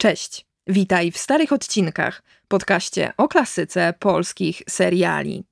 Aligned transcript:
Cześć, 0.00 0.46
witaj 0.66 1.12
w 1.12 1.18
starych 1.18 1.52
odcinkach, 1.52 2.22
podcaście 2.48 3.12
o 3.16 3.28
klasyce 3.28 3.94
polskich 3.98 4.62
seriali. 4.68 5.44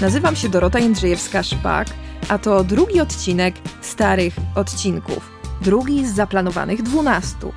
Nazywam 0.00 0.36
się 0.36 0.48
Dorota 0.48 0.78
Jędrzejewska-Szpak, 0.78 1.86
a 2.28 2.38
to 2.38 2.64
drugi 2.64 3.00
odcinek 3.00 3.54
starych 3.80 4.34
odcinków. 4.56 5.30
Drugi 5.60 6.06
z 6.06 6.14
zaplanowanych 6.14 6.82
dwunastu. 6.82 7.52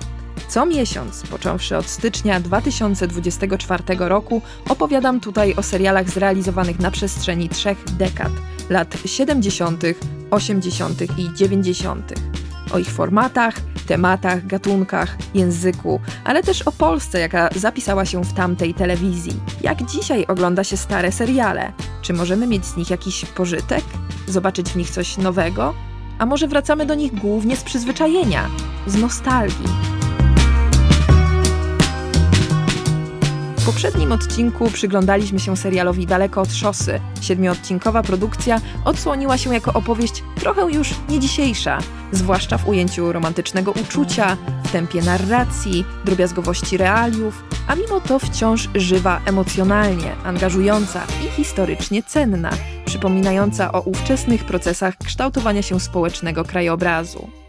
Co 0.48 0.66
miesiąc, 0.66 1.24
począwszy 1.28 1.78
od 1.78 1.86
stycznia 1.86 2.40
2024 2.40 3.84
roku, 4.00 4.42
opowiadam 4.70 5.20
tutaj 5.20 5.56
o 5.56 5.64
serialach 5.64 6.10
zrealizowanych 6.10 6.80
na 6.80 6.92
przestrzeni 6.92 7.50
trzech 7.50 7.84
dekad 7.84 8.32
lat 8.70 8.98
70., 9.06 9.84
80. 10.32 11.02
i 11.20 11.34
90. 11.36 12.14
O 12.74 12.80
ich 12.80 12.90
formatach, 12.90 13.56
tematach, 13.88 14.48
gatunkach, 14.48 15.18
języku, 15.34 16.00
ale 16.24 16.44
też 16.44 16.62
o 16.62 16.72
Polsce, 16.72 17.20
jaka 17.20 17.50
zapisała 17.56 18.06
się 18.06 18.24
w 18.24 18.34
tamtej 18.34 18.74
telewizji. 18.74 19.34
Jak 19.62 19.86
dzisiaj 19.86 20.26
ogląda 20.26 20.64
się 20.64 20.78
stare 20.78 21.12
seriale? 21.12 21.74
Czy 22.02 22.14
możemy 22.14 22.48
mieć 22.48 22.66
z 22.66 22.78
nich 22.78 22.90
jakiś 22.90 23.26
pożytek? 23.26 23.84
Zobaczyć 24.28 24.70
w 24.70 24.76
nich 24.76 24.90
coś 24.90 25.18
nowego? 25.18 25.74
A 26.20 26.26
może 26.26 26.48
wracamy 26.48 26.86
do 26.86 26.96
nich 26.96 27.16
głównie 27.16 27.56
z 27.56 27.64
przyzwyczajenia, 27.64 28.50
z 28.88 28.96
nostalgii? 28.96 30.05
W 33.66 33.68
poprzednim 33.68 34.12
odcinku 34.12 34.70
przyglądaliśmy 34.72 35.40
się 35.40 35.58
serialowi 35.58 36.06
Daleko 36.06 36.42
od 36.42 36.54
szosy. 36.54 37.00
Siedmioodcinkowa 37.22 38.04
produkcja 38.04 38.62
odsłoniła 38.86 39.38
się 39.38 39.54
jako 39.54 39.74
opowieść 39.74 40.24
trochę 40.40 40.62
już 40.72 40.94
nie 41.10 41.20
dzisiejsza, 41.20 41.80
zwłaszcza 42.12 42.58
w 42.58 42.68
ujęciu 42.68 43.12
romantycznego 43.12 43.72
uczucia, 43.72 44.38
w 44.64 44.72
tempie 44.72 45.02
narracji, 45.02 45.86
drobiazgowości 46.06 46.78
realiów, 46.78 47.44
a 47.68 47.76
mimo 47.76 48.00
to 48.00 48.20
wciąż 48.20 48.70
żywa 48.76 49.22
emocjonalnie, 49.26 50.16
angażująca 50.24 51.02
i 51.26 51.32
historycznie 51.32 52.04
cenna, 52.04 52.50
przypominająca 52.86 53.72
o 53.72 53.82
ówczesnych 53.82 54.44
procesach 54.44 54.98
kształtowania 54.98 55.62
się 55.62 55.80
społecznego 55.80 56.44
krajobrazu. 56.44 57.45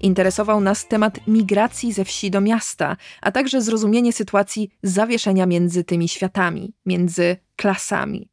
Interesował 0.00 0.60
nas 0.60 0.88
temat 0.88 1.26
migracji 1.26 1.92
ze 1.92 2.04
wsi 2.04 2.30
do 2.30 2.40
miasta, 2.40 2.96
a 3.22 3.32
także 3.32 3.62
zrozumienie 3.62 4.12
sytuacji 4.12 4.70
zawieszenia 4.82 5.46
między 5.46 5.84
tymi 5.84 6.08
światami, 6.08 6.74
między 6.86 7.36
klasami. 7.56 8.28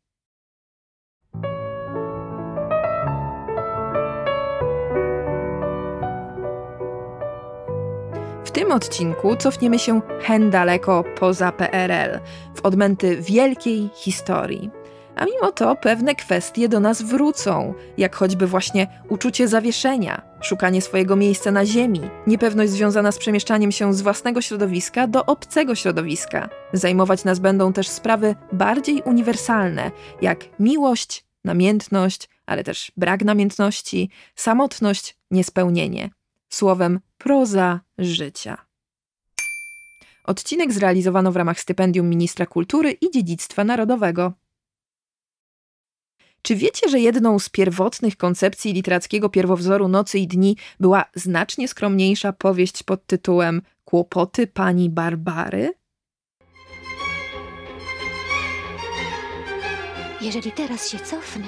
W 8.46 8.52
tym 8.52 8.72
odcinku 8.72 9.36
cofniemy 9.36 9.80
się 9.80 10.02
hen 10.22 10.50
daleko 10.50 11.04
poza 11.20 11.52
PRL, 11.52 12.20
w 12.56 12.62
odmęty 12.62 13.22
wielkiej 13.22 13.90
historii. 13.96 14.83
A 15.16 15.26
mimo 15.26 15.52
to 15.52 15.76
pewne 15.76 16.16
kwestie 16.16 16.70
do 16.70 16.80
nas 16.80 17.02
wrócą, 17.02 17.74
jak 17.98 18.16
choćby 18.16 18.48
właśnie 18.48 18.88
uczucie 19.10 19.48
zawieszenia, 19.48 20.22
szukanie 20.42 20.82
swojego 20.82 21.16
miejsca 21.16 21.52
na 21.52 21.66
ziemi, 21.66 22.02
niepewność 22.28 22.72
związana 22.72 23.12
z 23.12 23.18
przemieszczaniem 23.18 23.72
się 23.72 23.94
z 23.94 24.02
własnego 24.02 24.42
środowiska 24.42 25.08
do 25.08 25.26
obcego 25.26 25.76
środowiska. 25.76 26.50
Zajmować 26.74 27.24
nas 27.24 27.40
będą 27.40 27.74
też 27.74 27.88
sprawy 27.88 28.36
bardziej 28.52 29.02
uniwersalne, 29.02 29.92
jak 30.22 30.60
miłość, 30.60 31.26
namiętność, 31.44 32.30
ale 32.46 32.64
też 32.64 32.92
brak 32.98 33.24
namiętności, 33.24 34.10
samotność, 34.36 35.18
niespełnienie. 35.32 36.10
Słowem, 36.50 37.00
proza 37.18 37.80
życia. 37.98 38.58
Odcinek 40.26 40.74
zrealizowano 40.74 41.32
w 41.32 41.36
ramach 41.36 41.60
stypendium 41.60 42.10
Ministra 42.10 42.46
Kultury 42.46 42.92
i 42.92 43.12
Dziedzictwa 43.12 43.64
Narodowego. 43.64 44.34
Czy 46.44 46.56
wiecie, 46.56 46.90
że 46.90 47.00
jedną 47.00 47.40
z 47.40 47.50
pierwotnych 47.50 48.18
koncepcji 48.18 48.74
literackiego 48.74 49.30
pierwowzoru 49.30 49.88
Nocy 49.88 50.20
i 50.20 50.28
Dni 50.28 50.58
była 50.80 51.06
znacznie 51.16 51.68
skromniejsza 51.68 52.34
powieść 52.34 52.84
pod 52.84 53.06
tytułem 53.06 53.62
Kłopoty 53.86 54.48
pani 54.48 54.90
Barbary? 54.90 55.74
Jeżeli 60.22 60.52
teraz 60.52 60.90
się 60.90 61.00
cofnę, 61.00 61.46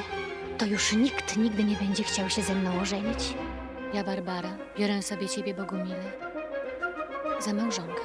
to 0.57 0.65
już 0.65 0.93
nikt 0.93 1.37
nigdy 1.37 1.63
nie 1.63 1.75
będzie 1.75 2.03
chciał 2.03 2.29
się 2.29 2.41
ze 2.41 2.55
mną 2.55 2.81
ożenić. 2.81 3.33
Ja, 3.93 4.03
Barbara, 4.03 4.57
biorę 4.79 5.01
sobie 5.01 5.29
ciebie, 5.29 5.53
Bogumile, 5.53 6.11
za 7.39 7.53
małżonka. 7.53 8.01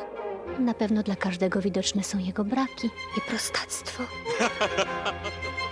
Na 0.58 0.74
pewno 0.74 1.02
dla 1.02 1.16
każdego 1.16 1.60
widoczne 1.60 2.04
są 2.04 2.18
jego 2.18 2.44
braki 2.44 2.86
i 3.18 3.20
prostactwo. 3.28 4.02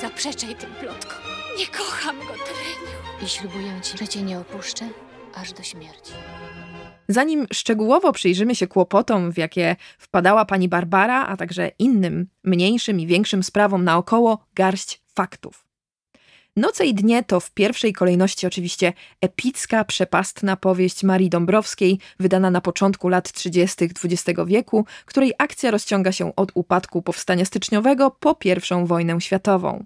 Zaprzeczaj 0.00 0.54
tym 0.54 0.70
plotkom. 0.80 1.22
Nie 1.58 1.66
kocham 1.66 2.18
go, 2.18 2.24
Treniu. 2.24 3.24
I 3.24 3.28
ślubuję 3.28 3.80
ci, 3.82 3.98
że 3.98 4.08
cię 4.08 4.22
nie 4.22 4.38
opuszczę 4.38 4.88
aż 5.34 5.52
do 5.52 5.62
śmierci. 5.62 6.12
Zanim 7.08 7.46
szczegółowo 7.52 8.12
przyjrzymy 8.12 8.54
się 8.54 8.66
kłopotom, 8.66 9.32
w 9.32 9.38
jakie 9.38 9.76
wpadała 9.98 10.44
pani 10.44 10.68
Barbara, 10.68 11.26
a 11.26 11.36
także 11.36 11.70
innym, 11.78 12.26
mniejszym 12.44 13.00
i 13.00 13.06
większym 13.06 13.42
sprawom 13.42 13.84
naokoło, 13.84 14.46
garść 14.54 15.02
faktów. 15.14 15.65
Noce 16.56 16.86
i 16.86 16.94
dnie 16.94 17.24
to 17.24 17.40
w 17.40 17.50
pierwszej 17.50 17.92
kolejności 17.92 18.46
oczywiście 18.46 18.92
epicka, 19.20 19.84
przepastna 19.84 20.56
powieść 20.56 21.04
Marii 21.04 21.30
Dąbrowskiej, 21.30 21.98
wydana 22.20 22.50
na 22.50 22.60
początku 22.60 23.08
lat 23.08 23.32
30. 23.32 23.84
XX 23.84 24.40
wieku, 24.46 24.86
której 25.04 25.32
akcja 25.38 25.70
rozciąga 25.70 26.12
się 26.12 26.36
od 26.36 26.52
upadku 26.54 27.02
powstania 27.02 27.44
styczniowego 27.44 28.10
po 28.10 28.36
I 28.44 28.86
wojnę 28.86 29.20
światową. 29.20 29.84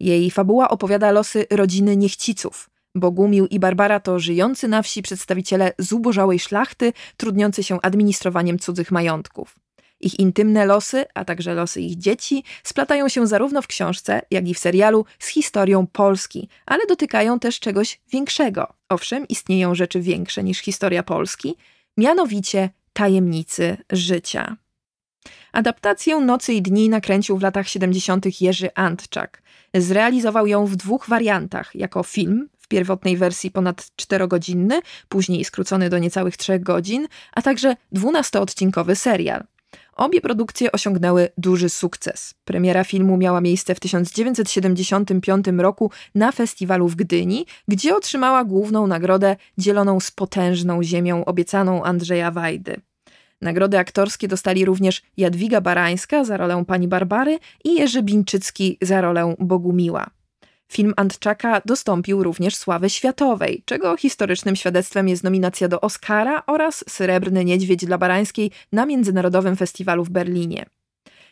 Jej 0.00 0.30
fabuła 0.30 0.68
opowiada 0.68 1.10
losy 1.10 1.46
rodziny 1.50 1.96
Niechciców. 1.96 2.70
Bogumił 2.94 3.46
i 3.46 3.58
Barbara 3.58 4.00
to 4.00 4.18
żyjący 4.18 4.68
na 4.68 4.82
wsi 4.82 5.02
przedstawiciele 5.02 5.72
zubożałej 5.78 6.38
szlachty, 6.38 6.92
trudniący 7.16 7.62
się 7.62 7.78
administrowaniem 7.82 8.58
cudzych 8.58 8.90
majątków. 8.90 9.67
Ich 10.00 10.18
intymne 10.18 10.66
losy, 10.66 11.04
a 11.14 11.24
także 11.24 11.54
losy 11.54 11.80
ich 11.80 11.98
dzieci, 11.98 12.44
splatają 12.64 13.08
się 13.08 13.26
zarówno 13.26 13.62
w 13.62 13.66
książce, 13.66 14.22
jak 14.30 14.48
i 14.48 14.54
w 14.54 14.58
serialu 14.58 15.04
z 15.18 15.26
historią 15.26 15.86
Polski, 15.86 16.48
ale 16.66 16.86
dotykają 16.86 17.38
też 17.38 17.60
czegoś 17.60 18.00
większego. 18.12 18.72
Owszem, 18.88 19.28
istnieją 19.28 19.74
rzeczy 19.74 20.00
większe 20.00 20.44
niż 20.44 20.58
historia 20.58 21.02
Polski, 21.02 21.56
mianowicie 21.96 22.70
tajemnicy 22.92 23.76
życia. 23.92 24.56
Adaptację 25.52 26.20
Nocy 26.20 26.52
i 26.52 26.62
Dni 26.62 26.88
nakręcił 26.88 27.38
w 27.38 27.42
latach 27.42 27.68
70. 27.68 28.40
Jerzy 28.40 28.74
Antczak. 28.74 29.42
Zrealizował 29.74 30.46
ją 30.46 30.66
w 30.66 30.76
dwóch 30.76 31.08
wariantach: 31.08 31.74
jako 31.74 32.02
film 32.02 32.48
w 32.58 32.68
pierwotnej 32.68 33.16
wersji 33.16 33.50
ponad 33.50 33.90
4-godzinny, 33.96 34.80
później 35.08 35.44
skrócony 35.44 35.90
do 35.90 35.98
niecałych 35.98 36.36
3 36.36 36.58
godzin, 36.58 37.08
a 37.32 37.42
także 37.42 37.76
12-odcinkowy 37.94 38.94
serial. 38.94 39.44
Obie 39.98 40.20
produkcje 40.20 40.72
osiągnęły 40.72 41.28
duży 41.38 41.68
sukces. 41.68 42.34
Premiera 42.44 42.84
filmu 42.84 43.16
miała 43.16 43.40
miejsce 43.40 43.74
w 43.74 43.80
1975 43.80 45.46
roku 45.58 45.90
na 46.14 46.32
festiwalu 46.32 46.88
w 46.88 46.96
Gdyni, 46.96 47.46
gdzie 47.68 47.96
otrzymała 47.96 48.44
główną 48.44 48.86
nagrodę 48.86 49.36
dzieloną 49.58 50.00
z 50.00 50.10
potężną 50.10 50.82
ziemią 50.82 51.24
obiecaną 51.24 51.84
Andrzeja 51.84 52.30
Wajdy. 52.30 52.80
Nagrody 53.40 53.78
aktorskie 53.78 54.28
dostali 54.28 54.64
również 54.64 55.02
Jadwiga 55.16 55.60
Barańska 55.60 56.24
za 56.24 56.36
rolę 56.36 56.64
pani 56.66 56.88
Barbary 56.88 57.38
i 57.64 57.74
Jerzy 57.74 58.02
Bińczycki 58.02 58.78
za 58.82 59.00
rolę 59.00 59.34
Bogumiła. 59.38 60.17
Film 60.72 60.94
Antczaka 60.96 61.62
dostąpił 61.64 62.22
również 62.22 62.56
sławy 62.56 62.90
światowej, 62.90 63.62
czego 63.64 63.96
historycznym 63.96 64.56
świadectwem 64.56 65.08
jest 65.08 65.24
nominacja 65.24 65.68
do 65.68 65.80
Oscara 65.80 66.42
oraz 66.46 66.84
Srebrny 66.88 67.44
Niedźwiedź 67.44 67.86
dla 67.86 67.98
Barańskiej 67.98 68.50
na 68.72 68.86
Międzynarodowym 68.86 69.56
Festiwalu 69.56 70.04
w 70.04 70.10
Berlinie. 70.10 70.66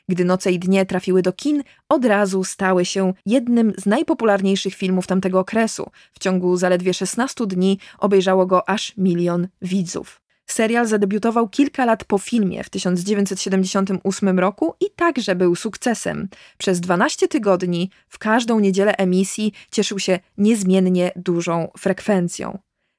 Gdy 0.09 0.25
Noce 0.25 0.53
i 0.53 0.59
Dnie 0.59 0.87
trafiły 0.87 1.23
do 1.23 1.33
kin, 1.33 1.63
od 1.89 2.05
razu 2.05 2.45
stały 2.45 2.85
się 2.85 3.13
jednym 3.27 3.73
z 3.79 3.87
najpopularniejszych 3.87 4.75
filmów 4.75 5.07
tamtego 5.07 5.41
okresu. 5.41 5.91
W 6.13 6.19
ciągu 6.19 6.57
zaledwie 6.57 6.95
16 6.95 7.47
dni 7.47 7.79
obejrzało 7.99 8.47
go 8.47 8.69
aż 8.69 8.93
milion 8.97 9.49
widzów. 9.63 10.26
Serial 10.47 10.87
zadebiutował 10.87 11.49
kilka 11.49 11.85
lat 11.85 12.05
po 12.05 12.19
filmie 12.19 12.65
w 12.65 12.71
1978 12.71 14.39
roku 14.39 14.75
i 14.81 14.85
także 14.97 15.35
był 15.35 15.57
sukcesem. 15.57 16.29
Przez 16.59 16.81
12 16.81 17.29
tygodni 17.29 17.91
w 18.09 18.19
każdą 18.19 18.61
niedzielę 18.61 18.97
emisji 18.97 19.53
cieszył 19.71 19.99
się 19.99 20.19
niezmiennie 20.39 21.13
dużą 21.17 21.69
frekwencją. 21.79 22.59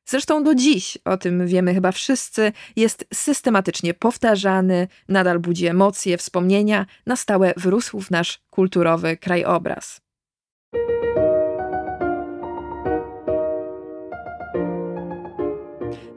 Zresztą 0.10 0.44
do 0.44 0.56
dziś, 0.56 0.98
o 1.06 1.18
tym 1.18 1.48
wiemy 1.48 1.74
chyba 1.74 1.92
wszyscy, 1.92 2.52
jest 2.76 3.06
systematycznie 3.14 3.94
powtarzany, 3.94 4.88
nadal 5.10 5.40
budzi 5.40 5.68
emocje, 5.68 6.18
wspomnienia, 6.18 6.86
na 7.06 7.16
stałe 7.16 7.54
wrósł 7.58 8.00
w 8.00 8.12
nasz 8.12 8.40
kulturowy 8.50 9.18
krajobraz. 9.18 10.07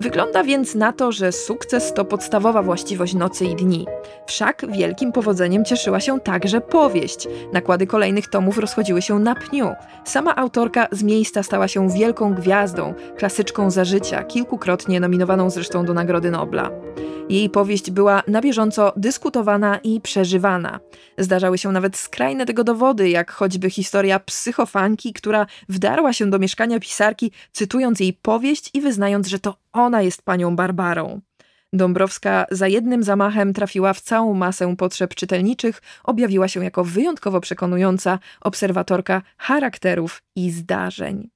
Wygląda 0.01 0.45
więc 0.45 0.75
na 0.75 0.93
to, 0.93 1.13
że 1.13 1.33
sukces 1.33 1.95
to 1.95 2.05
podstawowa 2.05 2.63
właściwość 2.63 3.15
nocy 3.15 3.45
i 3.45 3.57
dni. 3.57 3.87
Wszak 4.27 4.67
wielkim 4.69 5.13
powodzeniem 5.13 5.65
cieszyła 5.65 6.01
się 6.01 6.21
także 6.21 6.61
powieść. 6.61 7.29
Nakłady 7.53 7.87
kolejnych 7.87 8.29
tomów 8.29 8.59
rozchodziły 8.59 9.03
się 9.03 9.19
na 9.19 9.35
pniu. 9.35 9.73
Sama 10.05 10.37
autorka 10.37 10.89
z 10.93 11.03
miejsca 11.03 11.43
stała 11.43 11.69
się 11.69 11.89
wielką 11.89 12.35
gwiazdą, 12.35 12.95
klasyczką 13.17 13.71
za 13.71 13.85
życia, 13.85 14.25
kilkukrotnie 14.25 15.01
nominowaną 15.01 15.51
zresztą 15.51 15.85
do 15.85 15.95
Nagrody 15.95 16.31
Nobla. 16.31 16.71
Jej 17.29 17.51
powieść 17.51 17.91
była 17.91 18.23
na 18.27 18.41
bieżąco 18.41 18.93
dyskutowana 18.97 19.79
i 19.79 20.01
przeżywana. 20.01 20.81
Zdarzały 21.19 21.59
się 21.59 21.73
nawet 21.73 21.97
skrajne 21.97 22.47
tego 22.47 22.65
dowody, 22.65 23.09
jak 23.09 23.31
choćby 23.31 23.71
historia 23.71 24.21
psychofanki, 24.21 25.13
która 25.13 25.47
wdarła 25.69 26.13
się 26.13 26.31
do 26.31 26.39
mieszkania 26.39 26.81
pisarki, 26.81 27.33
cytując 27.53 28.01
jej 28.01 28.13
powieść 28.13 28.71
i 28.75 28.81
wyznając, 28.81 29.29
że 29.29 29.39
to 29.39 29.57
ona 29.73 30.03
jest 30.03 30.23
panią 30.23 30.57
Barbarą. 30.57 31.21
Dąbrowska 31.73 32.47
za 32.51 32.69
jednym 32.69 33.03
zamachem 33.03 33.53
trafiła 33.53 33.93
w 33.93 34.01
całą 34.01 34.35
masę 34.35 34.77
potrzeb 34.77 35.15
czytelniczych, 35.15 35.83
objawiła 36.05 36.49
się 36.49 36.65
jako 36.65 36.85
wyjątkowo 36.85 37.41
przekonująca 37.41 38.19
obserwatorka 38.41 39.23
charakterów 39.37 40.23
i 40.37 40.51
zdarzeń. 40.51 41.31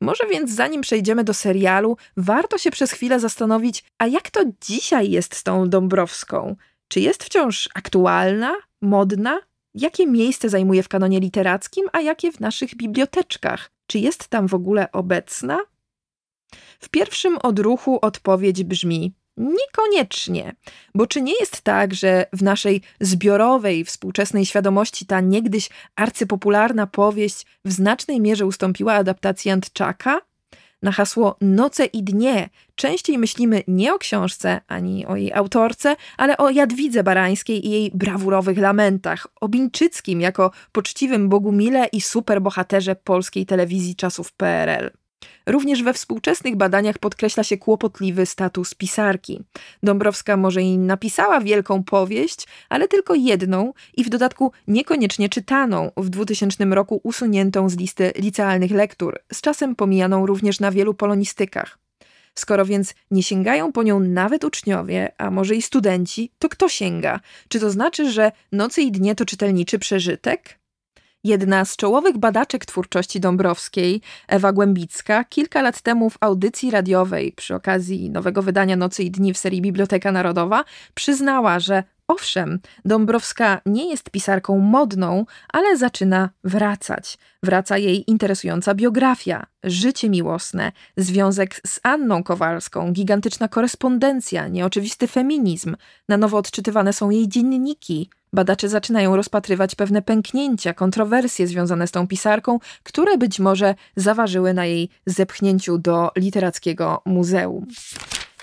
Może 0.00 0.26
więc 0.26 0.50
zanim 0.50 0.80
przejdziemy 0.80 1.24
do 1.24 1.34
serialu, 1.34 1.96
warto 2.16 2.58
się 2.58 2.70
przez 2.70 2.92
chwilę 2.92 3.20
zastanowić, 3.20 3.84
a 3.98 4.06
jak 4.06 4.30
to 4.30 4.40
dzisiaj 4.60 5.10
jest 5.10 5.34
z 5.34 5.42
tą 5.42 5.68
Dąbrowską? 5.68 6.56
Czy 6.88 7.00
jest 7.00 7.24
wciąż 7.24 7.68
aktualna, 7.74 8.54
modna? 8.82 9.40
Jakie 9.74 10.06
miejsce 10.06 10.48
zajmuje 10.48 10.82
w 10.82 10.88
kanonie 10.88 11.20
literackim, 11.20 11.86
a 11.92 12.00
jakie 12.00 12.32
w 12.32 12.40
naszych 12.40 12.76
biblioteczkach? 12.76 13.70
Czy 13.86 13.98
jest 13.98 14.28
tam 14.28 14.48
w 14.48 14.54
ogóle 14.54 14.92
obecna? 14.92 15.60
W 16.84 16.88
pierwszym 16.88 17.38
odruchu 17.42 17.98
odpowiedź 18.02 18.64
brzmi: 18.64 19.14
Niekoniecznie, 19.36 20.54
bo 20.94 21.06
czy 21.06 21.22
nie 21.22 21.32
jest 21.40 21.62
tak, 21.62 21.94
że 21.94 22.26
w 22.32 22.42
naszej 22.42 22.80
zbiorowej, 23.00 23.84
współczesnej 23.84 24.46
świadomości 24.46 25.06
ta 25.06 25.20
niegdyś 25.20 25.70
arcypopularna 25.96 26.86
powieść 26.86 27.46
w 27.64 27.72
znacznej 27.72 28.20
mierze 28.20 28.46
ustąpiła 28.46 28.92
adaptacji 28.92 29.50
Antczaka? 29.50 30.20
Na 30.82 30.92
hasło 30.92 31.36
Noce 31.40 31.84
i 31.84 32.02
dnie 32.02 32.48
częściej 32.74 33.18
myślimy 33.18 33.62
nie 33.68 33.94
o 33.94 33.98
książce 33.98 34.60
ani 34.68 35.06
o 35.06 35.16
jej 35.16 35.32
autorce, 35.32 35.96
ale 36.16 36.36
o 36.36 36.50
Jadwidze 36.50 37.04
Barańskiej 37.04 37.66
i 37.66 37.70
jej 37.70 37.90
brawurowych 37.94 38.58
lamentach, 38.58 39.26
o 39.40 39.48
Bińczyckim 39.48 40.20
jako 40.20 40.50
poczciwym 40.72 41.28
Bogumile 41.28 41.86
i 41.92 42.00
superbohaterze 42.00 42.96
polskiej 42.96 43.46
telewizji 43.46 43.96
czasów 43.96 44.32
PRL. 44.32 45.03
Również 45.46 45.82
we 45.82 45.92
współczesnych 45.92 46.56
badaniach 46.56 46.98
podkreśla 46.98 47.44
się 47.44 47.56
kłopotliwy 47.56 48.26
status 48.26 48.74
pisarki. 48.74 49.40
Dąbrowska 49.82 50.36
może 50.36 50.62
i 50.62 50.78
napisała 50.78 51.40
wielką 51.40 51.84
powieść, 51.84 52.46
ale 52.68 52.88
tylko 52.88 53.14
jedną 53.14 53.72
i 53.96 54.04
w 54.04 54.08
dodatku 54.08 54.52
niekoniecznie 54.68 55.28
czytaną, 55.28 55.90
w 55.96 56.08
2000 56.08 56.64
roku 56.64 57.00
usuniętą 57.02 57.68
z 57.68 57.76
listy 57.76 58.12
licealnych 58.16 58.70
lektur, 58.70 59.18
z 59.32 59.40
czasem 59.40 59.76
pomijaną 59.76 60.26
również 60.26 60.60
na 60.60 60.70
wielu 60.70 60.94
polonistykach. 60.94 61.78
Skoro 62.34 62.64
więc 62.66 62.94
nie 63.10 63.22
sięgają 63.22 63.72
po 63.72 63.82
nią 63.82 64.00
nawet 64.00 64.44
uczniowie, 64.44 65.12
a 65.18 65.30
może 65.30 65.54
i 65.54 65.62
studenci, 65.62 66.30
to 66.38 66.48
kto 66.48 66.68
sięga? 66.68 67.20
Czy 67.48 67.60
to 67.60 67.70
znaczy, 67.70 68.10
że 68.10 68.32
nocy 68.52 68.82
i 68.82 68.92
dnie 68.92 69.14
to 69.14 69.24
czytelniczy 69.24 69.78
przeżytek? 69.78 70.63
Jedna 71.24 71.64
z 71.64 71.76
czołowych 71.76 72.18
badaczek 72.18 72.66
twórczości 72.66 73.20
Dąbrowskiej, 73.20 74.00
Ewa 74.28 74.52
Głębicka, 74.52 75.24
kilka 75.24 75.62
lat 75.62 75.80
temu 75.80 76.10
w 76.10 76.16
audycji 76.20 76.70
radiowej 76.70 77.32
przy 77.32 77.54
okazji 77.54 78.10
nowego 78.10 78.42
wydania 78.42 78.76
Nocy 78.76 79.02
i 79.02 79.10
Dni 79.10 79.34
w 79.34 79.38
serii 79.38 79.62
Biblioteka 79.62 80.12
Narodowa 80.12 80.64
przyznała, 80.94 81.58
że 81.58 81.82
owszem, 82.08 82.58
Dąbrowska 82.84 83.60
nie 83.66 83.90
jest 83.90 84.10
pisarką 84.10 84.58
modną, 84.58 85.26
ale 85.52 85.76
zaczyna 85.76 86.30
wracać. 86.44 87.18
Wraca 87.42 87.78
jej 87.78 88.10
interesująca 88.10 88.74
biografia, 88.74 89.46
życie 89.64 90.10
miłosne, 90.10 90.72
związek 90.96 91.60
z 91.66 91.80
Anną 91.82 92.22
Kowalską, 92.22 92.92
gigantyczna 92.92 93.48
korespondencja, 93.48 94.48
nieoczywisty 94.48 95.06
feminizm. 95.06 95.76
Na 96.08 96.16
nowo 96.16 96.38
odczytywane 96.38 96.92
są 96.92 97.10
jej 97.10 97.28
dzienniki, 97.28 98.10
Badacze 98.34 98.68
zaczynają 98.68 99.16
rozpatrywać 99.16 99.74
pewne 99.74 100.02
pęknięcia, 100.02 100.74
kontrowersje 100.74 101.46
związane 101.46 101.86
z 101.86 101.90
tą 101.90 102.06
pisarką, 102.08 102.58
które 102.82 103.18
być 103.18 103.40
może 103.40 103.74
zaważyły 103.96 104.54
na 104.54 104.66
jej 104.66 104.88
zepchnięciu 105.06 105.78
do 105.78 106.10
literackiego 106.16 107.02
muzeum. 107.06 107.66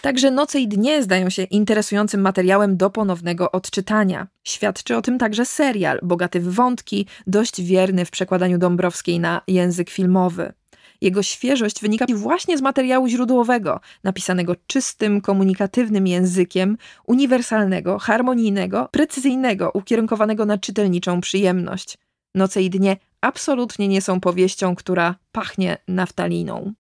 Także 0.02 0.32
Noce 0.32 0.60
i 0.60 0.68
Dnie 0.68 1.04
zdają 1.04 1.30
się 1.30 1.44
interesującym 1.44 2.22
materiałem 2.22 2.78
do 2.78 2.90
ponownego 2.90 3.52
odczytania. 3.52 4.28
Świadczy 4.44 4.98
o 4.98 5.02
tym 5.02 5.18
także 5.18 5.46
serial, 5.46 6.00
bogaty 6.04 6.40
w 6.40 6.54
wątki, 6.54 7.08
dość 7.28 7.62
wierny 7.62 8.06
w 8.06 8.12
przekładaniu 8.12 8.58
Dąbrowskiej 8.58 9.20
na 9.20 9.42
język 9.48 9.90
filmowy. 9.90 10.54
Jego 11.02 11.24
świeżość 11.24 11.82
wynika 11.82 12.06
właśnie 12.16 12.58
z 12.58 12.62
materiału 12.62 13.08
źródłowego, 13.08 13.80
napisanego 14.04 14.56
czystym, 14.68 15.22
komunikatywnym 15.22 16.08
językiem, 16.08 16.78
uniwersalnego, 17.08 18.00
harmonijnego, 18.00 18.90
precyzyjnego, 18.92 19.72
ukierunkowanego 19.74 20.46
na 20.46 20.58
czytelniczą 20.58 21.22
przyjemność. 21.22 21.98
Noce 22.36 22.64
i 22.64 22.70
dnie 22.70 22.98
absolutnie 23.22 23.88
nie 23.88 24.02
są 24.02 24.20
powieścią, 24.20 24.76
która 24.76 25.16
pachnie 25.32 25.78
naftaliną. 25.88 26.74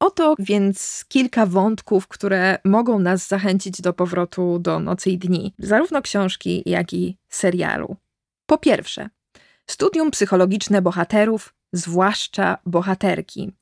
Oto 0.00 0.34
więc 0.38 1.04
kilka 1.08 1.46
wątków, 1.46 2.08
które 2.08 2.58
mogą 2.64 2.98
nas 2.98 3.28
zachęcić 3.28 3.80
do 3.80 3.92
powrotu 3.92 4.58
do 4.58 4.80
Nocy 4.80 5.10
i 5.10 5.18
Dni, 5.18 5.54
zarówno 5.58 6.02
książki, 6.02 6.62
jak 6.66 6.92
i 6.92 7.18
serialu. 7.28 7.96
Po 8.46 8.58
pierwsze, 8.58 9.08
studium 9.66 10.10
psychologiczne 10.10 10.82
bohaterów, 10.82 11.54
zwłaszcza 11.72 12.58
bohaterki. 12.66 13.52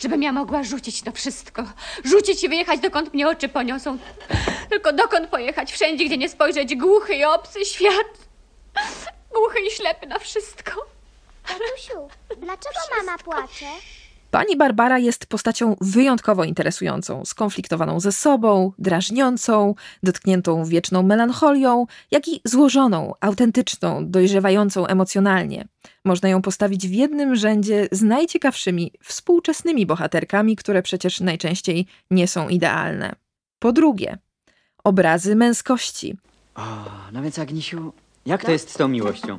Żebym 0.00 0.22
ja 0.22 0.32
mogła 0.32 0.64
rzucić 0.64 1.02
to 1.02 1.12
wszystko. 1.12 1.64
Rzucić 2.04 2.44
i 2.44 2.48
wyjechać 2.48 2.80
dokąd 2.80 3.14
mnie 3.14 3.28
oczy 3.28 3.48
poniosą. 3.48 3.98
Tylko 4.70 4.92
dokąd 4.92 5.28
pojechać? 5.28 5.72
Wszędzie, 5.72 6.04
gdzie 6.04 6.16
nie 6.18 6.28
spojrzeć. 6.28 6.76
Głuchy 6.76 7.14
i 7.14 7.24
obcy 7.24 7.64
świat. 7.64 8.28
Głuchy 9.34 9.60
i 9.60 9.70
ślepy 9.70 10.06
na 10.06 10.18
wszystko. 10.18 10.72
Tatusiu, 11.48 12.08
dlaczego 12.36 12.78
mama 12.96 13.18
płacze? 13.18 13.66
Pani 14.30 14.56
Barbara 14.56 14.98
jest 14.98 15.26
postacią 15.26 15.76
wyjątkowo 15.80 16.44
interesującą, 16.44 17.24
skonfliktowaną 17.24 18.00
ze 18.00 18.12
sobą, 18.12 18.72
drażniącą, 18.78 19.74
dotkniętą 20.02 20.64
wieczną 20.64 21.02
melancholią, 21.02 21.86
jak 22.10 22.28
i 22.28 22.40
złożoną, 22.44 23.12
autentyczną, 23.20 24.10
dojrzewającą 24.10 24.86
emocjonalnie. 24.86 25.68
Można 26.04 26.28
ją 26.28 26.42
postawić 26.42 26.88
w 26.88 26.92
jednym 26.92 27.36
rzędzie 27.36 27.88
z 27.92 28.02
najciekawszymi 28.02 28.92
współczesnymi 29.02 29.86
bohaterkami, 29.86 30.56
które 30.56 30.82
przecież 30.82 31.20
najczęściej 31.20 31.86
nie 32.10 32.28
są 32.28 32.48
idealne. 32.48 33.14
Po 33.58 33.72
drugie, 33.72 34.18
obrazy 34.84 35.36
męskości. 35.36 36.16
O, 36.54 36.62
no 37.12 37.22
więc 37.22 37.38
Agnisiu, 37.38 37.92
jak 38.26 38.44
to 38.44 38.52
jest 38.52 38.70
z 38.70 38.74
tą 38.74 38.88
miłością? 38.88 39.38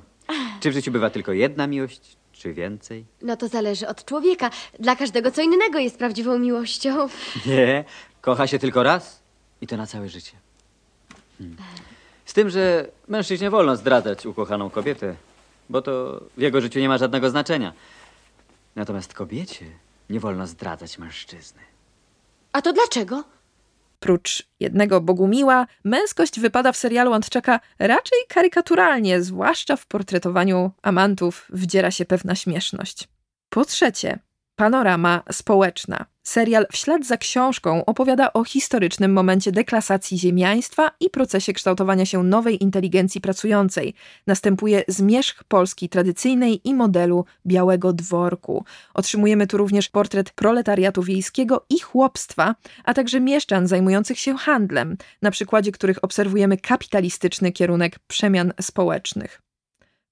Czy 0.60 0.72
w 0.72 0.74
życiu 0.74 0.92
bywa 0.92 1.10
tylko 1.10 1.34
jedna 1.34 1.68
miłość, 1.68 2.18
czy 2.40 2.54
więcej? 2.54 3.06
No 3.22 3.38
to 3.38 3.48
zależy 3.48 3.88
od 3.88 4.06
człowieka. 4.06 4.50
Dla 4.80 4.96
każdego 4.96 5.32
co 5.32 5.42
innego 5.42 5.80
jest 5.80 5.98
prawdziwą 5.98 6.40
miłością. 6.40 7.08
Nie, 7.46 7.84
kocha 8.22 8.48
się 8.48 8.60
tylko 8.60 8.84
raz 8.84 9.20
i 9.62 9.68
to 9.68 9.78
na 9.78 9.88
całe 9.88 10.10
życie. 10.10 10.32
Hmm. 11.38 11.58
Z 12.26 12.34
tym, 12.34 12.50
że 12.50 12.88
mężczyźnie 13.08 13.50
wolno 13.50 13.76
zdradzać 13.76 14.26
ukochaną 14.26 14.70
kobietę, 14.70 15.16
bo 15.70 15.82
to 15.82 16.22
w 16.38 16.42
jego 16.42 16.62
życiu 16.62 16.80
nie 16.80 16.90
ma 16.90 16.98
żadnego 16.98 17.30
znaczenia. 17.30 17.74
Natomiast 18.76 19.14
kobiecie 19.14 19.66
nie 20.10 20.20
wolno 20.20 20.48
zdradzać 20.48 20.98
mężczyzny. 20.98 21.62
A 22.52 22.62
to 22.62 22.74
dlaczego? 22.74 23.24
Prócz 24.00 24.44
jednego 24.60 25.02
Bogumiła, 25.02 25.68
męskość 25.84 26.40
wypada 26.40 26.72
w 26.72 26.78
serialu 26.78 27.14
Antczaka 27.14 27.60
raczej 27.80 28.20
karykaturalnie, 28.28 29.22
zwłaszcza 29.22 29.76
w 29.76 29.86
portretowaniu 29.86 30.72
amantów 30.82 31.48
wdziera 31.50 31.92
się 31.92 32.06
pewna 32.06 32.36
śmieszność. 32.36 33.08
Po 33.50 33.66
trzecie, 33.66 34.20
Panorama 34.60 35.24
społeczna. 35.32 36.06
Serial 36.24 36.66
w 36.72 36.78
ślad 36.78 37.06
za 37.06 37.18
książką 37.18 37.86
opowiada 37.86 38.34
o 38.34 38.44
historycznym 38.44 39.14
momencie 39.14 39.52
deklasacji 39.52 40.20
ziemiaństwa 40.20 40.92
i 41.00 41.10
procesie 41.10 41.54
kształtowania 41.54 42.06
się 42.06 42.24
nowej 42.24 42.64
inteligencji 42.64 43.22
pracującej. 43.22 43.94
Następuje 44.28 44.84
zmierzch 44.88 45.44
Polski 45.44 45.90
tradycyjnej 45.90 46.68
i 46.68 46.74
modelu 46.74 47.26
białego 47.46 47.94
dworku. 47.94 48.66
Otrzymujemy 48.94 49.48
tu 49.48 49.58
również 49.58 49.90
portret 49.90 50.32
proletariatu 50.32 51.04
wiejskiego 51.04 51.66
i 51.70 51.80
chłopstwa, 51.80 52.56
a 52.84 52.94
także 52.94 53.20
mieszczan 53.20 53.68
zajmujących 53.68 54.20
się 54.20 54.38
handlem, 54.38 54.98
na 55.22 55.32
przykładzie 55.32 55.72
których 55.72 56.04
obserwujemy 56.04 56.58
kapitalistyczny 56.58 57.52
kierunek 57.52 58.00
przemian 58.08 58.54
społecznych. 58.62 59.42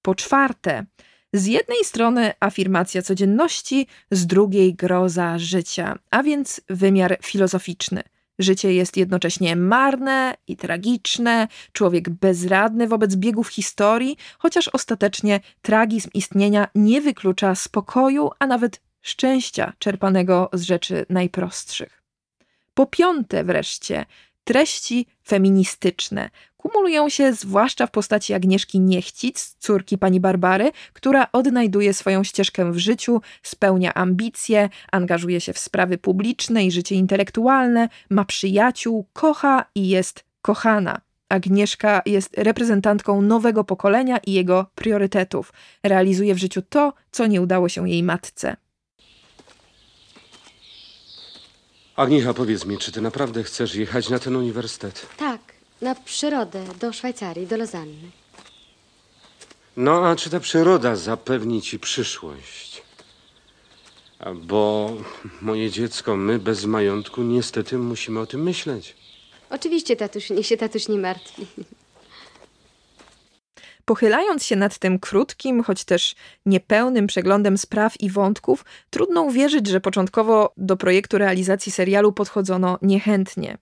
Po 0.02 0.16
czwarte, 0.16 0.86
z 1.34 1.46
jednej 1.46 1.84
strony 1.84 2.34
afirmacja 2.40 3.02
codzienności, 3.02 3.88
z 4.12 4.28
drugiej 4.28 4.74
groza 4.74 5.38
życia, 5.40 6.00
a 6.12 6.24
więc 6.24 6.62
wymiar 6.70 7.18
filozoficzny. 7.22 8.04
Życie 8.40 8.74
jest 8.74 8.98
jednocześnie 8.98 9.56
marne 9.56 10.36
i 10.48 10.58
tragiczne, 10.58 11.48
człowiek 11.72 12.10
bezradny 12.10 12.88
wobec 12.88 13.16
biegów 13.16 13.48
historii, 13.48 14.18
chociaż 14.40 14.68
ostatecznie 14.68 15.40
tragizm 15.62 16.10
istnienia 16.14 16.68
nie 16.76 17.02
wyklucza 17.02 17.56
spokoju, 17.56 18.30
a 18.40 18.48
nawet 18.48 18.82
szczęścia 19.02 19.74
czerpanego 19.80 20.50
z 20.54 20.62
rzeczy 20.62 21.06
najprostszych. 21.10 22.04
Po 22.74 22.86
piąte 22.86 23.44
wreszcie, 23.44 24.06
treści 24.44 25.08
feministyczne, 25.28 26.30
kumulują 26.58 27.10
się 27.10 27.34
zwłaszcza 27.34 27.88
w 27.88 27.92
postaci 27.92 28.34
Agnieszki 28.34 28.80
Niechcic, 28.80 29.56
córki 29.60 29.98
pani 29.98 30.20
Barbary, 30.20 30.72
która 30.94 31.28
odnajduje 31.32 31.94
swoją 31.94 32.24
ścieżkę 32.24 32.72
w 32.72 32.78
życiu, 32.78 33.22
spełnia 33.44 33.94
ambicje, 33.94 34.70
angażuje 34.92 35.42
się 35.42 35.54
w 35.54 35.60
sprawy 35.60 35.98
publiczne 35.98 36.66
i 36.66 36.72
życie 36.72 36.96
intelektualne, 36.96 37.90
ma 38.10 38.26
przyjaciół, 38.26 39.06
kocha 39.14 39.66
i 39.76 39.88
jest 39.90 40.24
kochana. 40.42 41.02
Agnieszka 41.30 42.02
jest 42.06 42.38
reprezentantką 42.38 43.22
nowego 43.22 43.64
pokolenia 43.64 44.18
i 44.18 44.34
jego 44.34 44.66
priorytetów. 44.76 45.54
Realizuje 45.84 46.36
w 46.36 46.38
życiu 46.38 46.62
to, 46.62 46.94
co 47.12 47.28
nie 47.28 47.42
udało 47.42 47.70
się 47.70 47.90
jej 47.90 48.04
matce. 48.04 48.56
Agniecha, 51.96 52.34
powiedz 52.34 52.66
mi, 52.66 52.78
czy 52.78 52.92
ty 52.92 53.02
naprawdę 53.02 53.44
chcesz 53.44 53.76
jechać 53.76 54.10
na 54.10 54.20
ten 54.20 54.36
uniwersytet? 54.36 55.08
Tak, 55.18 55.42
na 55.82 55.96
przyrodę, 55.96 56.66
do 56.80 56.94
Szwajcarii, 56.94 57.48
do 57.48 57.58
Lozanny. 57.58 58.12
No, 59.78 60.08
a 60.08 60.16
czy 60.16 60.30
ta 60.30 60.40
przyroda 60.40 60.96
zapewni 60.96 61.62
ci 61.62 61.80
przyszłość? 61.80 62.82
Bo 64.36 64.94
moje 65.42 65.72
dziecko, 65.72 66.16
my 66.16 66.40
bez 66.40 66.66
majątku 66.66 67.24
niestety 67.24 67.78
musimy 67.78 68.20
o 68.20 68.26
tym 68.26 68.44
myśleć. 68.44 68.96
Oczywiście, 69.50 69.96
tatuś, 69.96 70.30
niech 70.30 70.46
się 70.46 70.58
tatuś 70.58 70.88
nie 70.88 70.98
martwi. 70.98 71.48
Pochylając 73.86 74.44
się 74.44 74.56
nad 74.56 74.78
tym 74.78 75.00
krótkim, 75.00 75.64
choć 75.64 75.84
też 75.84 76.16
niepełnym 76.46 77.08
przeglądem 77.08 77.58
spraw 77.58 78.02
i 78.02 78.10
wątków, 78.10 78.66
trudno 78.90 79.22
uwierzyć, 79.22 79.68
że 79.68 79.82
początkowo 79.82 80.54
do 80.58 80.78
projektu 80.78 81.18
realizacji 81.18 81.72
serialu 81.72 82.12
podchodzono 82.12 82.78
niechętnie. 82.82 83.58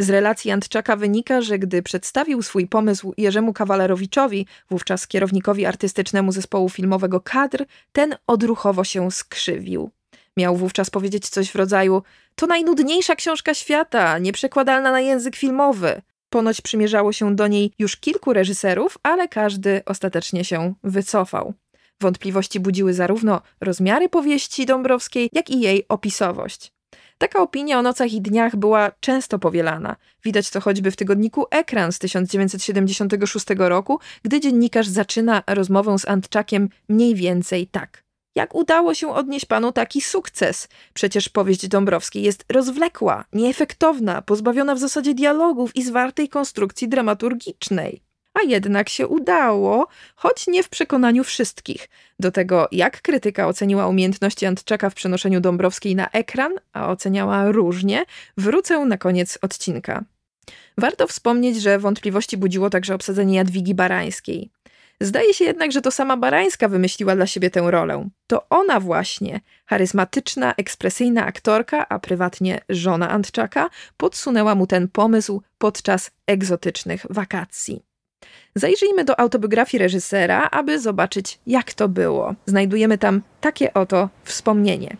Z 0.00 0.10
relacji 0.10 0.50
Antczaka 0.50 0.96
wynika, 0.96 1.40
że 1.40 1.58
gdy 1.58 1.82
przedstawił 1.82 2.42
swój 2.42 2.66
pomysł 2.66 3.14
Jerzemu 3.16 3.52
Kawalerowiczowi, 3.52 4.46
wówczas 4.70 5.06
kierownikowi 5.06 5.66
artystycznemu 5.66 6.32
zespołu 6.32 6.68
filmowego 6.68 7.20
Kadr, 7.20 7.64
ten 7.92 8.16
odruchowo 8.26 8.84
się 8.84 9.10
skrzywił. 9.10 9.90
Miał 10.36 10.56
wówczas 10.56 10.90
powiedzieć 10.90 11.28
coś 11.28 11.50
w 11.50 11.54
rodzaju: 11.54 12.02
To 12.34 12.46
najnudniejsza 12.46 13.16
książka 13.16 13.54
świata, 13.54 14.18
nieprzekładalna 14.18 14.90
na 14.90 15.00
język 15.00 15.36
filmowy. 15.36 16.02
Ponoć 16.30 16.60
przymierzało 16.60 17.12
się 17.12 17.36
do 17.36 17.46
niej 17.46 17.72
już 17.78 17.96
kilku 17.96 18.32
reżyserów, 18.32 18.98
ale 19.02 19.28
każdy 19.28 19.82
ostatecznie 19.86 20.44
się 20.44 20.74
wycofał. 20.84 21.54
Wątpliwości 22.00 22.60
budziły 22.60 22.94
zarówno 22.94 23.40
rozmiary 23.60 24.08
powieści 24.08 24.66
Dąbrowskiej, 24.66 25.30
jak 25.32 25.50
i 25.50 25.60
jej 25.60 25.84
opisowość. 25.88 26.72
Taka 27.20 27.42
opinia 27.42 27.78
o 27.78 27.82
nocach 27.82 28.12
i 28.12 28.20
dniach 28.20 28.56
była 28.56 28.92
często 29.00 29.38
powielana. 29.38 29.96
Widać 30.24 30.50
to 30.50 30.60
choćby 30.60 30.90
w 30.90 30.96
tygodniku 30.96 31.46
Ekran 31.50 31.92
z 31.92 31.98
1976 31.98 33.46
roku, 33.56 34.00
gdy 34.22 34.40
dziennikarz 34.40 34.88
zaczyna 34.88 35.42
rozmowę 35.46 35.98
z 35.98 36.08
Antczakiem 36.08 36.68
mniej 36.88 37.14
więcej 37.14 37.66
tak. 37.66 38.04
Jak 38.34 38.54
udało 38.54 38.94
się 38.94 39.08
odnieść 39.14 39.44
panu 39.44 39.72
taki 39.72 40.00
sukces? 40.00 40.68
Przecież 40.94 41.28
powieść 41.28 41.68
Dąbrowskiej 41.68 42.22
jest 42.22 42.44
rozwlekła, 42.52 43.24
nieefektowna, 43.32 44.22
pozbawiona 44.22 44.74
w 44.74 44.78
zasadzie 44.78 45.14
dialogów 45.14 45.76
i 45.76 45.82
zwartej 45.82 46.28
konstrukcji 46.28 46.88
dramaturgicznej. 46.88 48.02
A 48.34 48.42
jednak 48.42 48.88
się 48.88 49.06
udało, 49.06 49.88
choć 50.14 50.46
nie 50.46 50.62
w 50.62 50.68
przekonaniu 50.68 51.24
wszystkich. 51.24 51.88
Do 52.18 52.30
tego, 52.30 52.68
jak 52.72 53.02
krytyka 53.02 53.46
oceniła 53.46 53.86
umiejętności 53.86 54.46
Antczaka 54.46 54.90
w 54.90 54.94
przenoszeniu 54.94 55.40
Dąbrowskiej 55.40 55.96
na 55.96 56.10
ekran, 56.10 56.52
a 56.72 56.90
oceniała 56.90 57.52
różnie, 57.52 58.04
wrócę 58.36 58.78
na 58.78 58.98
koniec 58.98 59.38
odcinka. 59.42 60.04
Warto 60.78 61.06
wspomnieć, 61.06 61.62
że 61.62 61.78
wątpliwości 61.78 62.36
budziło 62.36 62.70
także 62.70 62.94
obsadzenie 62.94 63.36
Jadwigi 63.36 63.74
Barańskiej. 63.74 64.50
Zdaje 65.00 65.34
się 65.34 65.44
jednak, 65.44 65.72
że 65.72 65.82
to 65.82 65.90
sama 65.90 66.16
Barańska 66.16 66.68
wymyśliła 66.68 67.16
dla 67.16 67.26
siebie 67.26 67.50
tę 67.50 67.70
rolę. 67.70 68.08
To 68.26 68.48
ona 68.48 68.80
właśnie, 68.80 69.40
charyzmatyczna, 69.66 70.54
ekspresyjna 70.56 71.26
aktorka, 71.26 71.88
a 71.88 71.98
prywatnie 71.98 72.60
żona 72.68 73.10
Antczaka, 73.10 73.70
podsunęła 73.96 74.54
mu 74.54 74.66
ten 74.66 74.88
pomysł 74.88 75.42
podczas 75.58 76.10
egzotycznych 76.26 77.06
wakacji. 77.10 77.89
Zajrzyjmy 78.54 79.04
do 79.04 79.20
autobiografii 79.20 79.82
reżysera, 79.82 80.48
aby 80.50 80.80
zobaczyć, 80.80 81.38
jak 81.46 81.74
to 81.74 81.88
było. 81.88 82.34
Znajdujemy 82.46 82.98
tam 82.98 83.22
takie 83.40 83.74
oto 83.74 84.08
wspomnienie. 84.24 84.96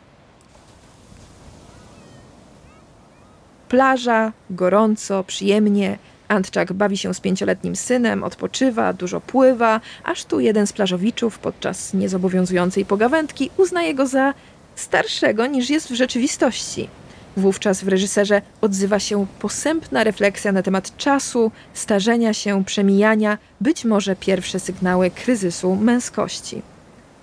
Plaża, 3.68 4.32
gorąco, 4.50 5.24
przyjemnie. 5.24 5.98
Antczak 6.28 6.72
bawi 6.72 6.98
się 6.98 7.14
z 7.14 7.20
pięcioletnim 7.20 7.76
synem, 7.76 8.24
odpoczywa, 8.24 8.92
dużo 8.92 9.20
pływa, 9.20 9.80
aż 10.04 10.24
tu 10.24 10.40
jeden 10.40 10.66
z 10.66 10.72
plażowiczów 10.72 11.38
podczas 11.38 11.94
niezobowiązującej 11.94 12.84
pogawędki 12.84 13.50
uznaje 13.56 13.94
go 13.94 14.06
za 14.06 14.34
starszego 14.74 15.46
niż 15.46 15.70
jest 15.70 15.88
w 15.88 15.94
rzeczywistości. 15.94 16.88
Wówczas 17.36 17.84
w 17.84 17.88
reżyserze 17.88 18.42
odzywa 18.60 18.98
się 18.98 19.26
posępna 19.38 20.04
refleksja 20.04 20.52
na 20.52 20.62
temat 20.62 20.96
czasu, 20.96 21.52
starzenia 21.74 22.34
się, 22.34 22.64
przemijania, 22.64 23.38
być 23.60 23.84
może 23.84 24.16
pierwsze 24.16 24.60
sygnały 24.60 25.10
kryzysu 25.10 25.76
męskości. 25.76 26.62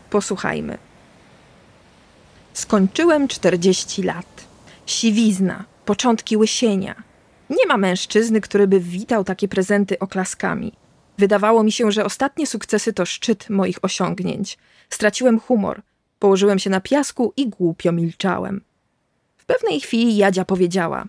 Posłuchajmy. 0.09 0.77
Skończyłem 2.53 3.27
40 3.27 4.03
lat. 4.03 4.47
Siwizna, 4.85 5.63
początki 5.85 6.37
łysienia. 6.37 6.95
Nie 7.49 7.65
ma 7.67 7.77
mężczyzny, 7.77 8.41
który 8.41 8.67
by 8.67 8.79
witał 8.79 9.23
takie 9.23 9.47
prezenty 9.47 9.99
oklaskami. 9.99 10.73
Wydawało 11.17 11.63
mi 11.63 11.71
się, 11.71 11.91
że 11.91 12.05
ostatnie 12.05 12.47
sukcesy 12.47 12.93
to 12.93 13.05
szczyt 13.05 13.49
moich 13.49 13.77
osiągnięć. 13.81 14.57
Straciłem 14.89 15.39
humor. 15.39 15.81
Położyłem 16.19 16.59
się 16.59 16.69
na 16.69 16.81
piasku 16.81 17.33
i 17.37 17.49
głupio 17.49 17.91
milczałem. 17.91 18.61
Pewnej 19.47 19.81
chwili 19.81 20.17
Jadzia 20.17 20.45
powiedziała: 20.45 21.05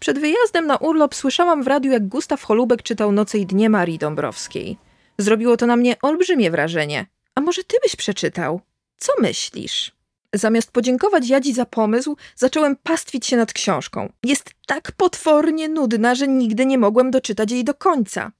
Przed 0.00 0.18
wyjazdem 0.18 0.66
na 0.66 0.76
urlop 0.76 1.14
słyszałam 1.14 1.62
w 1.62 1.66
radiu, 1.66 1.92
jak 1.92 2.08
Gustaw 2.08 2.42
Holubek 2.42 2.82
czytał 2.82 3.12
Noce 3.12 3.38
i 3.38 3.46
dnie 3.46 3.70
Marii 3.70 3.98
Dąbrowskiej. 3.98 4.78
Zrobiło 5.18 5.56
to 5.56 5.66
na 5.66 5.76
mnie 5.76 5.96
olbrzymie 6.02 6.50
wrażenie. 6.50 7.06
A 7.34 7.40
może 7.40 7.64
ty 7.64 7.76
byś 7.82 7.96
przeczytał? 7.96 8.60
Co 8.96 9.12
myślisz? 9.20 9.92
Zamiast 10.34 10.72
podziękować 10.72 11.28
Jadzi 11.28 11.52
za 11.52 11.66
pomysł, 11.66 12.16
zacząłem 12.36 12.76
pastwić 12.76 13.26
się 13.26 13.36
nad 13.36 13.52
książką. 13.52 14.12
Jest 14.24 14.50
tak 14.66 14.92
potwornie 14.92 15.68
nudna, 15.68 16.14
że 16.14 16.28
nigdy 16.28 16.66
nie 16.66 16.78
mogłem 16.78 17.10
doczytać 17.10 17.50
jej 17.50 17.64
do 17.64 17.74
końca. 17.74 18.32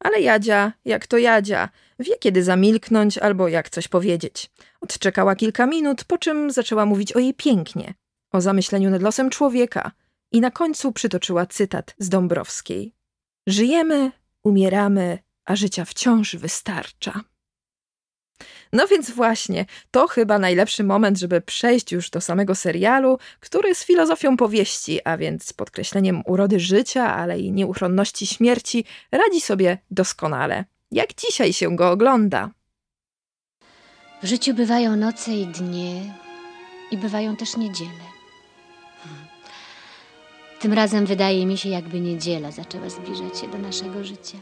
Ale 0.00 0.20
Jadzia, 0.20 0.72
jak 0.84 1.06
to 1.06 1.18
Jadzia, 1.18 1.68
wie 1.98 2.18
kiedy 2.18 2.44
zamilknąć 2.44 3.18
albo 3.18 3.48
jak 3.48 3.70
coś 3.70 3.88
powiedzieć. 3.88 4.50
Odczekała 4.80 5.36
kilka 5.36 5.66
minut, 5.66 6.04
po 6.04 6.18
czym 6.18 6.50
zaczęła 6.50 6.86
mówić 6.86 7.12
o 7.12 7.18
jej 7.18 7.34
pięknie, 7.34 7.94
o 8.32 8.40
zamyśleniu 8.40 8.90
nad 8.90 9.02
losem 9.02 9.30
człowieka 9.30 9.92
i 10.32 10.40
na 10.40 10.50
końcu 10.50 10.92
przytoczyła 10.92 11.46
cytat 11.46 11.94
z 11.98 12.08
Dąbrowskiej. 12.08 12.94
Żyjemy, 13.46 14.12
umieramy, 14.42 15.18
a 15.44 15.56
życia 15.56 15.84
wciąż 15.84 16.36
wystarcza. 16.36 17.20
No 18.72 18.86
więc 18.86 19.10
właśnie, 19.10 19.66
to 19.90 20.08
chyba 20.08 20.38
najlepszy 20.38 20.84
moment, 20.84 21.18
żeby 21.18 21.40
przejść 21.40 21.92
już 21.92 22.10
do 22.10 22.20
samego 22.20 22.54
serialu, 22.54 23.18
który 23.40 23.74
z 23.74 23.84
filozofią 23.84 24.36
powieści, 24.36 25.00
a 25.04 25.16
więc 25.16 25.52
podkreśleniem 25.52 26.22
urody 26.26 26.60
życia, 26.60 27.14
ale 27.14 27.40
i 27.40 27.52
nieuchronności 27.52 28.26
śmierci, 28.26 28.84
radzi 29.12 29.40
sobie 29.40 29.78
doskonale. 29.90 30.64
Jak 30.90 31.14
dzisiaj 31.14 31.52
się 31.52 31.76
go 31.76 31.90
ogląda? 31.90 32.50
W 34.22 34.26
życiu 34.26 34.54
bywają 34.54 34.96
noce 34.96 35.34
i 35.34 35.46
dnie, 35.46 36.14
I 36.90 36.98
bywają 36.98 37.36
też 37.36 37.56
niedziele. 37.56 38.09
Tym 40.60 40.72
razem 40.72 41.06
wydaje 41.06 41.46
mi 41.46 41.58
się, 41.58 41.68
jakby 41.68 42.00
niedziela 42.00 42.50
zaczęła 42.50 42.88
zbliżać 42.88 43.38
się 43.38 43.48
do 43.48 43.58
naszego 43.58 44.04
życia. 44.04 44.38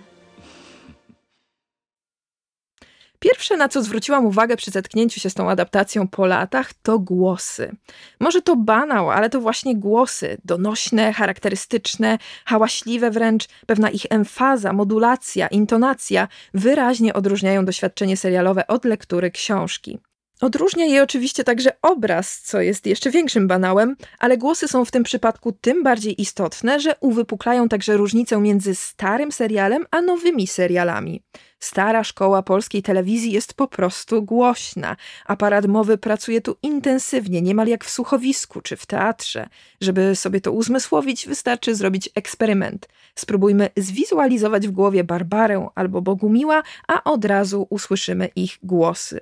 Pierwsze, 3.19 3.57
na 3.57 3.69
co 3.69 3.83
zwróciłam 3.83 4.27
uwagę 4.27 4.57
przy 4.57 4.71
zetknięciu 4.71 5.21
się 5.21 5.31
z 5.31 5.35
tą 5.35 5.51
adaptacją 5.51 6.09
po 6.09 6.27
latach, 6.27 6.73
to 6.83 6.99
głosy. 6.99 7.77
Może 8.21 8.43
to 8.43 8.57
banał, 8.57 9.11
ale 9.11 9.31
to 9.31 9.41
właśnie 9.41 9.77
głosy, 9.77 10.39
donośne, 10.45 11.13
charakterystyczne, 11.13 12.19
hałaśliwe 12.45 13.11
wręcz, 13.11 13.49
pewna 13.67 13.91
ich 13.91 14.07
emfaza, 14.11 14.73
modulacja, 14.73 15.47
intonacja 15.47 16.29
wyraźnie 16.55 17.15
odróżniają 17.15 17.65
doświadczenie 17.65 18.17
serialowe 18.17 18.67
od 18.67 18.85
lektury 18.85 19.31
książki. 19.31 19.99
Odróżnia 20.41 20.85
je 20.85 21.03
oczywiście 21.03 21.45
także 21.45 21.71
obraz, 21.83 22.41
co 22.41 22.61
jest 22.61 22.87
jeszcze 22.87 23.11
większym 23.11 23.49
banałem, 23.49 23.97
ale 24.19 24.39
głosy 24.39 24.69
są 24.69 24.85
w 24.85 24.91
tym 24.91 25.03
przypadku 25.03 25.53
tym 25.53 25.83
bardziej 25.83 26.21
istotne, 26.23 26.81
że 26.81 26.95
uwypuklają 27.01 27.69
także 27.69 27.97
różnicę 27.97 28.41
między 28.41 28.75
starym 28.75 29.33
serialem 29.33 29.87
a 29.91 30.01
nowymi 30.01 30.47
serialami. 30.47 31.23
Stara 31.61 32.05
szkoła 32.05 32.43
polskiej 32.43 32.83
telewizji 32.83 33.33
jest 33.33 33.55
po 33.55 33.69
prostu 33.69 34.23
głośna. 34.23 34.97
Aparat 35.27 35.67
mowy 35.67 35.99
pracuje 35.99 36.41
tu 36.41 36.57
intensywnie, 36.63 37.43
niemal 37.43 37.67
jak 37.67 37.85
w 37.85 37.91
słuchowisku 37.91 38.61
czy 38.61 38.77
w 38.77 38.87
teatrze. 38.87 39.49
Żeby 39.81 40.17
sobie 40.17 40.41
to 40.41 40.53
uzmysłowić, 40.53 41.27
wystarczy 41.27 41.75
zrobić 41.75 42.11
eksperyment. 42.15 42.89
Spróbujmy 43.15 43.71
zwizualizować 43.77 44.69
w 44.69 44.71
głowie 44.71 45.05
Barbarę 45.05 45.69
albo 45.75 46.03
Bogumiła, 46.03 46.63
a 46.89 47.05
od 47.05 47.25
razu 47.25 47.67
usłyszymy 47.71 48.29
ich 48.37 48.59
głosy. 48.63 49.21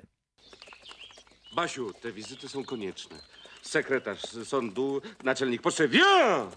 Basiu, 1.57 1.93
te 2.01 2.11
wizyty 2.11 2.49
są 2.49 2.65
konieczne. 2.65 3.15
Sekretarz 3.61 4.21
sądu, 4.45 5.01
naczelnik 5.23 5.61
poczty, 5.61 5.87
wia! 5.87 6.47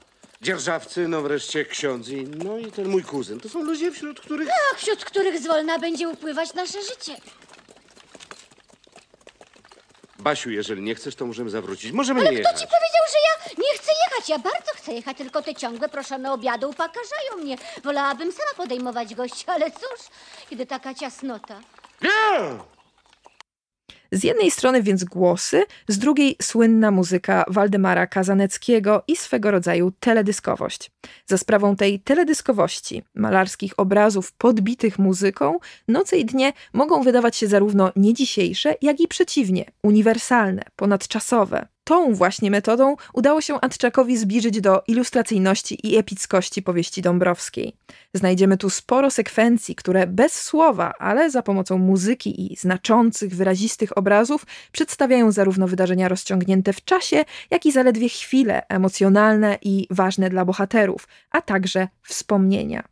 Dzierżawcy, 0.43 1.09
no 1.09 1.23
wreszcie 1.23 1.65
ksiądz 1.65 2.09
i, 2.09 2.25
no 2.25 2.59
i 2.59 2.73
ten 2.73 2.89
mój 2.89 3.03
kuzyn. 3.05 3.41
To 3.41 3.49
są 3.49 3.63
ludzie, 3.63 3.93
wśród 3.93 4.21
których... 4.21 4.49
Wśród 4.77 5.05
których 5.05 5.39
zwolna 5.39 5.79
będzie 5.79 6.09
upływać 6.09 6.55
nasze 6.55 6.83
życie. 6.83 7.17
Basiu, 10.19 10.51
jeżeli 10.51 10.83
nie 10.83 10.95
chcesz, 10.95 11.15
to 11.15 11.27
możemy 11.27 11.51
zawrócić. 11.51 11.93
Możemy 11.93 12.21
nie 12.21 12.27
Kto 12.27 12.39
jechać. 12.39 12.61
ci 12.61 12.67
powiedział, 12.67 13.05
że 13.13 13.19
ja 13.29 13.55
nie 13.69 13.79
chcę 13.79 13.93
jechać? 14.05 14.29
Ja 14.29 14.39
bardzo 14.39 14.73
chcę 14.77 14.93
jechać, 14.93 15.17
tylko 15.17 15.43
te 15.43 15.55
ciągłe 15.55 15.89
proszone 15.89 16.33
obiady 16.33 16.67
upakarzają 16.67 17.37
mnie. 17.43 17.57
Wolałabym 17.85 18.33
sama 18.33 18.55
podejmować 18.57 19.15
gości, 19.15 19.45
ale 19.47 19.71
cóż, 19.71 20.01
kiedy 20.51 20.67
taka 20.67 20.95
ciasnota. 20.95 21.61
Wia! 22.01 22.65
Z 24.13 24.25
jednej 24.25 24.51
strony 24.51 24.83
więc 24.83 25.05
głosy, 25.05 25.65
z 25.89 25.99
drugiej 25.99 26.37
słynna 26.43 26.91
muzyka 26.91 27.45
Waldemara 27.49 28.07
Kazaneckiego 28.07 29.03
i 29.09 29.17
swego 29.17 29.51
rodzaju 29.51 29.93
teledyskowość. 30.01 30.91
Za 31.27 31.39
sprawą 31.39 31.77
tej 31.77 32.01
teledyskowości, 32.01 33.03
malarskich 33.15 33.73
obrazów 33.77 34.33
podbitych 34.33 34.99
muzyką, 34.99 35.59
noce 35.89 36.19
i 36.19 36.25
dnie 36.25 36.53
mogą 36.73 37.03
wydawać 37.03 37.37
się 37.37 37.47
zarówno 37.47 37.93
nie 37.97 38.15
dzisiejsze, 38.15 38.75
jak 38.83 39.01
i 39.01 39.09
przeciwnie, 39.09 39.65
uniwersalne, 39.83 40.63
ponadczasowe. 40.77 41.67
Tą 41.91 42.15
właśnie 42.15 42.51
metodą 42.51 42.97
udało 43.13 43.41
się 43.41 43.61
Adczakowi 43.61 44.17
zbliżyć 44.17 44.61
do 44.61 44.83
ilustracyjności 44.87 45.89
i 45.89 45.97
epickości 45.97 46.63
powieści 46.63 47.03
Dąbrowskiej. 47.03 47.77
Znajdziemy 48.15 48.57
tu 48.57 48.71
sporo 48.71 49.11
sekwencji, 49.11 49.75
które 49.75 50.07
bez 50.07 50.43
słowa, 50.43 50.93
ale 50.99 51.31
za 51.31 51.43
pomocą 51.43 51.79
muzyki 51.79 52.53
i 52.53 52.57
znaczących, 52.57 53.37
wyrazistych 53.37 53.99
obrazów 53.99 54.47
przedstawiają 54.73 55.33
zarówno 55.33 55.69
wydarzenia 55.69 56.09
rozciągnięte 56.09 56.73
w 56.73 56.85
czasie, 56.85 57.25
jak 57.51 57.67
i 57.67 57.73
zaledwie 57.73 58.09
chwile 58.09 58.63
emocjonalne 58.69 59.59
i 59.63 59.87
ważne 59.91 60.31
dla 60.31 60.45
bohaterów, 60.45 61.09
a 61.31 61.43
także 61.43 61.89
wspomnienia. 62.03 62.85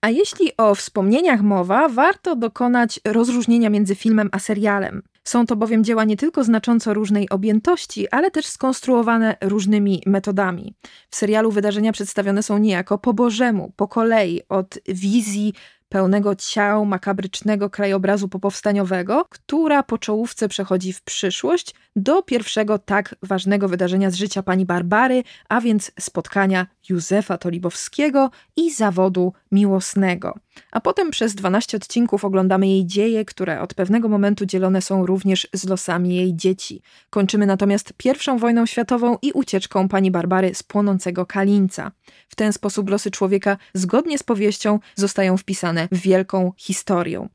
A 0.00 0.08
jeśli 0.08 0.56
o 0.56 0.74
wspomnieniach 0.74 1.42
mowa, 1.42 1.88
warto 1.88 2.36
dokonać 2.36 3.00
rozróżnienia 3.04 3.70
między 3.70 3.94
filmem 3.94 4.28
a 4.32 4.38
serialem. 4.38 5.02
Są 5.24 5.46
to 5.46 5.56
bowiem 5.56 5.84
dzieła 5.84 6.04
nie 6.04 6.16
tylko 6.16 6.44
znacząco 6.44 6.94
różnej 6.94 7.28
objętości, 7.28 8.08
ale 8.08 8.30
też 8.30 8.46
skonstruowane 8.46 9.36
różnymi 9.40 10.02
metodami. 10.06 10.74
W 11.10 11.16
serialu 11.16 11.50
wydarzenia 11.50 11.92
przedstawione 11.92 12.42
są 12.42 12.58
niejako 12.58 12.98
po 12.98 13.14
bożemu, 13.14 13.72
po 13.76 13.88
kolei, 13.88 14.40
od 14.48 14.78
wizji 14.88 15.52
pełnego 15.90 16.34
ciał 16.36 16.86
makabrycznego 16.86 17.70
krajobrazu 17.70 18.28
popowstaniowego, 18.28 19.24
która 19.30 19.82
po 19.82 19.98
czołówce 19.98 20.48
przechodzi 20.48 20.92
w 20.92 21.02
przyszłość 21.02 21.74
do 21.96 22.22
pierwszego 22.22 22.78
tak 22.78 23.14
ważnego 23.22 23.68
wydarzenia 23.68 24.10
z 24.10 24.14
życia 24.14 24.42
pani 24.42 24.66
Barbary, 24.66 25.22
a 25.48 25.60
więc 25.60 25.92
spotkania 26.00 26.66
Józefa 26.88 27.38
Tolibowskiego 27.38 28.30
i 28.56 28.72
zawodu 28.72 29.32
miłosnego. 29.52 30.34
A 30.72 30.80
potem 30.80 31.10
przez 31.10 31.34
12 31.34 31.76
odcinków 31.76 32.24
oglądamy 32.24 32.68
jej 32.68 32.86
dzieje, 32.86 33.24
które 33.24 33.60
od 33.60 33.74
pewnego 33.74 34.08
momentu 34.08 34.46
dzielone 34.46 34.82
są 34.82 35.06
również 35.06 35.48
z 35.52 35.64
losami 35.68 36.16
jej 36.16 36.36
dzieci. 36.36 36.82
Kończymy 37.10 37.46
natomiast 37.46 37.92
pierwszą 37.96 38.38
wojną 38.38 38.66
światową 38.66 39.18
i 39.22 39.32
ucieczką 39.32 39.88
pani 39.88 40.10
Barbary 40.10 40.54
z 40.54 40.62
płonącego 40.62 41.26
Kalińca. 41.26 41.92
W 42.28 42.36
ten 42.36 42.52
sposób 42.52 42.90
losy 42.90 43.10
człowieka, 43.10 43.56
zgodnie 43.74 44.18
z 44.18 44.22
powieścią, 44.22 44.78
zostają 44.94 45.36
wpisane 45.36 45.88
w 45.92 45.98
wielką 45.98 46.52
historię. 46.56 47.28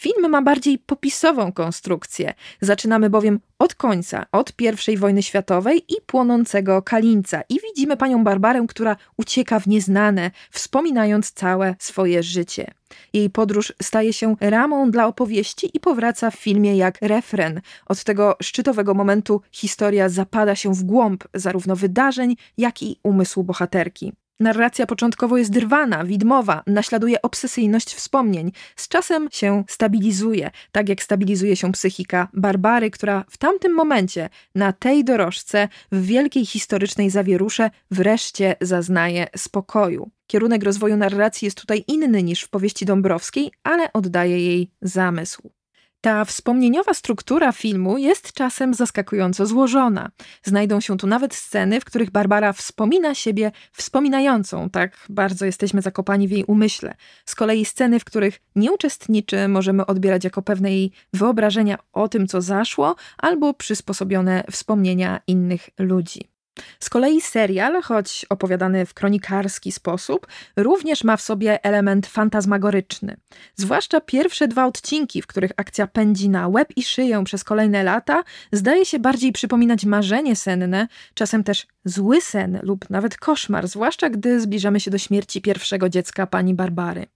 Film 0.00 0.30
ma 0.30 0.42
bardziej 0.42 0.78
popisową 0.78 1.52
konstrukcję. 1.52 2.34
Zaczynamy 2.60 3.10
bowiem 3.10 3.40
od 3.58 3.74
końca, 3.74 4.26
od 4.32 4.52
I 4.88 4.96
wojny 4.96 5.22
światowej 5.22 5.84
i 5.88 5.94
płonącego 6.06 6.82
Kalińca. 6.82 7.42
I 7.48 7.60
widzimy 7.60 7.96
panią 7.96 8.24
Barbarę, 8.24 8.64
która 8.68 8.96
ucieka 9.16 9.60
w 9.60 9.66
nieznane, 9.66 10.30
wspominając 10.50 11.32
całe 11.32 11.74
swoje 11.78 12.22
życie. 12.22 12.70
Jej 13.12 13.30
podróż 13.30 13.72
staje 13.82 14.12
się 14.12 14.36
ramą 14.40 14.90
dla 14.90 15.06
opowieści 15.06 15.70
i 15.74 15.80
powraca 15.80 16.30
w 16.30 16.34
filmie 16.34 16.76
jak 16.76 16.98
refren. 17.02 17.60
Od 17.86 18.04
tego 18.04 18.36
szczytowego 18.42 18.94
momentu 18.94 19.42
historia 19.50 20.08
zapada 20.08 20.54
się 20.54 20.74
w 20.74 20.82
głąb 20.82 21.24
zarówno 21.34 21.76
wydarzeń, 21.76 22.36
jak 22.58 22.82
i 22.82 22.98
umysłu 23.02 23.44
bohaterki. 23.44 24.12
Narracja 24.40 24.86
początkowo 24.86 25.36
jest 25.36 25.50
drwana, 25.50 26.04
widmowa, 26.04 26.62
naśladuje 26.66 27.22
obsesyjność 27.22 27.94
wspomnień. 27.94 28.52
Z 28.76 28.88
czasem 28.88 29.28
się 29.32 29.64
stabilizuje, 29.68 30.50
tak 30.72 30.88
jak 30.88 31.02
stabilizuje 31.02 31.56
się 31.56 31.72
psychika 31.72 32.28
Barbary, 32.32 32.90
która 32.90 33.24
w 33.30 33.38
tamtym 33.38 33.74
momencie, 33.74 34.28
na 34.54 34.72
tej 34.72 35.04
dorożce, 35.04 35.68
w 35.92 36.02
wielkiej 36.02 36.46
historycznej 36.46 37.10
zawierusze, 37.10 37.70
wreszcie 37.90 38.56
zaznaje 38.60 39.26
spokoju. 39.36 40.10
Kierunek 40.26 40.62
rozwoju 40.62 40.96
narracji 40.96 41.46
jest 41.46 41.60
tutaj 41.60 41.84
inny 41.86 42.22
niż 42.22 42.42
w 42.42 42.48
powieści 42.48 42.84
Dąbrowskiej, 42.84 43.52
ale 43.62 43.92
oddaje 43.92 44.46
jej 44.46 44.70
zamysł. 44.82 45.59
Ta 46.00 46.24
wspomnieniowa 46.24 46.94
struktura 46.94 47.52
filmu 47.52 47.98
jest 47.98 48.32
czasem 48.32 48.74
zaskakująco 48.74 49.46
złożona. 49.46 50.10
Znajdą 50.42 50.80
się 50.80 50.96
tu 50.96 51.06
nawet 51.06 51.34
sceny, 51.34 51.80
w 51.80 51.84
których 51.84 52.10
Barbara 52.10 52.52
wspomina 52.52 53.14
siebie 53.14 53.52
wspominającą, 53.72 54.70
tak 54.70 55.06
bardzo 55.08 55.46
jesteśmy 55.46 55.82
zakopani 55.82 56.28
w 56.28 56.30
jej 56.30 56.44
umyśle. 56.44 56.94
Z 57.24 57.34
kolei 57.34 57.64
sceny, 57.64 58.00
w 58.00 58.04
których 58.04 58.40
nie 58.56 58.72
uczestniczy, 58.72 59.48
możemy 59.48 59.86
odbierać 59.86 60.24
jako 60.24 60.42
pewne 60.42 60.72
jej 60.72 60.92
wyobrażenia 61.12 61.78
o 61.92 62.08
tym, 62.08 62.26
co 62.26 62.40
zaszło, 62.40 62.96
albo 63.18 63.54
przysposobione 63.54 64.44
wspomnienia 64.50 65.20
innych 65.26 65.70
ludzi. 65.78 66.39
Z 66.80 66.90
kolei 66.90 67.20
serial, 67.20 67.82
choć 67.82 68.26
opowiadany 68.28 68.86
w 68.86 68.94
kronikarski 68.94 69.72
sposób, 69.72 70.26
również 70.56 71.04
ma 71.04 71.16
w 71.16 71.22
sobie 71.22 71.64
element 71.64 72.06
fantazmagoryczny. 72.06 73.16
Zwłaszcza 73.56 74.00
pierwsze 74.00 74.48
dwa 74.48 74.66
odcinki, 74.66 75.22
w 75.22 75.26
których 75.26 75.50
akcja 75.56 75.86
pędzi 75.86 76.28
na 76.28 76.48
łeb 76.48 76.68
i 76.76 76.82
szyję 76.82 77.24
przez 77.24 77.44
kolejne 77.44 77.82
lata, 77.82 78.22
zdaje 78.52 78.86
się 78.86 78.98
bardziej 78.98 79.32
przypominać 79.32 79.84
marzenie 79.84 80.36
senne, 80.36 80.88
czasem 81.14 81.44
też 81.44 81.66
zły 81.84 82.20
sen 82.20 82.60
lub 82.62 82.90
nawet 82.90 83.16
koszmar, 83.16 83.68
zwłaszcza 83.68 84.10
gdy 84.10 84.40
zbliżamy 84.40 84.80
się 84.80 84.90
do 84.90 84.98
śmierci 84.98 85.42
pierwszego 85.42 85.88
dziecka 85.88 86.26
pani 86.26 86.54
Barbary. 86.54 87.06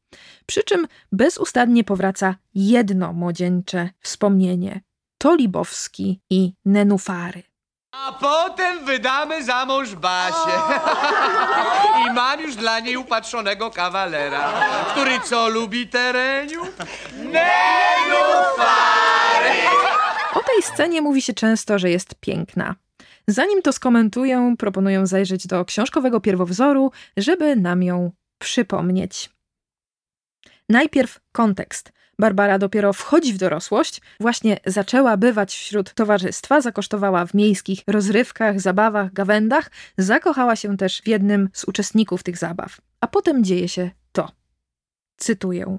Przy 0.46 0.62
czym 0.62 0.86
bezustannie 1.12 1.84
powraca 1.84 2.36
jedno 2.54 3.12
młodzieńcze 3.12 3.90
wspomnienie. 4.00 4.80
Tolibowski 5.18 6.20
i 6.30 6.52
Nenufary. 6.64 7.53
A 8.02 8.12
potem 8.12 8.84
wydamy 8.84 9.44
za 9.44 9.66
mąż 9.66 9.94
Basię. 9.94 10.52
I 12.06 12.12
mam 12.12 12.40
już 12.40 12.56
dla 12.56 12.80
niej 12.80 12.96
upatrzonego 12.96 13.70
kawalera, 13.70 14.52
który 14.90 15.20
co 15.20 15.48
lubi 15.48 15.88
tereniu? 15.88 16.60
Nenufary! 17.16 17.44
O 20.34 20.40
tej 20.40 20.62
scenie 20.62 21.02
mówi 21.02 21.22
się 21.22 21.32
często, 21.32 21.78
że 21.78 21.90
jest 21.90 22.14
piękna. 22.20 22.74
Zanim 23.28 23.62
to 23.62 23.72
skomentuję, 23.72 24.54
proponuję 24.58 25.06
zajrzeć 25.06 25.46
do 25.46 25.64
książkowego 25.64 26.20
pierwowzoru, 26.20 26.92
żeby 27.16 27.56
nam 27.56 27.82
ją 27.82 28.10
przypomnieć. 28.38 29.30
Najpierw 30.68 31.20
kontekst. 31.32 31.92
Barbara 32.18 32.58
dopiero 32.58 32.92
wchodzi 32.92 33.32
w 33.32 33.38
dorosłość, 33.38 34.00
właśnie 34.20 34.56
zaczęła 34.66 35.16
bywać 35.16 35.54
wśród 35.54 35.94
towarzystwa, 35.94 36.60
zakosztowała 36.60 37.26
w 37.26 37.34
miejskich 37.34 37.80
rozrywkach, 37.86 38.60
zabawach, 38.60 39.12
gawędach, 39.12 39.70
zakochała 39.98 40.56
się 40.56 40.76
też 40.76 41.02
w 41.02 41.08
jednym 41.08 41.48
z 41.52 41.64
uczestników 41.64 42.22
tych 42.22 42.38
zabaw. 42.38 42.80
A 43.00 43.06
potem 43.06 43.44
dzieje 43.44 43.68
się 43.68 43.90
to. 44.12 44.28
Cytuję. 45.16 45.78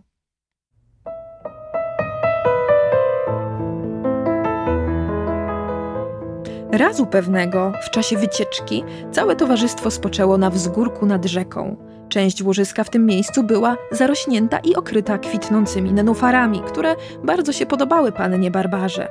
Razu 6.72 7.06
pewnego, 7.06 7.74
w 7.82 7.90
czasie 7.90 8.18
wycieczki, 8.18 8.84
całe 9.12 9.36
towarzystwo 9.36 9.92
spoczęło 9.92 10.38
na 10.38 10.50
wzgórku 10.50 11.06
nad 11.06 11.26
rzeką. 11.26 11.85
Część 12.10 12.44
łożyska 12.44 12.84
w 12.84 12.90
tym 12.90 13.06
miejscu 13.06 13.44
była 13.44 13.78
zarośnięta 13.92 14.60
i 14.60 14.76
okryta 14.76 15.18
kwitnącymi 15.18 15.94
nenufarami, 15.94 16.62
które 16.68 16.96
bardzo 17.24 17.54
się 17.54 17.66
podobały 17.66 18.12
pannie 18.12 18.52
Barbarze. 18.52 19.08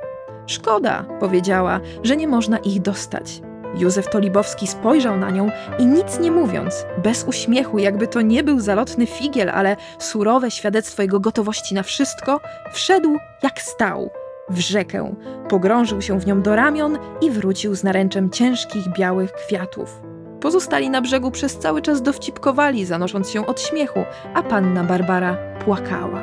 Szkoda, 0.46 1.04
powiedziała, 1.20 1.80
że 2.02 2.16
nie 2.16 2.28
można 2.28 2.58
ich 2.58 2.82
dostać. 2.82 3.40
Józef 3.78 4.10
Tolibowski 4.10 4.66
spojrzał 4.66 5.16
na 5.16 5.30
nią 5.30 5.50
i 5.78 5.86
nic 5.86 6.20
nie 6.20 6.30
mówiąc, 6.30 6.86
bez 7.02 7.24
uśmiechu, 7.24 7.78
jakby 7.78 8.08
to 8.08 8.20
nie 8.20 8.44
był 8.44 8.60
zalotny 8.60 9.06
figiel, 9.06 9.50
ale 9.50 9.76
surowe 9.98 10.50
świadectwo 10.50 11.02
jego 11.02 11.20
gotowości 11.20 11.74
na 11.74 11.82
wszystko, 11.82 12.40
wszedł 12.72 13.16
jak 13.42 13.62
stał 13.62 14.10
w 14.50 14.58
rzekę, 14.58 15.14
pogrążył 15.48 16.02
się 16.02 16.20
w 16.20 16.26
nią 16.26 16.42
do 16.42 16.56
ramion 16.56 16.98
i 17.20 17.30
wrócił 17.30 17.74
z 17.74 17.84
naręczem 17.84 18.30
ciężkich 18.30 18.88
białych 18.98 19.32
kwiatów. 19.32 20.13
Pozostali 20.44 20.90
na 20.90 21.00
brzegu 21.00 21.30
przez 21.30 21.58
cały 21.58 21.82
czas 21.82 22.02
dowcipkowali, 22.02 22.84
zanosząc 22.84 23.30
się 23.30 23.46
od 23.46 23.60
śmiechu, 23.60 24.04
a 24.34 24.42
panna 24.42 24.84
Barbara 24.84 25.36
płakała. 25.64 26.22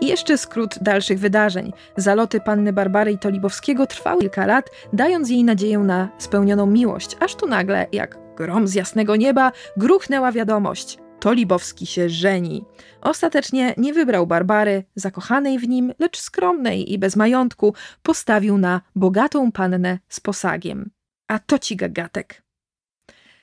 I 0.00 0.06
jeszcze 0.06 0.38
skrót 0.38 0.78
dalszych 0.80 1.18
wydarzeń. 1.18 1.72
Zaloty 1.96 2.40
panny 2.40 2.72
Barbary 2.72 3.12
i 3.12 3.18
Tolibowskiego 3.18 3.86
trwały 3.86 4.20
kilka 4.20 4.46
lat, 4.46 4.70
dając 4.92 5.30
jej 5.30 5.44
nadzieję 5.44 5.78
na 5.78 6.08
spełnioną 6.18 6.66
miłość, 6.66 7.16
aż 7.20 7.34
tu 7.34 7.46
nagle, 7.46 7.86
jak 7.92 8.18
grom 8.36 8.68
z 8.68 8.74
jasnego 8.74 9.16
nieba, 9.16 9.52
gruchnęła 9.76 10.32
wiadomość. 10.32 11.01
Tolibowski 11.22 11.86
się 11.86 12.08
żeni. 12.08 12.64
Ostatecznie 13.00 13.74
nie 13.76 13.92
wybrał 13.92 14.26
Barbary, 14.26 14.84
zakochanej 14.94 15.58
w 15.58 15.68
nim, 15.68 15.92
lecz 15.98 16.20
skromnej 16.20 16.92
i 16.92 16.98
bez 16.98 17.16
majątku, 17.16 17.74
postawił 18.02 18.58
na 18.58 18.80
bogatą 18.96 19.52
pannę 19.52 19.98
z 20.08 20.20
posagiem. 20.20 20.90
A 21.28 21.38
to 21.38 21.58
ci 21.58 21.76
gagatek. 21.76 22.42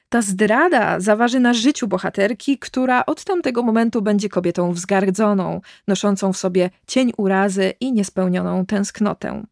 Ta 0.09 0.21
zdrada 0.21 0.99
zaważy 0.99 1.39
na 1.39 1.53
życiu 1.53 1.87
bohaterki, 1.87 2.57
która 2.57 3.05
od 3.05 3.23
tamtego 3.23 3.63
momentu 3.63 4.01
będzie 4.01 4.29
kobietą 4.29 4.71
wzgardzoną, 4.71 5.61
noszącą 5.87 6.33
w 6.33 6.37
sobie 6.37 6.69
cień 6.87 7.11
urazy 7.17 7.73
i 7.79 7.93
niespełnioną 7.93 8.65
tęsknotę. 8.65 9.43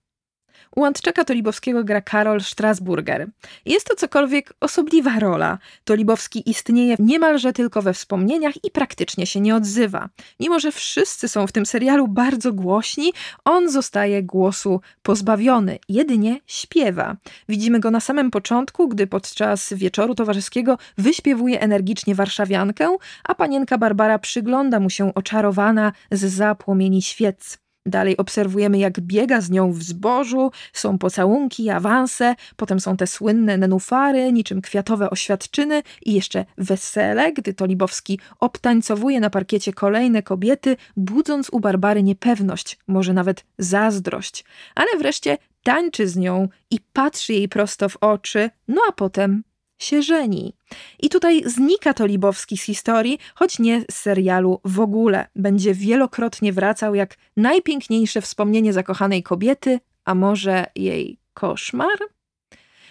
U 0.78 0.86
Antczaka 0.86 1.24
Tolibowskiego 1.24 1.84
gra 1.84 2.02
Karol 2.02 2.42
Strasburger. 2.42 3.28
Jest 3.66 3.88
to 3.88 3.96
cokolwiek 3.96 4.54
osobliwa 4.60 5.20
rola. 5.20 5.58
Tolibowski 5.84 6.50
istnieje 6.50 6.96
niemalże 7.00 7.54
tylko 7.54 7.82
we 7.82 7.94
wspomnieniach 7.94 8.54
i 8.64 8.72
praktycznie 8.72 9.26
się 9.26 9.40
nie 9.40 9.56
odzywa. 9.56 10.10
Mimo, 10.40 10.60
że 10.60 10.72
wszyscy 10.72 11.28
są 11.28 11.48
w 11.48 11.52
tym 11.52 11.66
serialu 11.66 12.08
bardzo 12.08 12.54
głośni, 12.54 13.14
on 13.46 13.70
zostaje 13.70 14.24
głosu 14.24 14.82
pozbawiony, 15.02 15.80
jedynie 15.90 16.40
śpiewa. 16.48 17.16
Widzimy 17.50 17.80
go 17.80 17.92
na 17.92 18.00
samym 18.00 18.32
początku, 18.32 18.88
gdy 18.88 19.08
podczas 19.08 19.74
wieczoru 19.74 20.16
towarzyskiego 20.16 20.78
wyśpiewuje 20.98 21.60
energicznie 21.60 22.16
warszawiankę, 22.16 22.98
a 23.24 23.36
panienka 23.36 23.78
Barbara 23.78 24.20
przygląda 24.20 24.80
mu 24.80 24.90
się 24.90 25.14
oczarowana 25.14 25.92
z 26.12 26.26
zapłomieni 26.26 27.02
świec. 27.02 27.67
Dalej 27.88 28.18
obserwujemy, 28.18 28.78
jak 28.78 29.00
biega 29.00 29.42
z 29.42 29.50
nią 29.50 29.72
w 29.72 29.84
zbożu, 29.84 30.52
są 30.74 30.98
pocałunki, 30.98 31.70
awanse, 31.70 32.36
potem 32.56 32.80
są 32.80 32.98
te 32.98 33.08
słynne 33.08 33.58
nenufary, 33.58 34.32
niczym 34.32 34.62
kwiatowe 34.62 35.10
oświadczyny 35.10 35.84
i 36.06 36.14
jeszcze 36.14 36.46
wesele, 36.58 37.34
gdy 37.34 37.54
Tolibowski 37.54 38.20
obtańcowuje 38.40 39.20
na 39.20 39.30
parkiecie 39.30 39.74
kolejne 39.74 40.24
kobiety, 40.24 40.78
budząc 40.98 41.50
u 41.52 41.60
Barbary 41.60 42.04
niepewność, 42.04 42.78
może 42.88 43.14
nawet 43.14 43.46
zazdrość. 43.58 44.46
Ale 44.76 44.88
wreszcie 44.98 45.38
tańczy 45.64 46.08
z 46.08 46.18
nią 46.18 46.48
i 46.72 46.80
patrzy 46.94 47.34
jej 47.34 47.50
prosto 47.50 47.90
w 47.90 47.98
oczy, 48.02 48.50
no 48.68 48.82
a 48.90 48.92
potem 48.92 49.44
się 49.80 50.02
żeni. 50.02 50.54
I 51.00 51.10
tutaj 51.10 51.44
znika 51.46 51.94
Tolibowski 51.94 52.58
z 52.58 52.64
historii, 52.64 53.20
choć 53.36 53.60
nie 53.60 53.82
z 53.92 53.96
serialu 53.96 54.60
w 54.66 54.80
ogóle. 54.80 55.28
Będzie 55.36 55.74
wielokrotnie 55.74 56.54
wracał 56.54 56.96
jak 56.96 57.16
najpiękniejsze 57.38 58.22
wspomnienie 58.22 58.74
zakochanej 58.74 59.24
kobiety, 59.24 59.80
a 60.06 60.16
może 60.16 60.66
jej 60.76 61.20
koszmar? 61.34 61.98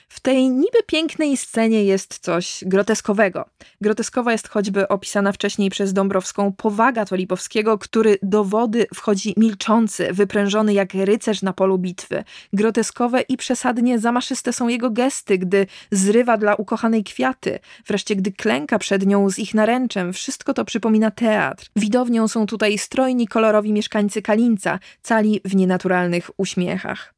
W 0.08 0.20
tej 0.20 0.48
niby 0.48 0.78
pięknej 0.86 1.36
scenie 1.36 1.84
jest 1.84 2.18
coś 2.18 2.64
groteskowego. 2.66 3.44
Groteskowa 3.80 4.32
jest 4.32 4.48
choćby 4.48 4.88
opisana 4.88 5.32
wcześniej 5.32 5.70
przez 5.70 5.92
Dąbrowską 5.92 6.52
powaga 6.52 7.04
Tolipowskiego, 7.04 7.78
który 7.78 8.18
do 8.22 8.44
wody 8.44 8.86
wchodzi 8.94 9.34
milczący, 9.36 10.12
wyprężony 10.12 10.72
jak 10.72 10.94
rycerz 10.94 11.42
na 11.42 11.52
polu 11.52 11.78
bitwy. 11.78 12.24
Groteskowe 12.52 13.20
i 13.20 13.36
przesadnie 13.36 13.98
zamaszyste 13.98 14.52
są 14.52 14.68
jego 14.68 14.90
gesty, 14.90 15.38
gdy 15.38 15.66
zrywa 15.90 16.36
dla 16.36 16.54
ukochanej 16.54 17.04
kwiaty, 17.04 17.58
wreszcie 17.86 18.16
gdy 18.16 18.32
klęka 18.32 18.78
przed 18.78 19.06
nią 19.06 19.30
z 19.30 19.38
ich 19.38 19.54
naręczem. 19.54 20.12
Wszystko 20.12 20.54
to 20.54 20.64
przypomina 20.64 21.10
teatr. 21.10 21.66
Widownią 21.76 22.28
są 22.28 22.46
tutaj 22.46 22.78
strojni, 22.78 23.28
kolorowi 23.28 23.72
mieszkańcy 23.72 24.22
Kalinca, 24.22 24.78
cali 25.02 25.40
w 25.44 25.56
nienaturalnych 25.56 26.30
uśmiechach. 26.36 27.15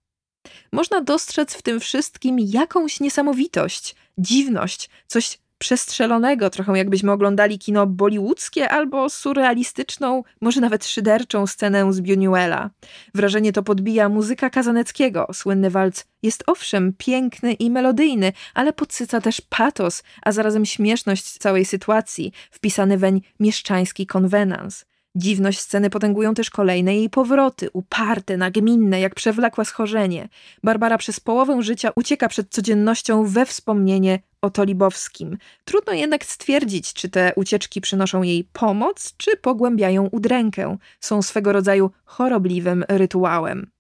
Można 0.73 1.01
dostrzec 1.01 1.55
w 1.55 1.63
tym 1.63 1.81
wszystkim 1.81 2.39
jakąś 2.39 3.01
niesamowitość, 3.01 3.95
dziwność, 4.19 4.91
coś 5.07 5.39
przestrzelonego, 5.59 6.51
trochę 6.51 6.79
jakbyśmy 6.79 7.13
oglądali 7.13 7.59
kino 7.59 7.87
bollywoodzkie 7.87 8.69
albo 8.69 9.11
surrealistyczną, 9.11 10.25
może 10.41 10.61
nawet 10.61 10.87
szyderczą 10.87 11.47
scenę 11.47 11.93
z 11.93 12.01
Buñuela. 12.01 12.69
Wrażenie 13.15 13.53
to 13.53 13.63
podbija 13.63 14.09
muzyka 14.09 14.51
Kazaneckiego. 14.51 15.27
Słynny 15.33 15.71
walc 15.71 16.05
jest 16.23 16.45
owszem 16.47 16.93
piękny 16.99 17.53
i 17.53 17.71
melodyjny, 17.71 18.33
ale 18.55 18.73
podsyca 18.73 19.21
też 19.21 19.41
patos, 19.41 20.03
a 20.23 20.33
zarazem 20.33 20.67
śmieszność 20.67 21.39
całej 21.39 21.65
sytuacji, 21.65 22.33
wpisany 22.51 22.99
weń 22.99 23.21
mieszczański 23.41 24.07
konwenans. 24.07 24.85
Dziwność 25.19 25.61
sceny 25.61 25.91
potęgują 25.91 26.35
też 26.35 26.51
kolejne 26.51 26.97
jej 26.97 27.11
powroty, 27.11 27.69
uparte, 27.73 28.37
nagminne, 28.37 29.01
jak 29.01 29.15
przewlekłe 29.15 29.65
schorzenie. 29.65 30.29
Barbara 30.65 30.99
przez 30.99 31.21
połowę 31.21 31.63
życia 31.63 31.91
ucieka 31.97 32.29
przed 32.29 32.51
codziennością 32.51 33.25
we 33.25 33.47
wspomnienie 33.47 34.19
o 34.43 34.51
Tolibowskim. 34.51 35.39
Trudno 35.65 35.93
jednak 35.93 36.25
stwierdzić, 36.25 36.93
czy 36.93 37.09
te 37.09 37.33
ucieczki 37.37 37.81
przynoszą 37.81 38.23
jej 38.23 38.45
pomoc, 38.53 39.15
czy 39.17 39.37
pogłębiają 39.37 40.07
udrękę. 40.07 40.77
Są 41.01 41.23
swego 41.23 41.53
rodzaju 41.53 41.91
chorobliwym 42.05 42.85
rytuałem. 42.89 43.71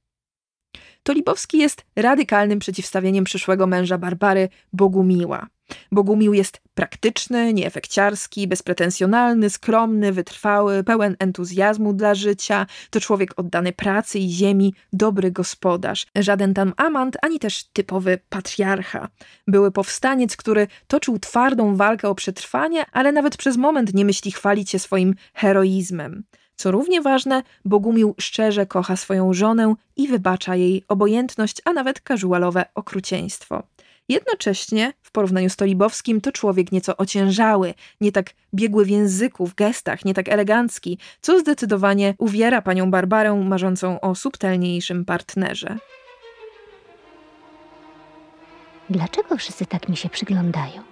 Tolibowski 1.09 1.59
jest 1.59 1.85
radykalnym 1.97 2.59
przeciwstawieniem 2.59 3.25
przyszłego 3.25 3.67
męża 3.67 3.99
Barbary, 3.99 4.49
Bogumiła. 4.73 5.47
Bogumił 5.93 6.35
jest 6.35 6.61
praktyczny, 6.75 7.53
nieefekciarski, 7.53 8.49
bezpretensjonalny, 8.49 9.51
skromny, 9.51 10.13
wytrwały, 10.13 10.85
pełen 10.85 11.17
entuzjazmu 11.19 11.93
dla 11.93 12.15
życia. 12.15 12.67
To 12.91 13.01
człowiek 13.01 13.33
oddany 13.37 13.73
pracy 13.73 14.19
i 14.19 14.31
ziemi, 14.31 14.75
dobry 14.93 15.31
gospodarz. 15.31 16.07
Żaden 16.17 16.55
tam 16.55 16.73
amant, 16.77 17.17
ani 17.23 17.39
też 17.39 17.65
typowy 17.65 18.19
patriarcha. 18.29 19.09
Były 19.47 19.73
powstaniec, 19.73 20.37
który 20.37 20.67
toczył 20.87 21.19
twardą 21.19 21.77
walkę 21.77 22.09
o 22.09 22.15
przetrwanie, 22.15 22.85
ale 22.93 23.13
nawet 23.13 23.37
przez 23.37 23.57
moment 23.57 23.95
nie 23.95 24.05
myśli 24.05 24.33
chwalić 24.33 24.71
się 24.71 24.79
swoim 24.79 25.15
heroizmem. 25.35 26.25
Co 26.59 26.71
równie 26.71 27.03
ważne, 27.03 27.43
Bogumił 27.65 28.15
szczerze 28.21 28.67
kocha 28.67 28.97
swoją 28.97 29.33
żonę 29.33 29.75
i 29.97 30.09
wybacza 30.09 30.57
jej 30.57 30.85
obojętność, 30.89 31.63
a 31.65 31.73
nawet 31.73 32.01
casualowe 32.09 32.65
okrucieństwo. 32.75 33.63
Jednocześnie, 34.09 34.93
w 35.03 35.11
porównaniu 35.11 35.51
z 35.51 35.57
Tolibowskim, 35.57 36.21
to 36.21 36.33
człowiek 36.33 36.73
nieco 36.73 36.97
ociężały, 36.97 37.75
nie 38.01 38.13
tak 38.13 38.31
biegły 38.55 38.85
w 38.85 38.91
języku, 38.91 39.47
w 39.47 39.55
gestach, 39.55 40.05
nie 40.05 40.15
tak 40.15 40.29
elegancki, 40.29 40.99
co 41.21 41.41
zdecydowanie 41.41 42.15
uwiera 42.19 42.63
panią 42.63 42.91
Barbarę 42.91 43.35
marzącą 43.35 44.01
o 44.01 44.15
subtelniejszym 44.15 45.05
partnerze. 45.05 45.79
Dlaczego 48.91 49.37
wszyscy 49.37 49.67
tak 49.67 49.89
mi 49.89 49.97
się 49.97 50.09
przyglądają? 50.09 50.83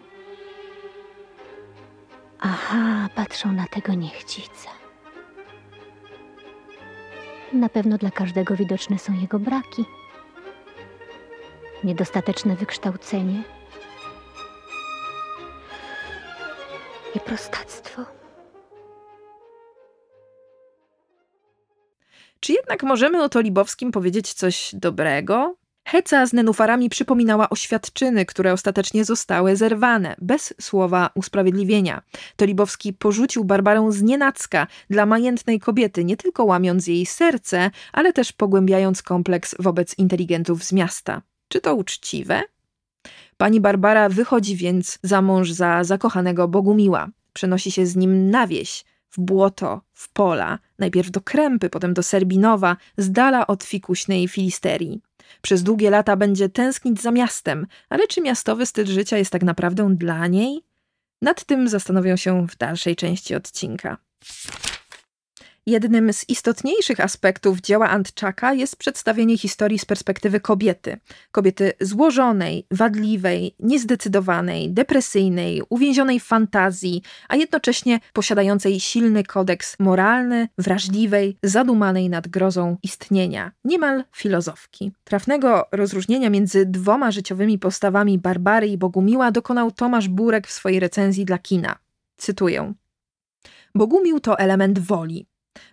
Aha, 2.40 3.08
patrzą 3.14 3.52
na 3.52 3.66
tego 3.66 3.94
niechcica. 3.94 4.85
Na 7.52 7.68
pewno 7.68 7.98
dla 7.98 8.10
każdego 8.10 8.56
widoczne 8.56 8.98
są 8.98 9.12
jego 9.20 9.38
braki. 9.38 9.84
Niedostateczne 11.84 12.56
wykształcenie 12.56 13.42
i 17.14 17.20
prostactwo. 17.20 18.04
Czy 22.40 22.52
jednak 22.52 22.82
możemy 22.82 23.22
o 23.22 23.28
Tolibowskim 23.28 23.92
powiedzieć 23.92 24.32
coś 24.32 24.70
dobrego? 24.74 25.54
Heca 25.88 26.26
z 26.26 26.32
nenufarami 26.32 26.88
przypominała 26.88 27.50
oświadczyny, 27.50 28.26
które 28.26 28.52
ostatecznie 28.52 29.04
zostały 29.04 29.56
zerwane, 29.56 30.16
bez 30.18 30.54
słowa 30.60 31.10
usprawiedliwienia. 31.14 32.02
Tolibowski 32.36 32.92
porzucił 32.92 33.44
Barbarę 33.44 33.92
z 33.92 34.02
nienacka 34.02 34.66
dla 34.90 35.06
majętnej 35.06 35.60
kobiety, 35.60 36.04
nie 36.04 36.16
tylko 36.16 36.44
łamiąc 36.44 36.86
jej 36.86 37.06
serce, 37.06 37.70
ale 37.92 38.12
też 38.12 38.32
pogłębiając 38.32 39.02
kompleks 39.02 39.54
wobec 39.58 39.98
inteligentów 39.98 40.64
z 40.64 40.72
miasta. 40.72 41.22
Czy 41.48 41.60
to 41.60 41.74
uczciwe? 41.74 42.42
Pani 43.36 43.60
Barbara 43.60 44.08
wychodzi 44.08 44.56
więc 44.56 44.98
za 45.02 45.22
mąż 45.22 45.50
za 45.50 45.84
zakochanego 45.84 46.48
Bogumiła. 46.48 47.08
Przenosi 47.32 47.70
się 47.70 47.86
z 47.86 47.96
nim 47.96 48.30
na 48.30 48.46
wieś, 48.46 48.84
w 49.10 49.20
błoto, 49.20 49.80
w 49.92 50.12
pola, 50.12 50.58
najpierw 50.78 51.10
do 51.10 51.20
Krępy, 51.20 51.70
potem 51.70 51.94
do 51.94 52.02
Serbinowa, 52.02 52.76
z 52.96 53.12
dala 53.12 53.46
od 53.46 53.64
fikuśnej 53.64 54.28
filisterii. 54.28 55.00
Przez 55.42 55.62
długie 55.62 55.90
lata 55.90 56.16
będzie 56.16 56.48
tęsknić 56.48 57.02
za 57.02 57.10
miastem, 57.10 57.66
ale 57.88 58.06
czy 58.06 58.20
miastowy 58.20 58.66
styl 58.66 58.86
życia 58.86 59.18
jest 59.18 59.30
tak 59.30 59.42
naprawdę 59.42 59.94
dla 59.96 60.26
niej? 60.26 60.62
Nad 61.22 61.44
tym 61.44 61.68
zastanowią 61.68 62.16
się 62.16 62.46
w 62.46 62.56
dalszej 62.56 62.96
części 62.96 63.34
odcinka. 63.34 63.96
Jednym 65.68 66.12
z 66.12 66.28
istotniejszych 66.28 67.00
aspektów 67.00 67.60
dzieła 67.60 67.88
Antczaka 67.88 68.52
jest 68.52 68.76
przedstawienie 68.76 69.38
historii 69.38 69.78
z 69.78 69.84
perspektywy 69.84 70.40
kobiety. 70.40 70.96
Kobiety 71.32 71.72
złożonej, 71.80 72.66
wadliwej, 72.70 73.54
niezdecydowanej, 73.60 74.70
depresyjnej, 74.70 75.62
uwięzionej 75.68 76.20
w 76.20 76.24
fantazji, 76.24 77.02
a 77.28 77.36
jednocześnie 77.36 78.00
posiadającej 78.12 78.80
silny 78.80 79.24
kodeks 79.24 79.76
moralny, 79.78 80.48
wrażliwej, 80.58 81.38
zadumanej 81.42 82.08
nad 82.08 82.28
grozą 82.28 82.76
istnienia, 82.82 83.52
niemal 83.64 84.04
filozofki. 84.16 84.92
Trafnego 85.04 85.68
rozróżnienia 85.72 86.30
między 86.30 86.66
dwoma 86.66 87.10
życiowymi 87.10 87.58
postawami 87.58 88.18
Barbary 88.18 88.68
i 88.68 88.78
Bogumiła 88.78 89.30
dokonał 89.30 89.70
Tomasz 89.70 90.08
Burek 90.08 90.46
w 90.46 90.52
swojej 90.52 90.80
recenzji 90.80 91.24
dla 91.24 91.38
kina. 91.38 91.78
Cytuję. 92.16 92.74
Bogumił 93.74 94.20
to 94.20 94.38
element 94.38 94.78
woli, 94.78 95.26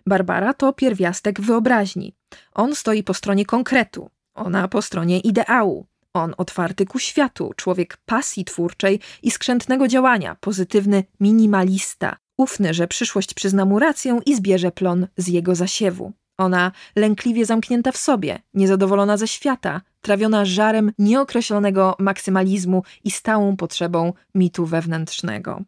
Barbara 0.06 0.54
to 0.54 0.72
pierwiastek 0.72 1.40
wyobraźni. 1.40 2.14
On 2.52 2.74
stoi 2.74 3.02
po 3.02 3.14
stronie 3.14 3.44
konkretu, 3.44 4.10
ona 4.34 4.68
po 4.68 4.82
stronie 4.82 5.20
ideału. 5.20 5.86
On 6.14 6.34
otwarty 6.38 6.86
ku 6.86 6.98
światu, 6.98 7.52
człowiek 7.56 7.96
pasji 8.06 8.44
twórczej 8.44 9.00
i 9.22 9.30
skrzętnego 9.30 9.88
działania, 9.88 10.36
pozytywny 10.40 11.04
minimalista, 11.20 12.16
ufny, 12.36 12.74
że 12.74 12.88
przyszłość 12.88 13.34
przyzna 13.34 13.64
mu 13.64 13.78
rację 13.78 14.20
i 14.26 14.34
zbierze 14.34 14.70
plon 14.70 15.06
z 15.16 15.28
jego 15.28 15.54
zasiewu. 15.54 16.12
Ona 16.38 16.72
lękliwie 16.96 17.46
zamknięta 17.46 17.92
w 17.92 17.96
sobie, 17.96 18.38
niezadowolona 18.54 19.16
ze 19.16 19.28
świata, 19.28 19.80
trawiona 20.00 20.44
żarem 20.44 20.92
nieokreślonego 20.98 21.96
maksymalizmu 21.98 22.82
i 23.04 23.10
stałą 23.10 23.56
potrzebą 23.56 24.12
mitu 24.34 24.66
wewnętrznego. 24.66 25.62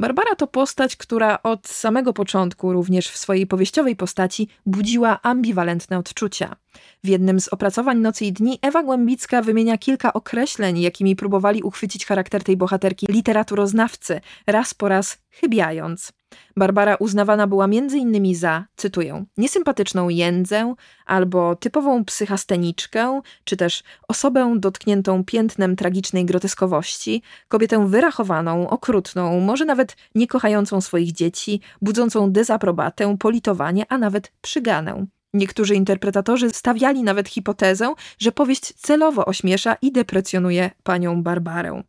Barbara 0.00 0.34
to 0.34 0.46
postać, 0.46 0.96
która 0.96 1.42
od 1.42 1.68
samego 1.68 2.12
początku, 2.12 2.72
również 2.72 3.08
w 3.08 3.16
swojej 3.16 3.46
powieściowej 3.46 3.96
postaci, 3.96 4.48
budziła 4.66 5.22
ambiwalentne 5.22 5.98
odczucia. 5.98 6.56
W 7.04 7.08
jednym 7.08 7.40
z 7.40 7.48
opracowań 7.48 7.98
Nocy 7.98 8.24
i 8.24 8.32
Dni 8.32 8.58
Ewa 8.62 8.82
Głębicka 8.82 9.42
wymienia 9.42 9.78
kilka 9.78 10.12
określeń, 10.12 10.78
jakimi 10.78 11.16
próbowali 11.16 11.62
uchwycić 11.62 12.06
charakter 12.06 12.42
tej 12.44 12.56
bohaterki 12.56 13.06
literaturoznawcy, 13.10 14.20
raz 14.46 14.74
po 14.74 14.88
raz 14.88 15.18
chybiając. 15.30 16.12
Barbara 16.56 16.94
uznawana 16.94 17.46
była 17.46 17.64
m.in. 17.64 18.34
za, 18.34 18.64
cytuję, 18.76 19.24
niesympatyczną 19.36 20.08
jędzę 20.08 20.74
albo 21.06 21.56
typową 21.56 22.04
psychasteniczkę, 22.04 23.20
czy 23.44 23.56
też 23.56 23.82
osobę 24.08 24.54
dotkniętą 24.58 25.24
piętnem 25.24 25.76
tragicznej 25.76 26.24
groteskowości, 26.24 27.22
kobietę 27.48 27.86
wyrachowaną, 27.88 28.70
okrutną, 28.70 29.40
może 29.40 29.64
nawet 29.64 29.96
niekochającą 30.14 30.80
swoich 30.80 31.12
dzieci, 31.12 31.60
budzącą 31.82 32.32
dezaprobatę, 32.32 33.16
politowanie, 33.18 33.84
a 33.88 33.98
nawet 33.98 34.32
przyganę. 34.42 35.06
Niektórzy 35.34 35.74
interpretatorzy 35.74 36.50
stawiali 36.50 37.02
nawet 37.02 37.28
hipotezę, 37.28 37.94
że 38.18 38.32
powieść 38.32 38.74
celowo 38.74 39.26
ośmiesza 39.26 39.76
i 39.82 39.92
deprecjonuje 39.92 40.70
panią 40.82 41.22
Barbarę. 41.22 41.82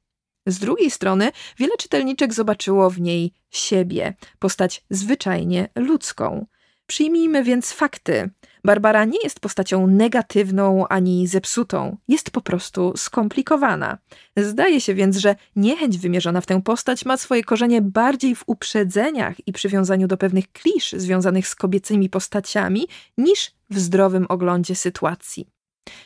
Z 0.48 0.60
drugiej 0.60 0.92
strony, 0.92 1.32
wiele 1.58 1.78
czytelniczek 1.78 2.34
zobaczyło 2.34 2.90
w 2.90 3.02
niej 3.02 3.34
siebie, 3.52 4.14
postać 4.40 4.84
zwyczajnie 4.90 5.70
ludzką. 5.76 6.46
Przyjmijmy 6.88 7.44
więc 7.44 7.72
fakty. 7.72 8.30
Barbara 8.66 9.06
nie 9.06 9.20
jest 9.24 9.40
postacią 9.40 9.88
negatywną 9.88 10.88
ani 10.88 11.28
zepsutą, 11.28 11.98
jest 12.08 12.32
po 12.32 12.42
prostu 12.42 12.94
skomplikowana. 12.98 13.98
Zdaje 14.38 14.82
się 14.82 14.94
więc, 14.94 15.18
że 15.18 15.36
niechęć 15.56 15.98
wymierzona 15.98 16.42
w 16.42 16.46
tę 16.46 16.62
postać 16.62 17.06
ma 17.06 17.18
swoje 17.18 17.44
korzenie 17.44 17.82
bardziej 17.82 18.36
w 18.36 18.44
uprzedzeniach 18.48 19.48
i 19.48 19.54
przywiązaniu 19.54 20.08
do 20.08 20.18
pewnych 20.18 20.52
klisz 20.52 20.92
związanych 20.92 21.48
z 21.48 21.56
kobiecymi 21.56 22.10
postaciami, 22.10 22.88
niż 23.18 23.52
w 23.70 23.80
zdrowym 23.80 24.26
oglądzie 24.30 24.76
sytuacji. 24.76 25.57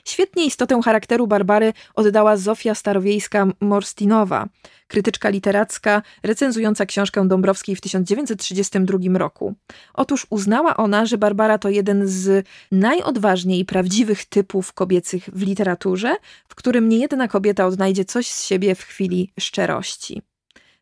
Świetnie 0.06 0.46
istotę 0.46 0.82
charakteru 0.82 1.28
Barbary 1.28 1.74
oddała 1.96 2.38
Zofia 2.38 2.74
Starowiejska-Morstinowa, 2.74 4.46
krytyczka 4.88 5.30
literacka 5.30 6.02
recenzująca 6.24 6.86
książkę 6.86 7.28
Dąbrowskiej 7.28 7.76
w 7.76 7.82
1932 7.82 9.18
roku. 9.20 9.56
Otóż 9.94 10.28
uznała 10.30 10.78
ona, 10.78 11.06
że 11.06 11.18
Barbara 11.18 11.58
to 11.58 11.70
jeden 11.70 12.08
z 12.08 12.48
najodważniej 12.72 13.66
prawdziwych 13.66 14.26
typów 14.26 14.74
kobiecych 14.74 15.30
w 15.34 15.42
literaturze, 15.42 16.16
w 16.48 16.56
którym 16.56 16.90
niejedna 16.90 17.28
kobieta 17.28 17.66
odnajdzie 17.66 18.06
coś 18.06 18.28
z 18.28 18.46
siebie 18.46 18.76
w 18.76 18.84
chwili 18.84 19.34
szczerości. 19.40 20.22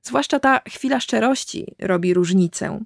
Zwłaszcza 0.02 0.40
ta 0.40 0.62
chwila 0.70 1.00
szczerości 1.00 1.76
robi 1.80 2.14
różnicę. 2.14 2.80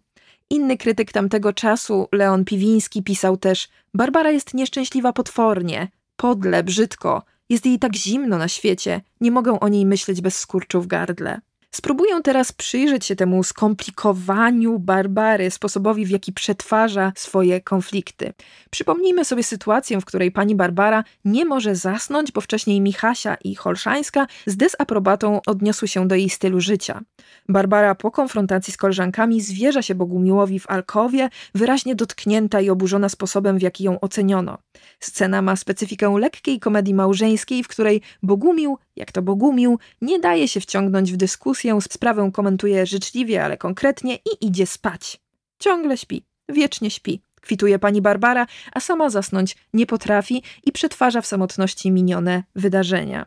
Inny 0.49 0.78
krytyk 0.78 1.12
tamtego 1.12 1.54
czasu, 1.54 2.08
Leon 2.12 2.45
Piwiński, 2.45 3.04
pisał 3.04 3.38
też: 3.38 3.69
Barbara 3.93 4.32
jest 4.32 4.54
nieszczęśliwa 4.54 5.13
potwornie, 5.13 5.88
podle, 6.15 6.63
brzydko. 6.63 7.23
Jest 7.49 7.65
jej 7.65 7.80
tak 7.80 7.95
zimno 7.95 8.38
na 8.38 8.47
świecie, 8.47 9.02
nie 9.21 9.32
mogę 9.32 9.60
o 9.60 9.67
niej 9.67 9.86
myśleć 9.86 10.21
bez 10.21 10.38
skurczu 10.38 10.82
w 10.82 10.88
gardle. 10.88 11.41
Spróbuję 11.75 12.21
teraz 12.23 12.51
przyjrzeć 12.51 13.05
się 13.05 13.15
temu 13.15 13.43
skomplikowaniu 13.43 14.79
Barbary, 14.79 15.51
sposobowi, 15.51 16.05
w 16.05 16.09
jaki 16.09 16.33
przetwarza 16.33 17.12
swoje 17.15 17.62
konflikty. 17.62 18.33
Przypomnijmy 18.69 19.25
sobie 19.25 19.43
sytuację, 19.43 20.01
w 20.01 20.05
której 20.05 20.31
pani 20.31 20.55
Barbara 20.55 21.03
nie 21.25 21.45
może 21.45 21.75
zasnąć, 21.75 22.31
bo 22.31 22.41
wcześniej 22.41 22.81
Michasia 22.81 23.36
i 23.43 23.55
Holszańska 23.55 24.27
z 24.45 24.57
dezaprobatą 24.57 25.39
odniosły 25.47 25.88
się 25.88 26.07
do 26.07 26.15
jej 26.15 26.29
stylu 26.29 26.62
życia. 26.62 27.01
Barbara 27.49 27.95
po 27.95 28.12
konfrontacji 28.12 28.73
z 28.73 28.77
koleżankami 28.77 29.41
zwierza 29.41 29.81
się 29.81 29.95
Bogumiłowi 29.95 30.59
w 30.59 30.69
alkowie, 30.69 31.29
wyraźnie 31.55 31.95
dotknięta 31.95 32.62
i 32.62 32.69
oburzona 32.69 33.09
sposobem, 33.09 33.57
w 33.57 33.62
jaki 33.62 33.83
ją 33.83 33.99
oceniono. 33.99 34.57
Scena 34.99 35.41
ma 35.41 35.55
specyfikę 35.55 36.17
lekkiej 36.19 36.59
komedii 36.59 36.93
małżeńskiej, 36.93 37.63
w 37.63 37.67
której 37.67 38.01
Bogumił, 38.23 38.77
jak 38.95 39.12
to 39.12 39.21
Bogumił, 39.21 39.79
nie 40.01 40.19
daje 40.19 40.47
się 40.47 40.59
wciągnąć 40.59 41.12
w 41.12 41.17
dyskusję, 41.17 41.62
sprawę 41.82 42.32
komentuje 42.34 42.86
życzliwie, 42.86 43.43
ale 43.43 43.58
konkretnie 43.58 44.15
i 44.15 44.47
idzie 44.47 44.65
spać. 44.67 45.19
Ciągle 45.60 45.97
śpi, 45.97 46.23
wiecznie 46.49 46.91
śpi. 46.91 47.21
Kwituje 47.41 47.80
pani 47.80 48.02
Barbara, 48.02 48.47
a 48.73 48.80
sama 48.80 49.10
zasnąć 49.10 49.56
nie 49.73 49.86
potrafi 49.86 50.43
i 50.65 50.71
przetwarza 50.71 51.21
w 51.21 51.28
samotności 51.28 51.91
minione 51.91 52.43
wydarzenia. 52.56 53.26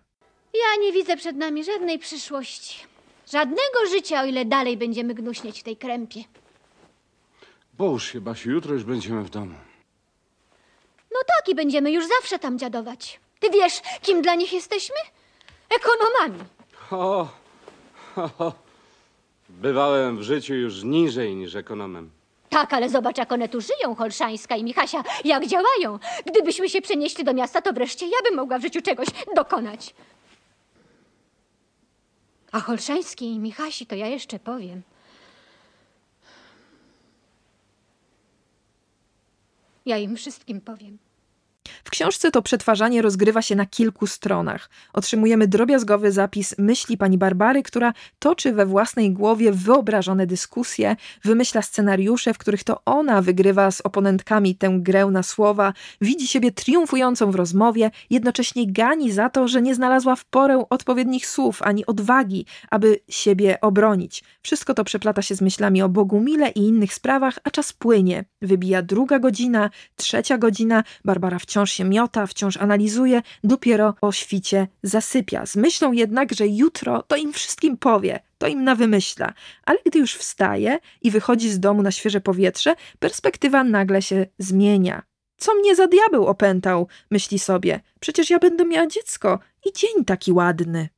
Ja 0.54 0.82
nie 0.82 0.92
widzę 0.92 1.16
przed 1.16 1.36
nami 1.36 1.64
żadnej 1.64 1.98
przyszłości. 1.98 2.84
Żadnego 3.32 3.86
życia, 3.90 4.22
o 4.22 4.24
ile 4.24 4.44
dalej 4.44 4.76
będziemy 4.76 5.14
gnuśnieć 5.14 5.60
w 5.60 5.62
tej 5.62 5.76
krępie. 5.76 6.24
Połóż 7.76 8.12
się, 8.12 8.20
Basiu, 8.20 8.50
jutro 8.50 8.74
już 8.74 8.84
będziemy 8.84 9.22
w 9.22 9.30
domu. 9.30 9.54
No 11.12 11.18
tak, 11.26 11.48
i 11.48 11.54
będziemy 11.54 11.92
już 11.92 12.04
zawsze 12.08 12.38
tam 12.38 12.58
dziadować. 12.58 13.20
Ty 13.40 13.50
wiesz, 13.50 13.80
kim 14.02 14.22
dla 14.22 14.34
nich 14.34 14.52
jesteśmy? 14.52 14.96
Ekonomami. 15.76 16.44
O. 16.90 17.28
Bywałem 19.48 20.18
w 20.18 20.22
życiu 20.22 20.54
już 20.54 20.82
niżej 20.82 21.34
niż 21.34 21.54
ekonomem. 21.54 22.10
Tak, 22.48 22.72
ale 22.72 22.88
zobacz, 22.88 23.18
jak 23.18 23.32
one 23.32 23.48
tu 23.48 23.60
żyją, 23.60 23.94
Holszańska 23.94 24.56
i 24.56 24.64
Michasia, 24.64 25.04
jak 25.24 25.46
działają. 25.46 25.98
Gdybyśmy 26.26 26.68
się 26.68 26.82
przenieśli 26.82 27.24
do 27.24 27.34
miasta, 27.34 27.62
to 27.62 27.72
wreszcie 27.72 28.06
ja 28.06 28.18
bym 28.24 28.36
mogła 28.36 28.58
w 28.58 28.62
życiu 28.62 28.82
czegoś 28.82 29.08
dokonać. 29.34 29.94
A 32.52 32.60
Holszańskiej 32.60 33.28
i 33.28 33.38
Michasi 33.38 33.86
to 33.86 33.94
ja 33.94 34.06
jeszcze 34.06 34.38
powiem. 34.38 34.82
Ja 39.86 39.98
im 39.98 40.16
wszystkim 40.16 40.60
powiem. 40.60 40.98
W 41.84 41.90
książce 41.90 42.30
to 42.30 42.42
przetwarzanie 42.42 43.02
rozgrywa 43.02 43.42
się 43.42 43.56
na 43.56 43.66
kilku 43.66 44.06
stronach. 44.06 44.70
Otrzymujemy 44.92 45.48
drobiazgowy 45.48 46.12
zapis 46.12 46.54
myśli 46.58 46.96
pani 46.96 47.18
Barbary, 47.18 47.62
która 47.62 47.92
toczy 48.18 48.52
we 48.52 48.66
własnej 48.66 49.12
głowie 49.12 49.52
wyobrażone 49.52 50.26
dyskusje, 50.26 50.96
wymyśla 51.24 51.62
scenariusze, 51.62 52.34
w 52.34 52.38
których 52.38 52.64
to 52.64 52.82
ona 52.84 53.22
wygrywa 53.22 53.70
z 53.70 53.80
oponentkami 53.80 54.54
tę 54.54 54.78
grę 54.80 55.06
na 55.06 55.22
słowa, 55.22 55.72
widzi 56.00 56.28
siebie 56.28 56.52
triumfującą 56.52 57.30
w 57.30 57.34
rozmowie, 57.34 57.90
jednocześnie 58.10 58.72
gani 58.72 59.12
za 59.12 59.30
to, 59.30 59.48
że 59.48 59.62
nie 59.62 59.74
znalazła 59.74 60.16
w 60.16 60.24
porę 60.24 60.64
odpowiednich 60.70 61.26
słów 61.26 61.62
ani 61.62 61.86
odwagi, 61.86 62.46
aby 62.70 63.00
siebie 63.08 63.60
obronić. 63.60 64.24
Wszystko 64.42 64.74
to 64.74 64.84
przeplata 64.84 65.22
się 65.22 65.34
z 65.34 65.40
myślami 65.40 65.82
o 65.82 65.88
Bogumile 65.88 66.48
i 66.48 66.60
innych 66.60 66.94
sprawach, 66.94 67.38
a 67.44 67.50
czas 67.50 67.72
płynie. 67.72 68.24
Wybija 68.42 68.82
druga 68.82 69.18
godzina, 69.18 69.70
trzecia 69.96 70.38
godzina, 70.38 70.84
Barbara 71.04 71.38
wciąż 71.38 71.55
się 71.64 71.84
miota, 71.84 72.26
wciąż 72.26 72.56
analizuje, 72.56 73.22
dopiero 73.44 73.94
o 74.00 74.12
świcie 74.12 74.68
zasypia. 74.82 75.46
Z 75.46 75.56
myślą 75.56 75.92
jednak, 75.92 76.32
że 76.32 76.48
jutro 76.48 77.02
to 77.02 77.16
im 77.16 77.32
wszystkim 77.32 77.76
powie, 77.76 78.20
to 78.38 78.46
im 78.46 78.64
nawymyśla. 78.64 79.32
Ale 79.64 79.78
gdy 79.86 79.98
już 79.98 80.14
wstaje 80.14 80.78
i 81.02 81.10
wychodzi 81.10 81.50
z 81.50 81.60
domu 81.60 81.82
na 81.82 81.90
świeże 81.90 82.20
powietrze, 82.20 82.74
perspektywa 82.98 83.64
nagle 83.64 84.02
się 84.02 84.26
zmienia. 84.38 85.02
Co 85.36 85.54
mnie 85.54 85.76
za 85.76 85.86
diabeł 85.86 86.26
opętał, 86.26 86.88
myśli 87.10 87.38
sobie. 87.38 87.80
Przecież 88.00 88.30
ja 88.30 88.38
będę 88.38 88.64
miała 88.64 88.86
dziecko 88.86 89.38
i 89.64 89.72
dzień 89.72 90.04
taki 90.04 90.32
ładny. 90.32 90.88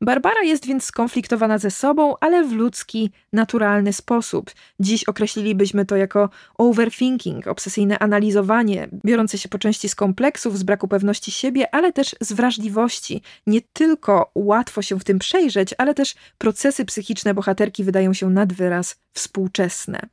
Barbara 0.00 0.42
jest 0.42 0.66
więc 0.66 0.84
skonfliktowana 0.84 1.58
ze 1.58 1.70
sobą, 1.70 2.14
ale 2.20 2.44
w 2.44 2.52
ludzki, 2.52 3.10
naturalny 3.32 3.92
sposób. 3.92 4.50
Dziś 4.80 5.04
określilibyśmy 5.04 5.86
to 5.86 5.96
jako 5.96 6.30
overthinking, 6.58 7.46
obsesyjne 7.46 7.98
analizowanie, 7.98 8.88
biorące 9.04 9.38
się 9.38 9.48
po 9.48 9.58
części 9.58 9.88
z 9.88 9.94
kompleksów, 9.94 10.58
z 10.58 10.62
braku 10.62 10.88
pewności 10.88 11.30
siebie, 11.30 11.74
ale 11.74 11.92
też 11.92 12.16
z 12.20 12.32
wrażliwości. 12.32 13.22
Nie 13.46 13.60
tylko 13.72 14.30
łatwo 14.34 14.82
się 14.82 14.98
w 14.98 15.04
tym 15.04 15.18
przejrzeć, 15.18 15.74
ale 15.78 15.94
też 15.94 16.14
procesy 16.38 16.84
psychiczne 16.84 17.34
bohaterki 17.34 17.84
wydają 17.84 18.12
się 18.12 18.30
nad 18.30 18.52
wyraz 18.52 18.96
współczesne. 19.12 20.08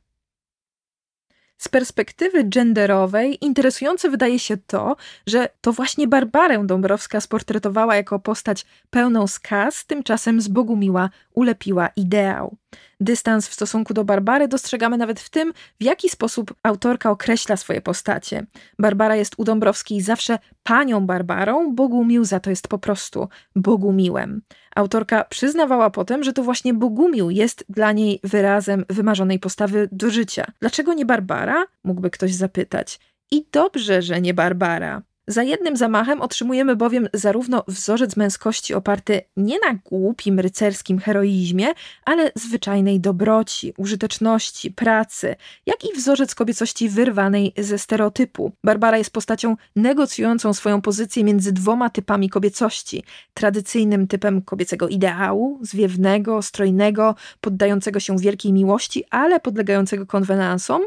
Z 1.62 1.68
perspektywy 1.68 2.44
genderowej 2.44 3.44
interesujące 3.44 4.10
wydaje 4.10 4.38
się 4.38 4.56
to, 4.56 4.96
że 5.26 5.48
to 5.60 5.72
właśnie 5.72 6.08
Barbarę 6.08 6.66
Dąbrowska 6.66 7.20
sportretowała 7.20 7.96
jako 7.96 8.18
postać 8.18 8.66
pełną 8.90 9.26
skaz, 9.26 9.86
tymczasem 9.86 10.40
z 10.40 10.48
Bogumiła 10.48 11.10
ulepiła 11.34 11.88
ideał. 11.96 12.56
Dystans 13.00 13.48
w 13.48 13.54
stosunku 13.54 13.94
do 13.94 14.04
Barbary 14.04 14.48
dostrzegamy 14.48 14.96
nawet 14.96 15.20
w 15.20 15.30
tym, 15.30 15.52
w 15.80 15.84
jaki 15.84 16.08
sposób 16.08 16.54
autorka 16.62 17.10
określa 17.10 17.56
swoje 17.56 17.80
postacie. 17.80 18.46
Barbara 18.78 19.16
jest 19.16 19.34
u 19.36 19.44
Dąbrowskiej 19.44 20.00
zawsze 20.00 20.38
panią 20.62 21.06
Barbarą, 21.06 21.74
Bogumił 21.74 22.24
za 22.24 22.40
to 22.40 22.50
jest 22.50 22.68
po 22.68 22.78
prostu 22.78 23.28
Bogumiłem. 23.56 24.42
Autorka 24.76 25.24
przyznawała 25.24 25.90
potem, 25.90 26.24
że 26.24 26.32
to 26.32 26.42
właśnie 26.42 26.74
Bogumił 26.74 27.30
jest 27.30 27.64
dla 27.68 27.92
niej 27.92 28.20
wyrazem 28.24 28.84
wymarzonej 28.88 29.38
postawy 29.38 29.88
do 29.92 30.10
życia. 30.10 30.44
Dlaczego 30.60 30.94
nie 30.94 31.06
Barbara? 31.06 31.66
Mógłby 31.84 32.10
ktoś 32.10 32.34
zapytać. 32.34 33.00
I 33.30 33.46
dobrze, 33.52 34.02
że 34.02 34.20
nie 34.20 34.34
Barbara. 34.34 35.02
Za 35.26 35.42
jednym 35.42 35.76
zamachem 35.76 36.20
otrzymujemy 36.20 36.76
bowiem 36.76 37.08
zarówno 37.14 37.64
wzorzec 37.68 38.16
męskości 38.16 38.74
oparty 38.74 39.20
nie 39.36 39.58
na 39.58 39.74
głupim 39.84 40.40
rycerskim 40.40 40.98
heroizmie, 40.98 41.66
ale 42.04 42.32
zwyczajnej 42.34 43.00
dobroci, 43.00 43.74
użyteczności, 43.76 44.70
pracy, 44.70 45.36
jak 45.66 45.84
i 45.84 45.96
wzorzec 45.96 46.34
kobiecości 46.34 46.88
wyrwanej 46.88 47.52
ze 47.58 47.78
stereotypu. 47.78 48.52
Barbara 48.64 48.98
jest 48.98 49.10
postacią 49.10 49.56
negocjującą 49.76 50.54
swoją 50.54 50.80
pozycję 50.80 51.24
między 51.24 51.52
dwoma 51.52 51.90
typami 51.90 52.30
kobiecości. 52.30 53.04
Tradycyjnym 53.34 54.06
typem 54.06 54.42
kobiecego 54.42 54.88
ideału, 54.88 55.58
zwiewnego, 55.62 56.42
strojnego, 56.42 57.14
poddającego 57.40 58.00
się 58.00 58.18
wielkiej 58.18 58.52
miłości, 58.52 59.04
ale 59.10 59.40
podlegającego 59.40 60.06
konwenansom, 60.06 60.82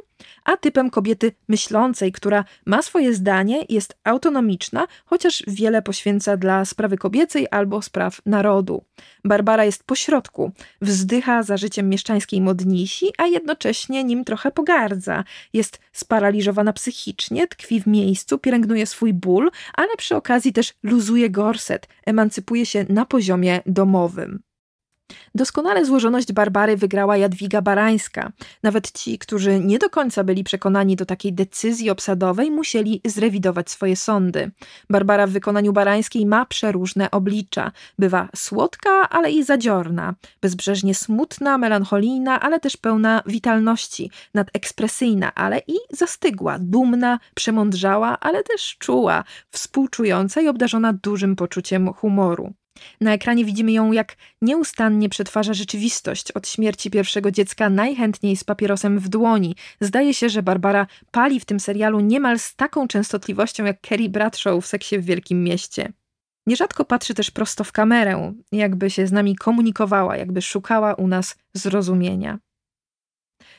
a 0.46 0.58
typem 0.58 0.90
kobiety 0.90 1.32
myślącej, 1.48 2.12
która 2.12 2.46
ma 2.66 2.82
swoje 2.82 3.14
zdanie, 3.14 3.66
jest 3.70 3.98
autonomiczna, 4.04 4.88
chociaż 5.06 5.44
wiele 5.48 5.82
poświęca 5.82 6.38
dla 6.38 6.66
sprawy 6.66 6.98
kobiecej 6.98 7.48
albo 7.52 7.82
spraw 7.82 8.22
narodu. 8.26 8.84
Barbara 9.24 9.66
jest 9.66 9.84
pośrodku, 9.84 10.52
wzdycha 10.82 11.44
za 11.44 11.58
życiem 11.58 11.90
mieszczańskiej 11.90 12.42
modnisi, 12.42 13.06
a 13.18 13.26
jednocześnie 13.26 14.04
nim 14.04 14.24
trochę 14.24 14.52
pogardza. 14.52 15.24
Jest 15.54 15.80
sparaliżowana 15.94 16.74
psychicznie, 16.74 17.48
tkwi 17.48 17.82
w 17.82 17.88
miejscu, 17.88 18.38
pielęgnuje 18.38 18.86
swój 18.86 19.14
ból, 19.14 19.52
ale 19.74 19.96
przy 19.98 20.16
okazji 20.16 20.54
też 20.54 20.74
luzuje 20.84 21.30
gorset, 21.30 21.88
emancypuje 22.06 22.66
się 22.66 22.86
na 22.90 23.06
poziomie 23.06 23.62
domowym. 23.66 24.40
Doskonale 25.36 25.86
złożoność 25.86 26.34
Barbary 26.34 26.78
wygrała 26.78 27.18
Jadwiga 27.18 27.62
Barańska. 27.62 28.32
Nawet 28.64 28.92
ci, 28.92 29.20
którzy 29.20 29.60
nie 29.60 29.80
do 29.80 29.90
końca 29.90 30.24
byli 30.24 30.44
przekonani 30.44 30.96
do 30.96 31.06
takiej 31.06 31.34
decyzji 31.34 31.90
obsadowej, 31.90 32.52
musieli 32.52 33.02
zrewidować 33.06 33.70
swoje 33.70 33.96
sądy. 33.96 34.52
Barbara 34.90 35.28
w 35.28 35.30
wykonaniu 35.30 35.74
Barańskiej 35.74 36.26
ma 36.26 36.46
przeróżne 36.46 37.12
oblicza. 37.12 37.72
Bywa 38.00 38.30
słodka, 38.36 39.10
ale 39.10 39.32
i 39.32 39.44
zadziorna. 39.44 40.14
Bezbrzeżnie 40.42 40.96
smutna, 40.96 41.58
melancholijna, 41.58 42.40
ale 42.40 42.60
też 42.60 42.78
pełna 42.78 43.22
witalności. 43.26 44.12
Nadekspresyjna, 44.34 45.34
ale 45.36 45.62
i 45.68 45.76
zastygła. 45.92 46.58
Dumna, 46.60 47.20
przemądrzała, 47.34 48.20
ale 48.20 48.44
też 48.44 48.78
czuła. 48.80 49.24
Współczująca 49.50 50.42
i 50.42 50.48
obdarzona 50.48 50.94
dużym 50.94 51.36
poczuciem 51.36 51.94
humoru. 51.94 52.54
Na 53.02 53.14
ekranie 53.14 53.46
widzimy 53.46 53.72
ją, 53.72 53.92
jak 53.92 54.16
nieustannie 54.42 55.10
przetwarza 55.10 55.54
rzeczywistość. 55.54 56.32
Od 56.32 56.48
śmierci 56.48 56.92
pierwszego 56.92 57.32
dziecka 57.32 57.70
najchętniej 57.70 58.36
z 58.36 58.44
papierosem 58.44 59.00
w 59.00 59.10
dłoni. 59.10 59.56
Zdaje 59.82 60.14
się, 60.14 60.30
że 60.30 60.44
Barbara 60.44 60.88
pali 61.12 61.40
w 61.40 61.46
tym 61.46 61.60
serialu 61.60 62.00
niemal 62.00 62.40
z 62.40 62.56
taką 62.56 62.88
częstotliwością 62.88 63.66
jak 63.66 63.82
Kerry 63.82 64.10
Bradshaw 64.10 64.64
w 64.64 64.68
seksie 64.68 65.00
w 65.00 65.06
Wielkim 65.06 65.44
Mieście. 65.44 65.94
Nierzadko 66.48 66.86
patrzy 66.86 67.14
też 67.14 67.32
prosto 67.32 67.64
w 67.64 67.72
kamerę, 67.72 68.34
jakby 68.52 68.90
się 68.90 69.08
z 69.08 69.12
nami 69.12 69.36
komunikowała, 69.36 70.18
jakby 70.18 70.42
szukała 70.42 70.94
u 70.94 71.08
nas 71.08 71.38
zrozumienia. 71.54 72.40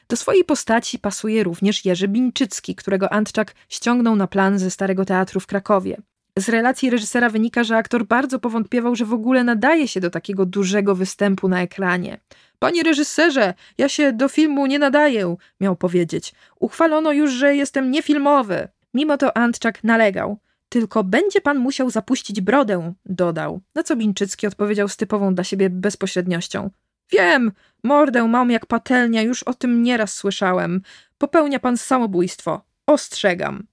Do 0.09 0.17
swojej 0.17 0.45
postaci 0.45 0.99
pasuje 0.99 1.45
również 1.45 1.85
Jerzy 1.85 2.09
Bińczycki, 2.09 2.75
którego 2.75 3.13
Antczak 3.13 3.55
ściągnął 3.69 4.17
na 4.17 4.27
plan 4.27 4.59
ze 4.59 4.71
Starego 4.71 5.05
Teatru 5.05 5.41
w 5.41 5.47
Krakowie. 5.47 5.97
Z 6.39 6.49
relacji 6.49 6.91
reżysera 6.91 7.31
wynika, 7.31 7.65
że 7.65 7.77
aktor 7.77 8.07
bardzo 8.07 8.39
powątpiewał, 8.39 8.97
że 8.97 9.05
w 9.05 9.13
ogóle 9.13 9.45
nadaje 9.45 9.89
się 9.89 10.01
do 10.01 10.11
takiego 10.11 10.47
dużego 10.47 10.95
występu 10.95 11.49
na 11.49 11.63
ekranie. 11.63 12.21
Panie 12.59 12.83
reżyserze, 12.83 13.55
ja 13.79 13.89
się 13.89 14.13
do 14.13 14.29
filmu 14.29 14.67
nie 14.67 14.79
nadaję, 14.79 15.37
miał 15.61 15.77
powiedzieć. 15.77 16.35
Uchwalono 16.61 17.13
już, 17.13 17.31
że 17.31 17.57
jestem 17.57 17.91
niefilmowy. 17.91 18.69
Mimo 18.95 19.17
to 19.17 19.37
Antczak 19.37 19.85
nalegał. 19.85 20.39
Tylko 20.69 21.05
będzie 21.05 21.41
pan 21.41 21.59
musiał 21.59 21.91
zapuścić 21.91 22.41
brodę, 22.41 22.93
dodał. 23.07 23.61
Na 23.75 23.83
co 23.83 23.97
Bińczycki 23.97 24.47
odpowiedział 24.47 24.89
z 24.89 24.97
typową 24.97 25.35
dla 25.35 25.45
siebie 25.45 25.71
bezpośredniością. 25.71 26.71
Wiem, 27.13 27.53
mordę 27.85 28.29
mam 28.29 28.51
jak 28.51 28.67
patelnia, 28.67 29.23
już 29.23 29.43
o 29.43 29.55
tym 29.55 29.83
nieraz 29.83 30.15
słyszałem. 30.15 30.83
Popełnia 31.19 31.61
pan 31.61 31.77
samobójstwo. 31.77 32.65
Ostrzegam. 32.87 33.67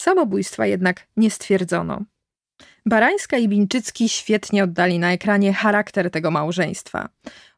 Samobójstwa 0.00 0.66
jednak 0.66 1.06
nie 1.16 1.30
stwierdzono. 1.30 2.00
Barańska 2.86 3.38
i 3.38 3.48
Bińczycki 3.48 4.08
świetnie 4.08 4.64
oddali 4.64 4.98
na 4.98 5.12
ekranie 5.12 5.52
charakter 5.52 6.10
tego 6.10 6.30
małżeństwa. 6.30 7.08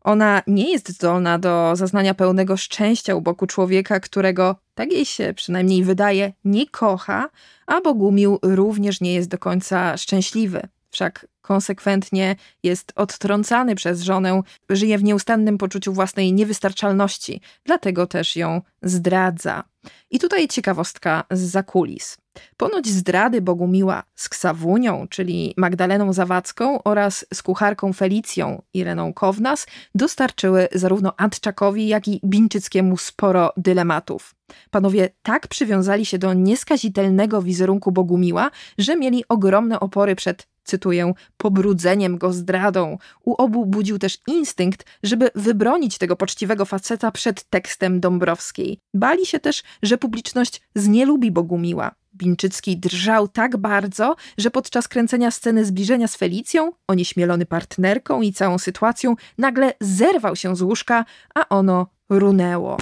Ona 0.00 0.42
nie 0.46 0.72
jest 0.72 0.88
zdolna 0.88 1.38
do 1.38 1.76
zaznania 1.76 2.14
pełnego 2.14 2.56
szczęścia 2.56 3.14
u 3.14 3.20
boku 3.20 3.46
człowieka, 3.46 4.00
którego, 4.00 4.56
tak 4.74 4.92
jej 4.92 5.04
się 5.04 5.34
przynajmniej 5.34 5.84
wydaje, 5.84 6.32
nie 6.44 6.66
kocha, 6.66 7.28
a 7.66 7.80
Bogumił 7.80 8.38
również 8.42 9.00
nie 9.00 9.14
jest 9.14 9.28
do 9.28 9.38
końca 9.38 9.96
szczęśliwy. 9.96 10.68
Wszak 10.90 11.26
konsekwentnie 11.42 12.36
jest 12.62 12.92
odtrącany 12.96 13.74
przez 13.74 14.02
żonę, 14.02 14.42
żyje 14.68 14.98
w 14.98 15.04
nieustannym 15.04 15.58
poczuciu 15.58 15.92
własnej 15.92 16.32
niewystarczalności, 16.32 17.40
dlatego 17.64 18.06
też 18.06 18.36
ją 18.36 18.62
zdradza. 18.82 19.64
I 20.10 20.18
tutaj 20.18 20.48
ciekawostka 20.48 21.24
z 21.30 21.40
zakulis. 21.40 22.18
Ponoć 22.56 22.88
zdrady 22.88 23.40
Bogumiła 23.40 24.02
z 24.14 24.28
Ksawunią, 24.28 25.06
czyli 25.10 25.54
Magdaleną 25.56 26.12
Zawadzką 26.12 26.82
oraz 26.82 27.26
z 27.34 27.42
kucharką 27.42 27.92
Felicją 27.92 28.62
Ireną 28.74 29.12
Kownas 29.12 29.66
dostarczyły 29.94 30.68
zarówno 30.72 31.12
Antczakowi, 31.16 31.88
jak 31.88 32.08
i 32.08 32.20
Bińczyckiemu 32.24 32.96
sporo 32.96 33.52
dylematów. 33.56 34.34
Panowie 34.70 35.08
tak 35.22 35.48
przywiązali 35.48 36.06
się 36.06 36.18
do 36.18 36.34
nieskazitelnego 36.34 37.42
wizerunku 37.42 37.92
Bogumiła, 37.92 38.50
że 38.78 38.96
mieli 38.96 39.24
ogromne 39.28 39.80
opory 39.80 40.16
przed 40.16 40.46
cytuję, 40.64 41.12
pobrudzeniem 41.36 42.18
go 42.18 42.32
zdradą. 42.32 42.98
U 43.24 43.34
obu 43.34 43.66
budził 43.66 43.98
też 43.98 44.18
instynkt, 44.26 44.86
żeby 45.02 45.30
wybronić 45.34 45.98
tego 45.98 46.16
poczciwego 46.16 46.64
faceta 46.64 47.12
przed 47.12 47.44
tekstem 47.50 48.00
Dąbrowskiej. 48.00 48.78
Bali 48.94 49.26
się 49.26 49.40
też, 49.40 49.62
że 49.82 49.98
publiczność 49.98 50.62
znielubi 50.74 51.30
Bogumiła. 51.30 51.94
Binczycki 52.14 52.76
drżał 52.76 53.28
tak 53.28 53.56
bardzo, 53.56 54.16
że 54.38 54.50
podczas 54.50 54.88
kręcenia 54.88 55.30
sceny 55.30 55.64
zbliżenia 55.64 56.08
z 56.08 56.16
Felicją, 56.16 56.72
onieśmielony 56.88 57.46
partnerką 57.46 58.22
i 58.22 58.32
całą 58.32 58.58
sytuacją, 58.58 59.16
nagle 59.38 59.72
zerwał 59.80 60.36
się 60.36 60.56
z 60.56 60.62
łóżka, 60.62 61.04
a 61.34 61.48
ono 61.48 61.86
runęło. 62.10 62.76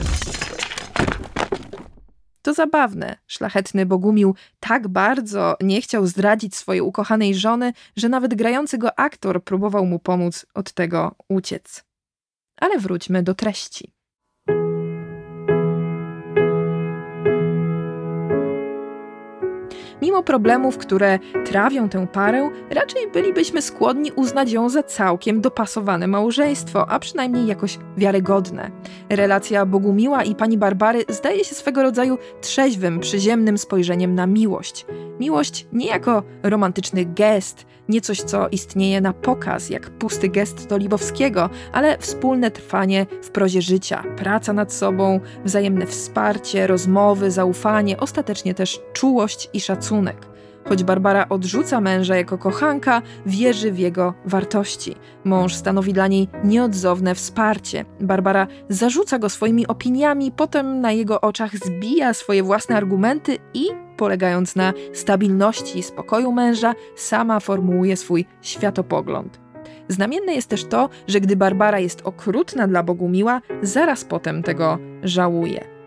To 2.42 2.54
zabawne. 2.54 3.16
Szlachetny 3.26 3.86
Bogumił 3.86 4.34
tak 4.60 4.88
bardzo 4.88 5.56
nie 5.62 5.80
chciał 5.80 6.06
zdradzić 6.06 6.56
swojej 6.56 6.80
ukochanej 6.80 7.34
żony, 7.34 7.72
że 7.96 8.08
nawet 8.08 8.34
grający 8.34 8.78
go 8.78 8.98
aktor 8.98 9.44
próbował 9.44 9.86
mu 9.86 9.98
pomóc 9.98 10.46
od 10.54 10.72
tego 10.72 11.14
uciec. 11.28 11.84
Ale 12.56 12.78
wróćmy 12.78 13.22
do 13.22 13.34
treści. 13.34 13.99
Mimo 20.10 20.22
problemów, 20.22 20.78
które 20.78 21.18
trawią 21.46 21.88
tę 21.88 22.06
parę, 22.06 22.50
raczej 22.70 23.10
bylibyśmy 23.12 23.62
skłonni 23.62 24.12
uznać 24.12 24.52
ją 24.52 24.68
za 24.68 24.82
całkiem 24.82 25.40
dopasowane 25.40 26.06
małżeństwo, 26.06 26.88
a 26.88 26.98
przynajmniej 26.98 27.46
jakoś 27.46 27.78
wiarygodne. 27.96 28.70
Relacja 29.10 29.66
Bogumiła 29.66 30.24
i 30.24 30.34
pani 30.34 30.58
Barbary 30.58 31.04
zdaje 31.08 31.44
się 31.44 31.54
swego 31.54 31.82
rodzaju 31.82 32.18
trzeźwym, 32.40 33.00
przyziemnym 33.00 33.58
spojrzeniem 33.58 34.14
na 34.14 34.26
miłość. 34.26 34.86
Miłość 35.20 35.66
nie 35.72 35.86
jako 35.86 36.22
romantyczny 36.42 37.04
gest, 37.04 37.66
nie 37.90 38.00
coś, 38.00 38.22
co 38.22 38.48
istnieje 38.48 39.00
na 39.00 39.12
pokaz, 39.12 39.70
jak 39.70 39.90
pusty 39.90 40.28
gest 40.28 40.68
do 40.68 40.76
Libowskiego, 40.76 41.50
ale 41.72 41.98
wspólne 41.98 42.50
trwanie 42.50 43.06
w 43.22 43.30
prozie 43.30 43.62
życia, 43.62 44.04
praca 44.16 44.52
nad 44.52 44.72
sobą, 44.72 45.20
wzajemne 45.44 45.86
wsparcie, 45.86 46.66
rozmowy, 46.66 47.30
zaufanie, 47.30 47.96
ostatecznie 47.96 48.54
też 48.54 48.80
czułość 48.92 49.48
i 49.52 49.60
szacunek. 49.60 50.30
Choć 50.68 50.84
Barbara 50.84 51.28
odrzuca 51.28 51.80
męża 51.80 52.16
jako 52.16 52.38
kochanka, 52.38 53.02
wierzy 53.26 53.72
w 53.72 53.78
jego 53.78 54.14
wartości. 54.24 54.96
Mąż 55.24 55.54
stanowi 55.54 55.92
dla 55.92 56.06
niej 56.06 56.28
nieodzowne 56.44 57.14
wsparcie. 57.14 57.84
Barbara 58.00 58.46
zarzuca 58.68 59.18
go 59.18 59.28
swoimi 59.28 59.66
opiniami, 59.66 60.32
potem 60.32 60.80
na 60.80 60.92
jego 60.92 61.20
oczach 61.20 61.56
zbija 61.56 62.14
swoje 62.14 62.42
własne 62.42 62.76
argumenty 62.76 63.38
i, 63.54 63.66
polegając 64.00 64.56
na 64.56 64.72
stabilności 64.92 65.78
i 65.78 65.82
spokoju 65.82 66.32
męża, 66.32 66.74
sama 66.96 67.40
formułuje 67.40 67.96
swój 67.96 68.24
światopogląd. 68.42 69.40
Znamienne 69.88 70.34
jest 70.34 70.48
też 70.48 70.64
to, 70.64 70.88
że 71.06 71.20
gdy 71.20 71.36
Barbara 71.36 71.78
jest 71.78 72.00
okrutna 72.04 72.68
dla 72.68 72.82
Bogumiła, 72.82 73.40
zaraz 73.62 74.04
potem 74.04 74.42
tego 74.42 74.78
żałuje. 75.02 75.79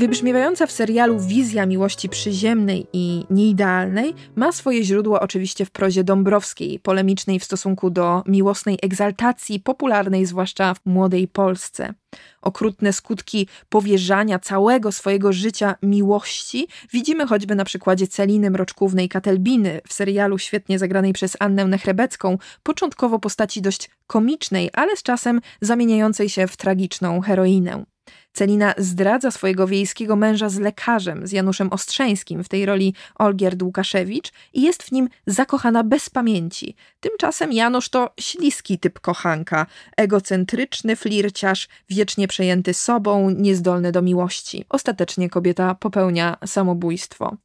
Wybrzmiewająca 0.00 0.66
w 0.66 0.72
serialu 0.72 1.20
wizja 1.20 1.66
miłości 1.66 2.08
przyziemnej 2.08 2.86
i 2.92 3.24
nieidealnej 3.30 4.14
ma 4.36 4.52
swoje 4.52 4.84
źródło 4.84 5.20
oczywiście 5.20 5.64
w 5.64 5.70
prozie 5.70 6.04
Dąbrowskiej, 6.04 6.78
polemicznej 6.78 7.40
w 7.40 7.44
stosunku 7.44 7.90
do 7.90 8.22
miłosnej 8.26 8.78
egzaltacji, 8.82 9.60
popularnej 9.60 10.26
zwłaszcza 10.26 10.74
w 10.74 10.80
młodej 10.84 11.28
Polsce. 11.28 11.94
Okrutne 12.42 12.92
skutki 12.92 13.48
powierzania 13.68 14.38
całego 14.38 14.92
swojego 14.92 15.32
życia 15.32 15.74
miłości 15.82 16.68
widzimy 16.92 17.26
choćby 17.26 17.54
na 17.54 17.64
przykładzie 17.64 18.06
Celiny 18.06 18.50
Mroczkównej 18.50 19.08
Katelbiny 19.08 19.80
w 19.88 19.92
serialu 19.92 20.38
świetnie 20.38 20.78
zagranej 20.78 21.12
przez 21.12 21.36
Annę 21.40 21.64
Nechrebecką, 21.64 22.38
początkowo 22.62 23.18
postaci 23.18 23.62
dość 23.62 23.90
komicznej, 24.06 24.70
ale 24.72 24.96
z 24.96 25.02
czasem 25.02 25.40
zamieniającej 25.60 26.28
się 26.28 26.46
w 26.46 26.56
tragiczną 26.56 27.20
heroinę. 27.20 27.84
Celina 28.32 28.74
zdradza 28.78 29.30
swojego 29.30 29.66
wiejskiego 29.66 30.16
męża 30.16 30.48
z 30.48 30.58
lekarzem, 30.58 31.26
z 31.26 31.32
Januszem 31.32 31.72
Ostrzeńskim, 31.72 32.44
w 32.44 32.48
tej 32.48 32.66
roli 32.66 32.94
Olgierd 33.14 33.62
Łukaszewicz, 33.62 34.32
i 34.52 34.62
jest 34.62 34.82
w 34.82 34.92
nim 34.92 35.08
zakochana 35.26 35.84
bez 35.84 36.10
pamięci. 36.10 36.76
Tymczasem 37.00 37.52
Janusz 37.52 37.88
to 37.88 38.10
śliski 38.20 38.78
typ 38.78 39.00
kochanka, 39.00 39.66
egocentryczny 39.96 40.96
flirciarz, 40.96 41.68
wiecznie 41.90 42.28
przejęty 42.28 42.74
sobą, 42.74 43.30
niezdolny 43.30 43.92
do 43.92 44.02
miłości. 44.02 44.64
Ostatecznie 44.68 45.30
kobieta 45.30 45.74
popełnia 45.74 46.36
samobójstwo 46.46 47.36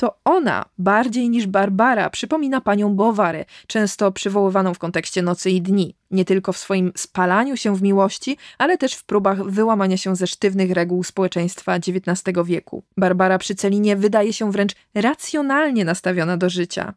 to 0.00 0.18
ona 0.24 0.64
bardziej 0.78 1.30
niż 1.30 1.46
Barbara 1.46 2.10
przypomina 2.10 2.60
panią 2.60 2.94
Bowary, 2.94 3.44
często 3.66 4.12
przywoływaną 4.12 4.74
w 4.74 4.78
kontekście 4.78 5.22
nocy 5.22 5.50
i 5.50 5.62
dni, 5.62 5.94
nie 6.10 6.24
tylko 6.24 6.52
w 6.52 6.58
swoim 6.58 6.92
spalaniu 6.96 7.56
się 7.56 7.76
w 7.76 7.82
miłości, 7.82 8.36
ale 8.58 8.78
też 8.78 8.94
w 8.94 9.04
próbach 9.04 9.42
wyłamania 9.42 9.96
się 9.96 10.16
ze 10.16 10.26
sztywnych 10.26 10.70
reguł 10.70 11.04
społeczeństwa 11.04 11.74
XIX 11.74 12.38
wieku. 12.44 12.82
Barbara 12.96 13.38
przy 13.38 13.54
Celinie 13.54 13.96
wydaje 13.96 14.32
się 14.32 14.52
wręcz 14.52 14.72
racjonalnie 14.94 15.84
nastawiona 15.84 16.36
do 16.36 16.50
życia. 16.50 16.94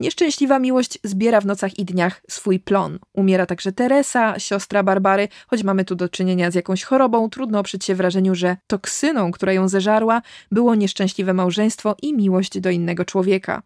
Nieszczęśliwa 0.00 0.58
miłość 0.58 0.98
zbiera 1.04 1.40
w 1.40 1.46
nocach 1.46 1.78
i 1.78 1.84
dniach 1.84 2.22
swój 2.28 2.60
plon. 2.60 2.98
Umiera 3.12 3.46
także 3.46 3.72
Teresa, 3.72 4.38
siostra 4.38 4.82
Barbary, 4.82 5.28
choć 5.46 5.64
mamy 5.64 5.84
tu 5.84 5.94
do 5.94 6.08
czynienia 6.08 6.50
z 6.50 6.54
jakąś 6.54 6.84
chorobą, 6.84 7.30
trudno 7.30 7.58
oprzeć 7.58 7.84
się 7.84 7.94
wrażeniu, 7.94 8.34
że 8.34 8.56
toksyną, 8.66 9.32
która 9.32 9.52
ją 9.52 9.68
zeżarła, 9.68 10.22
było 10.52 10.74
nieszczęśliwe 10.74 11.34
małżeństwo 11.34 11.96
i 12.02 12.14
miłość 12.14 12.60
do 12.60 12.70
innego 12.70 13.04
człowieka. 13.04 13.62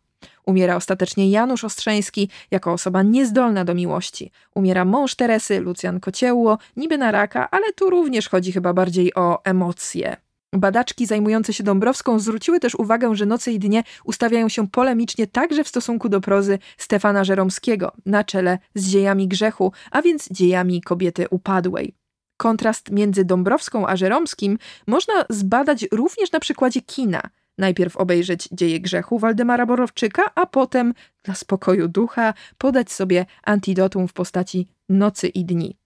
Umiera 0.46 0.76
ostatecznie 0.76 1.30
Janusz 1.30 1.64
Ostrzeński 1.64 2.28
jako 2.50 2.72
osoba 2.72 3.02
niezdolna 3.02 3.64
do 3.64 3.74
miłości. 3.74 4.30
Umiera 4.54 4.84
mąż 4.84 5.14
Teresy, 5.14 5.60
Lucjan 5.60 6.00
Kociełło, 6.00 6.58
niby 6.76 6.98
na 6.98 7.10
raka, 7.10 7.50
ale 7.50 7.72
tu 7.72 7.90
również 7.90 8.28
chodzi 8.28 8.52
chyba 8.52 8.72
bardziej 8.72 9.14
o 9.14 9.44
emocje. 9.44 10.16
Badaczki 10.52 11.06
zajmujące 11.06 11.52
się 11.52 11.64
Dąbrowską 11.64 12.18
zwróciły 12.18 12.60
też 12.60 12.74
uwagę, 12.74 13.16
że 13.16 13.26
Noce 13.26 13.52
i 13.52 13.58
Dnie 13.58 13.82
ustawiają 14.04 14.48
się 14.48 14.68
polemicznie 14.68 15.26
także 15.26 15.64
w 15.64 15.68
stosunku 15.68 16.08
do 16.08 16.20
prozy 16.20 16.58
Stefana 16.76 17.24
Żeromskiego, 17.24 17.92
na 18.06 18.24
czele 18.24 18.58
z 18.74 18.88
dziejami 18.88 19.28
grzechu, 19.28 19.72
a 19.90 20.02
więc 20.02 20.28
dziejami 20.30 20.82
kobiety 20.82 21.26
upadłej. 21.30 21.94
Kontrast 22.36 22.90
między 22.90 23.24
Dąbrowską 23.24 23.86
a 23.86 23.96
Żeromskim 23.96 24.58
można 24.86 25.14
zbadać 25.30 25.86
również 25.92 26.32
na 26.32 26.40
przykładzie 26.40 26.80
kina. 26.82 27.22
Najpierw 27.58 27.96
obejrzeć 27.96 28.48
dzieje 28.52 28.80
grzechu 28.80 29.18
Waldemara 29.18 29.66
Borowczyka, 29.66 30.22
a 30.34 30.46
potem, 30.46 30.94
dla 31.24 31.34
spokoju 31.34 31.88
ducha, 31.88 32.34
podać 32.58 32.92
sobie 32.92 33.26
antidotum 33.42 34.08
w 34.08 34.12
postaci 34.12 34.68
Nocy 34.88 35.28
i 35.28 35.44
Dni. 35.44 35.81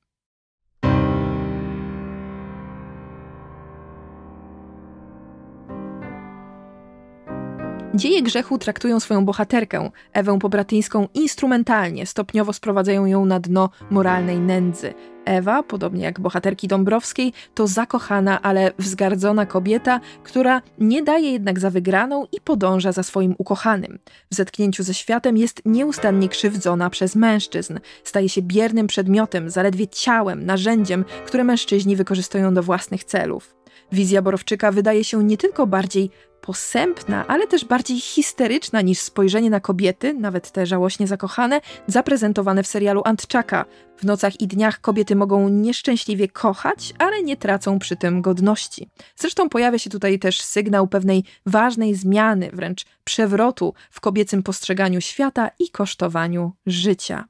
Dzieje 7.96 8.22
grzechu 8.22 8.58
traktują 8.58 9.00
swoją 9.00 9.24
bohaterkę, 9.24 9.90
Ewę 10.12 10.38
Pobratyńską, 10.38 11.08
instrumentalnie, 11.14 12.06
stopniowo 12.06 12.52
sprowadzają 12.52 13.06
ją 13.06 13.26
na 13.26 13.40
dno 13.40 13.70
moralnej 13.90 14.38
nędzy. 14.38 14.94
Ewa, 15.24 15.62
podobnie 15.62 16.04
jak 16.04 16.20
bohaterki 16.20 16.68
Dąbrowskiej, 16.68 17.32
to 17.54 17.66
zakochana, 17.66 18.42
ale 18.42 18.72
wzgardzona 18.78 19.46
kobieta, 19.46 20.00
która 20.22 20.62
nie 20.78 21.02
daje 21.02 21.32
jednak 21.32 21.58
za 21.58 21.70
wygraną 21.70 22.26
i 22.32 22.40
podąża 22.40 22.92
za 22.92 23.02
swoim 23.02 23.34
ukochanym. 23.38 23.98
W 24.30 24.34
zetknięciu 24.34 24.82
ze 24.82 24.94
światem 24.94 25.36
jest 25.36 25.62
nieustannie 25.64 26.28
krzywdzona 26.28 26.90
przez 26.90 27.16
mężczyzn. 27.16 27.78
Staje 28.04 28.28
się 28.28 28.42
biernym 28.42 28.86
przedmiotem, 28.86 29.50
zaledwie 29.50 29.88
ciałem, 29.88 30.46
narzędziem, 30.46 31.04
które 31.26 31.44
mężczyźni 31.44 31.96
wykorzystują 31.96 32.54
do 32.54 32.62
własnych 32.62 33.04
celów. 33.04 33.56
Wizja 33.92 34.22
Borowczyka 34.22 34.72
wydaje 34.72 35.04
się 35.04 35.24
nie 35.24 35.36
tylko 35.36 35.66
bardziej 35.66 36.10
posępna, 36.46 37.26
ale 37.26 37.46
też 37.46 37.64
bardziej 37.64 38.00
histeryczna 38.00 38.80
niż 38.80 38.98
spojrzenie 38.98 39.50
na 39.50 39.60
kobiety, 39.60 40.14
nawet 40.14 40.50
te 40.50 40.66
żałośnie 40.66 41.06
zakochane, 41.06 41.60
zaprezentowane 41.86 42.62
w 42.62 42.66
serialu 42.66 43.02
Antczaka. 43.04 43.64
W 43.96 44.04
nocach 44.04 44.40
i 44.40 44.46
dniach 44.46 44.80
kobiety 44.80 45.16
mogą 45.16 45.48
nieszczęśliwie 45.48 46.28
kochać, 46.28 46.94
ale 46.98 47.22
nie 47.22 47.36
tracą 47.36 47.78
przy 47.78 47.96
tym 47.96 48.22
godności. 48.22 48.90
Zresztą 49.16 49.48
pojawia 49.48 49.78
się 49.78 49.90
tutaj 49.90 50.18
też 50.18 50.40
sygnał 50.40 50.86
pewnej 50.86 51.24
ważnej 51.46 51.94
zmiany, 51.94 52.50
wręcz 52.52 52.84
przewrotu 53.04 53.74
w 53.90 54.00
kobiecym 54.00 54.42
postrzeganiu 54.42 55.00
świata 55.00 55.50
i 55.58 55.70
kosztowaniu 55.70 56.52
życia. 56.66 57.24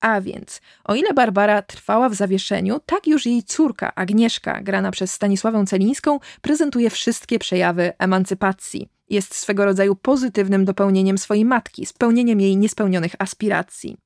A 0.00 0.20
więc, 0.20 0.60
o 0.84 0.94
ile 0.94 1.14
Barbara 1.14 1.62
trwała 1.62 2.08
w 2.08 2.14
zawieszeniu, 2.14 2.80
tak 2.86 3.06
już 3.06 3.26
jej 3.26 3.42
córka 3.42 3.94
Agnieszka, 3.94 4.60
grana 4.62 4.90
przez 4.90 5.12
Stanisławę 5.12 5.64
Celińską, 5.66 6.18
prezentuje 6.40 6.90
wszystkie 6.90 7.38
przejawy 7.38 7.92
emancypacji. 7.98 8.88
Jest 9.10 9.34
swego 9.34 9.64
rodzaju 9.64 9.96
pozytywnym 9.96 10.64
dopełnieniem 10.64 11.18
swojej 11.18 11.44
matki, 11.44 11.86
spełnieniem 11.86 12.40
jej 12.40 12.56
niespełnionych 12.56 13.12
aspiracji. 13.18 13.96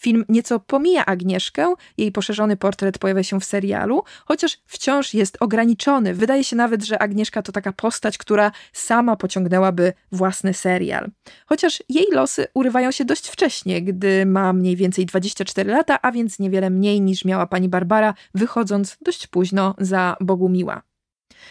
Film 0.00 0.24
nieco 0.28 0.60
pomija 0.60 1.06
Agnieszkę, 1.06 1.74
jej 1.98 2.12
poszerzony 2.12 2.56
portret 2.56 2.98
pojawia 2.98 3.22
się 3.22 3.40
w 3.40 3.44
serialu, 3.44 4.02
chociaż 4.24 4.58
wciąż 4.66 5.14
jest 5.14 5.36
ograniczony. 5.40 6.14
Wydaje 6.14 6.44
się 6.44 6.56
nawet, 6.56 6.84
że 6.84 7.02
Agnieszka 7.02 7.42
to 7.42 7.52
taka 7.52 7.72
postać, 7.72 8.18
która 8.18 8.52
sama 8.72 9.16
pociągnęłaby 9.16 9.92
własny 10.12 10.54
serial. 10.54 11.10
Chociaż 11.46 11.82
jej 11.88 12.06
losy 12.12 12.46
urywają 12.54 12.90
się 12.90 13.04
dość 13.04 13.28
wcześnie, 13.28 13.82
gdy 13.82 14.26
ma 14.26 14.52
mniej 14.52 14.76
więcej 14.76 15.06
24 15.06 15.70
lata, 15.70 15.98
a 16.02 16.12
więc 16.12 16.38
niewiele 16.38 16.70
mniej 16.70 17.00
niż 17.00 17.24
miała 17.24 17.46
pani 17.46 17.68
Barbara, 17.68 18.14
wychodząc 18.34 18.96
dość 19.00 19.26
późno 19.26 19.74
za 19.78 20.16
Bogumiła. 20.20 20.89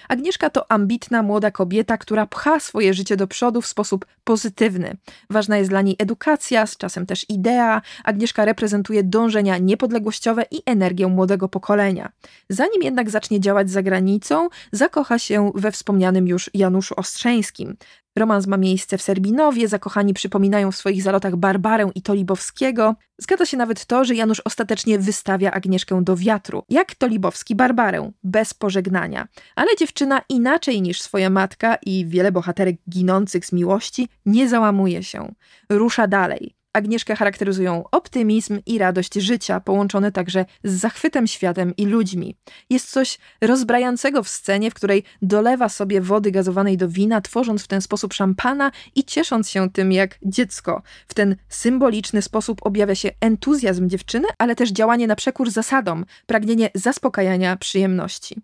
Agnieszka 0.08 0.50
to 0.50 0.72
ambitna 0.72 1.24
młoda 1.24 1.52
kobieta, 1.52 1.98
która 1.98 2.26
pcha 2.26 2.60
swoje 2.60 2.94
życie 2.94 3.18
do 3.18 3.28
przodu 3.28 3.62
w 3.62 3.68
sposób 3.68 4.06
pozytywny. 4.24 4.98
Ważna 5.30 5.58
jest 5.58 5.70
dla 5.70 5.82
niej 5.82 5.96
edukacja, 6.00 6.68
z 6.68 6.78
czasem 6.78 7.06
też 7.06 7.26
idea. 7.30 7.82
Agnieszka 8.04 8.46
reprezentuje 8.46 9.04
dążenia 9.04 9.58
niepodległościowe 9.58 10.46
i 10.52 10.62
energię 10.66 11.08
młodego 11.08 11.50
pokolenia. 11.50 12.12
Zanim 12.50 12.84
jednak 12.84 13.10
zacznie 13.10 13.40
działać 13.40 13.70
za 13.70 13.84
granicą, 13.84 14.50
zakocha 14.72 15.20
się 15.20 15.52
we 15.56 15.72
wspomnianym 15.72 16.28
już 16.28 16.50
Januszu 16.54 16.96
Ostrzeńskim. 16.98 17.78
Romans 18.16 18.47
ma 18.47 18.57
miejsce 18.57 18.97
w 18.97 19.01
Serbinowie, 19.01 19.68
zakochani 19.68 20.14
przypominają 20.14 20.72
w 20.72 20.76
swoich 20.76 21.03
zalotach 21.03 21.36
Barbarę 21.36 21.89
i 21.95 22.01
Tolibowskiego. 22.01 22.95
Zgadza 23.18 23.45
się 23.45 23.57
nawet 23.57 23.86
to, 23.86 24.05
że 24.05 24.16
Janusz 24.16 24.41
ostatecznie 24.45 24.99
wystawia 24.99 25.51
Agnieszkę 25.51 26.03
do 26.03 26.16
wiatru, 26.16 26.64
jak 26.70 26.95
Tolibowski 26.95 27.55
Barbarę, 27.55 28.12
bez 28.24 28.53
pożegnania. 28.53 29.28
Ale 29.55 29.68
dziewczyna 29.80 30.22
inaczej 30.30 30.82
niż 30.82 31.01
swoja 31.01 31.30
matka 31.30 31.78
i 31.86 32.05
wiele 32.05 32.32
bohaterek 32.32 32.76
ginących 32.89 33.45
z 33.45 33.51
miłości 33.51 34.07
nie 34.26 34.49
załamuje 34.49 35.03
się. 35.03 35.34
Rusza 35.70 36.07
dalej. 36.07 36.59
Agnieszkę 36.74 37.16
charakteryzują 37.16 37.84
optymizm 37.92 38.60
i 38.66 38.78
radość 38.78 39.14
życia, 39.14 39.60
połączone 39.60 40.12
także 40.12 40.46
z 40.64 40.74
zachwytem 40.74 41.28
światem 41.28 41.76
i 41.78 41.86
ludźmi. 41.86 42.36
Jest 42.70 42.92
coś 42.92 43.18
rozbrajającego 43.42 44.24
w 44.24 44.30
scenie, 44.30 44.72
w 44.72 44.74
której 44.74 45.04
dolewa 45.22 45.70
sobie 45.70 46.02
wody 46.02 46.32
gazowanej 46.32 46.78
do 46.78 46.90
wina, 46.90 47.22
tworząc 47.22 47.64
w 47.64 47.68
ten 47.68 47.82
sposób 47.82 48.14
szampana 48.14 48.72
i 48.96 49.04
ciesząc 49.04 49.50
się 49.50 49.70
tym 49.70 49.92
jak 49.92 50.20
dziecko. 50.26 50.82
W 51.08 51.14
ten 51.14 51.36
symboliczny 51.48 52.22
sposób 52.22 52.60
objawia 52.66 52.96
się 52.96 53.10
entuzjazm 53.22 53.90
dziewczyny, 53.90 54.28
ale 54.38 54.56
też 54.56 54.72
działanie 54.72 55.08
na 55.08 55.16
przekór 55.16 55.52
zasadom, 55.52 56.06
pragnienie 56.26 56.70
zaspokajania 56.76 57.58
przyjemności. 57.58 58.42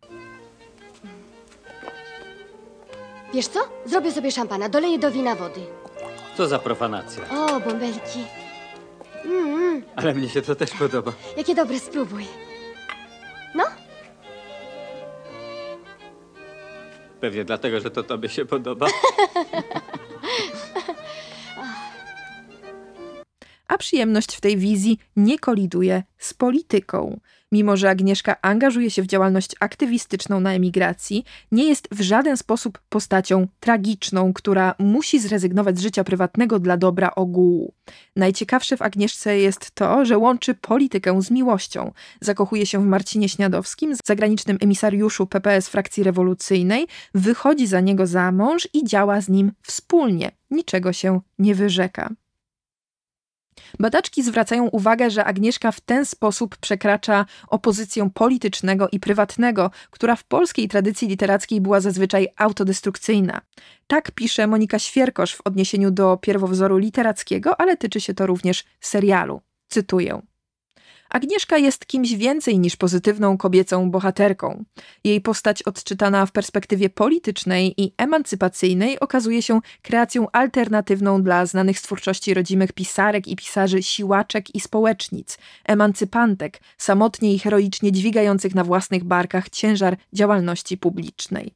Wiesz 3.33 3.47
co? 3.47 3.59
Zrobię 3.85 4.11
sobie 4.11 4.31
szampana, 4.31 4.69
doleję 4.69 4.99
do 4.99 5.11
wina 5.11 5.35
wody. 5.35 5.84
Co 6.37 6.47
za 6.47 6.59
profanacja. 6.59 7.23
O, 7.29 7.59
bąbelki. 7.59 8.23
Mm, 9.25 9.83
Ale 9.95 10.13
mnie 10.13 10.29
się 10.29 10.41
to 10.41 10.55
też 10.55 10.71
podoba. 10.71 11.11
jakie 11.37 11.55
dobre, 11.55 11.79
spróbuj. 11.79 12.25
No, 13.55 13.63
Pewnie 17.21 17.45
dlatego, 17.45 17.79
że 17.79 17.91
to 17.91 18.03
tobie 18.03 18.29
się 18.29 18.45
podoba. 18.45 18.87
a 23.67 23.77
przyjemność 23.77 24.35
w 24.35 24.41
tej 24.41 24.57
wizji 24.57 24.99
nie 25.15 25.39
koliduje 25.39 26.03
z 26.17 26.33
polityką. 26.33 27.19
Mimo, 27.51 27.77
że 27.77 27.89
Agnieszka 27.89 28.35
angażuje 28.41 28.91
się 28.91 29.01
w 29.01 29.07
działalność 29.07 29.55
aktywistyczną 29.59 30.39
na 30.39 30.53
emigracji, 30.53 31.23
nie 31.51 31.63
jest 31.69 31.87
w 31.91 32.01
żaden 32.01 32.37
sposób 32.37 32.79
postacią 32.89 33.47
tragiczną, 33.59 34.33
która 34.33 34.75
musi 34.79 35.19
zrezygnować 35.19 35.77
z 35.77 35.81
życia 35.81 36.03
prywatnego 36.03 36.59
dla 36.59 36.77
dobra 36.77 37.15
ogółu. 37.15 37.73
Najciekawsze 38.15 38.77
w 38.77 38.81
Agnieszce 38.81 39.37
jest 39.37 39.71
to, 39.71 40.05
że 40.05 40.17
łączy 40.17 40.53
politykę 40.55 41.21
z 41.21 41.31
miłością. 41.31 41.91
Zakochuje 42.21 42.65
się 42.65 42.83
w 42.83 42.85
Marcinie 42.85 43.29
Śniadowskim, 43.29 43.95
zagranicznym 44.05 44.57
emisariuszu 44.61 45.27
PPS 45.27 45.69
frakcji 45.69 46.03
rewolucyjnej, 46.03 46.87
wychodzi 47.13 47.67
za 47.67 47.79
niego 47.79 48.07
za 48.07 48.31
mąż 48.31 48.67
i 48.73 48.83
działa 48.83 49.21
z 49.21 49.29
nim 49.29 49.51
wspólnie. 49.61 50.31
Niczego 50.51 50.93
się 50.93 51.19
nie 51.39 51.55
wyrzeka. 51.55 52.09
Badaczki 53.79 54.23
zwracają 54.23 54.67
uwagę, 54.67 55.09
że 55.09 55.25
Agnieszka 55.25 55.71
w 55.71 55.81
ten 55.81 56.05
sposób 56.05 56.57
przekracza 56.57 57.25
opozycję 57.47 58.09
politycznego 58.13 58.89
i 58.91 58.99
prywatnego, 58.99 59.71
która 59.91 60.15
w 60.15 60.23
polskiej 60.23 60.67
tradycji 60.67 61.07
literackiej 61.07 61.61
była 61.61 61.79
zazwyczaj 61.79 62.27
autodestrukcyjna. 62.37 63.41
Tak 63.87 64.11
pisze 64.11 64.47
Monika 64.47 64.79
Świerkosz 64.79 65.35
w 65.35 65.41
odniesieniu 65.45 65.91
do 65.91 66.17
pierwowzoru 66.17 66.77
literackiego, 66.77 67.61
ale 67.61 67.77
tyczy 67.77 68.01
się 68.01 68.13
to 68.13 68.25
również 68.27 68.63
serialu. 68.81 69.41
Cytuję. 69.67 70.21
Agnieszka 71.09 71.57
jest 71.57 71.85
kimś 71.85 72.13
więcej 72.13 72.59
niż 72.59 72.75
pozytywną 72.75 73.37
kobiecą 73.37 73.91
bohaterką. 73.91 74.63
Jej 75.03 75.21
postać 75.21 75.63
odczytana 75.63 76.25
w 76.25 76.31
perspektywie 76.31 76.89
politycznej 76.89 77.81
i 77.81 77.93
emancypacyjnej 77.97 78.99
okazuje 78.99 79.41
się 79.41 79.59
kreacją 79.81 80.27
alternatywną 80.31 81.23
dla 81.23 81.45
znanych 81.45 81.79
z 81.79 81.81
twórczości 81.81 82.33
rodzimych 82.33 82.73
pisarek 82.73 83.27
i 83.27 83.35
pisarzy 83.35 83.83
siłaczek 83.83 84.55
i 84.55 84.59
społecznic, 84.59 85.37
emancypantek, 85.65 86.61
samotnie 86.77 87.33
i 87.33 87.39
heroicznie 87.39 87.91
dźwigających 87.91 88.55
na 88.55 88.63
własnych 88.63 89.03
barkach 89.03 89.49
ciężar 89.49 89.97
działalności 90.13 90.77
publicznej. 90.77 91.53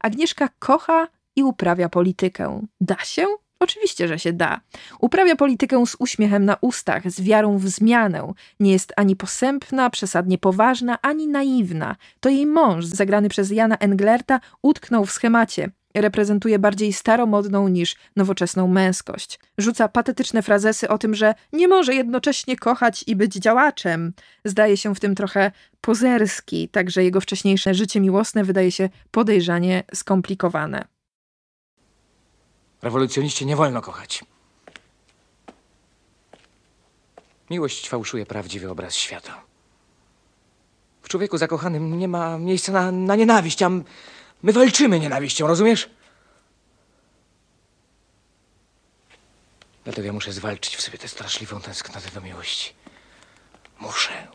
Agnieszka 0.00 0.48
kocha 0.58 1.08
i 1.36 1.42
uprawia 1.42 1.88
politykę. 1.88 2.66
Da 2.80 2.98
się? 3.04 3.26
Oczywiście, 3.62 4.08
że 4.08 4.18
się 4.18 4.32
da. 4.32 4.60
Uprawia 5.00 5.36
politykę 5.36 5.86
z 5.86 5.96
uśmiechem 5.98 6.44
na 6.44 6.56
ustach, 6.60 7.10
z 7.10 7.20
wiarą 7.20 7.58
w 7.58 7.68
zmianę. 7.68 8.32
Nie 8.60 8.72
jest 8.72 8.92
ani 8.96 9.16
posępna, 9.16 9.90
przesadnie 9.90 10.38
poważna, 10.38 10.98
ani 11.02 11.28
naiwna. 11.28 11.96
To 12.20 12.28
jej 12.28 12.46
mąż, 12.46 12.84
zagrany 12.84 13.28
przez 13.28 13.50
Jana 13.50 13.76
Englerta, 13.78 14.40
utknął 14.62 15.04
w 15.04 15.12
schemacie. 15.12 15.70
Reprezentuje 15.94 16.58
bardziej 16.58 16.92
staromodną 16.92 17.68
niż 17.68 17.96
nowoczesną 18.16 18.68
męskość. 18.68 19.40
Rzuca 19.58 19.88
patetyczne 19.88 20.42
frazesy 20.42 20.88
o 20.88 20.98
tym, 20.98 21.14
że 21.14 21.34
nie 21.52 21.68
może 21.68 21.94
jednocześnie 21.94 22.56
kochać 22.56 23.04
i 23.06 23.16
być 23.16 23.34
działaczem. 23.34 24.12
Zdaje 24.44 24.76
się 24.76 24.94
w 24.94 25.00
tym 25.00 25.14
trochę 25.14 25.50
pozerski, 25.80 26.68
także 26.68 27.04
jego 27.04 27.20
wcześniejsze 27.20 27.74
życie 27.74 28.00
miłosne 28.00 28.44
wydaje 28.44 28.72
się 28.72 28.88
podejrzanie 29.10 29.82
skomplikowane. 29.94 30.84
Rewolucjoniście 32.82 33.44
nie 33.44 33.56
wolno 33.56 33.82
kochać. 33.82 34.24
Miłość 37.50 37.88
fałszuje 37.88 38.26
prawdziwy 38.26 38.70
obraz 38.70 38.94
świata. 38.94 39.42
W 41.02 41.08
człowieku 41.08 41.38
zakochanym 41.38 41.98
nie 41.98 42.08
ma 42.08 42.38
miejsca 42.38 42.72
na, 42.72 42.92
na 42.92 43.16
nienawiść, 43.16 43.62
a 43.62 43.68
my 44.42 44.52
walczymy 44.52 45.00
nienawiścią, 45.00 45.46
rozumiesz? 45.46 45.90
Dlatego 49.84 50.06
ja 50.06 50.12
muszę 50.12 50.32
zwalczyć 50.32 50.76
w 50.76 50.82
sobie 50.82 50.98
tę 50.98 51.08
straszliwą 51.08 51.60
tęsknotę 51.60 52.10
do 52.14 52.20
miłości. 52.20 52.74
Muszę. 53.80 54.28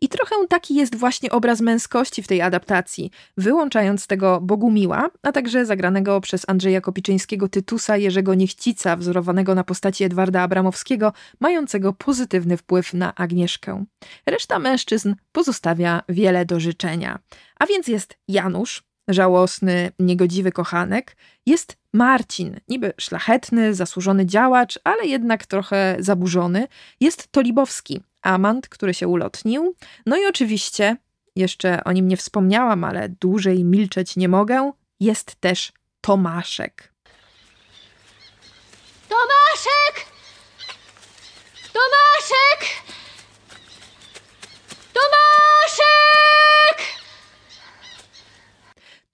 I 0.00 0.08
trochę 0.08 0.34
taki 0.48 0.74
jest 0.74 0.96
właśnie 0.96 1.30
obraz 1.30 1.60
męskości 1.60 2.22
w 2.22 2.28
tej 2.28 2.42
adaptacji, 2.42 3.10
wyłączając 3.36 4.06
tego 4.06 4.40
Bogumiła, 4.40 5.10
a 5.22 5.32
także 5.32 5.66
zagranego 5.66 6.20
przez 6.20 6.48
Andrzeja 6.48 6.80
Kopiczyńskiego 6.80 7.48
Tytusa 7.48 7.96
Jerzego 7.96 8.34
Niechcica, 8.34 8.96
wzorowanego 8.96 9.54
na 9.54 9.64
postaci 9.64 10.04
Edwarda 10.04 10.42
Abramowskiego, 10.42 11.12
mającego 11.40 11.92
pozytywny 11.92 12.56
wpływ 12.56 12.94
na 12.94 13.14
Agnieszkę. 13.14 13.84
Reszta 14.26 14.58
mężczyzn 14.58 15.14
pozostawia 15.32 16.02
wiele 16.08 16.44
do 16.44 16.60
życzenia. 16.60 17.18
A 17.58 17.66
więc 17.66 17.88
jest 17.88 18.18
Janusz, 18.28 18.87
żałosny, 19.08 19.90
niegodziwy 19.98 20.52
kochanek, 20.52 21.16
jest 21.46 21.76
Marcin, 21.92 22.60
niby 22.68 22.92
szlachetny, 23.00 23.74
zasłużony 23.74 24.26
działacz, 24.26 24.78
ale 24.84 25.06
jednak 25.06 25.46
trochę 25.46 25.96
zaburzony, 25.98 26.68
jest 27.00 27.32
Tolibowski, 27.32 28.00
amant, 28.22 28.68
który 28.68 28.94
się 28.94 29.08
ulotnił. 29.08 29.74
No 30.06 30.16
i 30.16 30.26
oczywiście, 30.26 30.96
jeszcze 31.36 31.84
o 31.84 31.92
nim 31.92 32.08
nie 32.08 32.16
wspomniałam, 32.16 32.84
ale 32.84 33.08
dłużej 33.08 33.64
milczeć 33.64 34.16
nie 34.16 34.28
mogę, 34.28 34.72
jest 35.00 35.34
też 35.34 35.72
Tomaszek. 36.00 36.92
Tomaszek! 39.08 40.06
Tomaszek! 41.72 42.87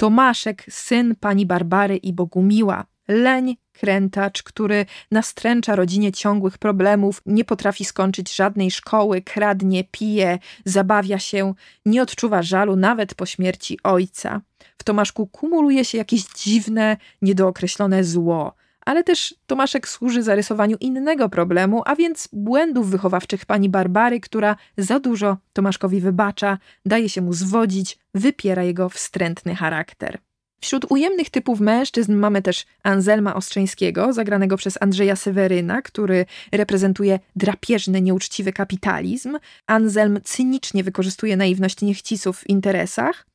Tomaszek, 0.05 0.67
syn 0.71 1.15
pani 1.21 1.47
Barbary 1.47 1.97
i 1.97 2.13
Bogumiła, 2.13 2.87
leń, 3.09 3.57
krętacz, 3.73 4.43
który 4.43 4.87
nastręcza 5.11 5.77
rodzinie 5.77 6.13
ciągłych 6.13 6.59
problemów, 6.59 7.23
nie 7.27 7.45
potrafi 7.45 7.85
skończyć 7.85 8.37
żadnej 8.37 8.71
szkoły, 8.71 9.23
kradnie, 9.23 9.85
pije, 9.85 10.39
zabawia 10.65 11.19
się, 11.19 11.55
nie 11.87 12.03
odczuwa 12.03 12.43
żalu 12.43 12.77
nawet 12.77 13.15
po 13.15 13.27
śmierci 13.27 13.79
ojca. 13.83 14.41
W 14.79 14.85
Tomaszku 14.85 15.27
kumuluje 15.27 15.85
się 15.85 15.99
jakieś 15.99 16.25
dziwne, 16.25 16.97
niedookreślone 17.23 18.05
zło. 18.05 18.55
Ale 18.85 19.05
też 19.05 19.35
Tomaszek 19.47 19.89
służy 19.89 20.23
zarysowaniu 20.23 20.77
innego 20.81 21.29
problemu, 21.29 21.83
a 21.87 21.97
więc 21.97 22.29
błędów 22.33 22.91
wychowawczych 22.91 23.47
pani 23.47 23.69
Barbary, 23.69 24.21
która 24.21 24.57
za 24.79 25.01
dużo 25.01 25.37
Tomaszkowi 25.53 26.01
wybacza, 26.01 26.59
daje 26.87 27.09
się 27.09 27.23
mu 27.23 27.33
zwodzić, 27.33 27.99
wypiera 28.15 28.63
jego 28.63 28.89
wstrętny 28.89 29.55
charakter. 29.55 30.19
Wśród 30.61 30.87
ujemnych 30.89 31.31
typów 31.31 31.61
mężczyzn 31.61 32.15
mamy 32.15 32.43
też 32.43 32.65
Anselma 32.83 33.35
Ostrzeńskiego, 33.35 34.13
zagranego 34.13 34.57
przez 34.57 34.83
Andrzeja 34.83 35.17
Seweryna, 35.17 35.83
który 35.83 36.27
reprezentuje 36.53 37.19
drapieżny, 37.37 38.03
nieuczciwy 38.03 38.53
kapitalizm. 38.53 39.39
Anselm 39.67 40.21
cynicznie 40.25 40.85
wykorzystuje 40.85 41.37
naiwność 41.37 41.83
niechcisów 41.83 42.39
w 42.39 42.49
interesach. 42.49 43.27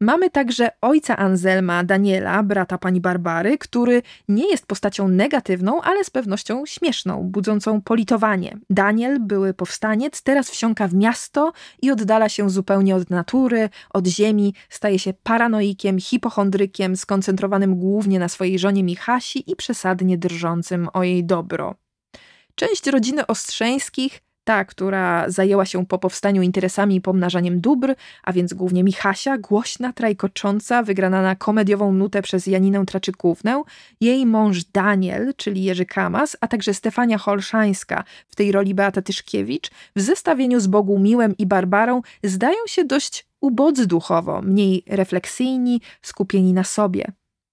Mamy 0.00 0.30
także 0.30 0.70
ojca 0.80 1.16
Anselma, 1.16 1.84
Daniela, 1.84 2.42
brata 2.42 2.78
pani 2.78 3.00
Barbary, 3.00 3.58
który 3.58 4.02
nie 4.28 4.50
jest 4.50 4.66
postacią 4.66 5.08
negatywną, 5.08 5.82
ale 5.82 6.04
z 6.04 6.10
pewnością 6.10 6.66
śmieszną, 6.66 7.22
budzącą 7.22 7.82
politowanie. 7.82 8.58
Daniel, 8.70 9.20
były 9.20 9.54
powstaniec, 9.54 10.22
teraz 10.22 10.50
wsiąka 10.50 10.88
w 10.88 10.94
miasto 10.94 11.52
i 11.82 11.90
oddala 11.90 12.28
się 12.28 12.50
zupełnie 12.50 12.96
od 12.96 13.10
natury, 13.10 13.68
od 13.90 14.06
ziemi, 14.06 14.54
staje 14.68 14.98
się 14.98 15.14
paranoikiem, 15.22 15.98
hipochondrykiem, 15.98 16.96
skoncentrowanym 16.96 17.76
głównie 17.76 18.18
na 18.18 18.28
swojej 18.28 18.58
żonie 18.58 18.84
Michasi 18.84 19.50
i 19.50 19.56
przesadnie 19.56 20.18
drżącym 20.18 20.88
o 20.92 21.02
jej 21.02 21.24
dobro. 21.24 21.74
Część 22.54 22.86
rodziny 22.86 23.26
Ostrzeńskich 23.26 24.25
ta, 24.46 24.64
która 24.64 25.30
zajęła 25.30 25.64
się 25.64 25.86
po 25.86 25.98
powstaniu 25.98 26.42
interesami 26.42 26.96
i 26.96 27.00
pomnażaniem 27.00 27.60
dóbr, 27.60 27.94
a 28.22 28.32
więc 28.32 28.54
głównie 28.54 28.84
Michasia, 28.84 29.38
głośna, 29.38 29.92
trajkocząca, 29.92 30.82
wygrana 30.82 31.22
na 31.22 31.36
komediową 31.36 31.92
nutę 31.92 32.22
przez 32.22 32.46
Janinę 32.46 32.86
Traczykównę, 32.86 33.62
jej 34.00 34.26
mąż 34.26 34.64
Daniel, 34.64 35.32
czyli 35.36 35.64
Jerzy 35.64 35.86
Kamas, 35.86 36.36
a 36.40 36.48
także 36.48 36.74
Stefania 36.74 37.18
Holszańska, 37.18 38.04
w 38.28 38.36
tej 38.36 38.52
roli 38.52 38.74
Beata 38.74 39.02
Tyszkiewicz, 39.02 39.70
w 39.96 40.00
zestawieniu 40.00 40.60
z 40.60 40.66
Bogumiłem 40.66 41.36
i 41.36 41.46
Barbarą 41.46 42.02
zdają 42.24 42.58
się 42.66 42.84
dość 42.84 43.26
ubodzy 43.40 43.86
duchowo, 43.86 44.42
mniej 44.42 44.82
refleksyjni, 44.88 45.80
skupieni 46.02 46.52
na 46.52 46.64
sobie. 46.64 47.04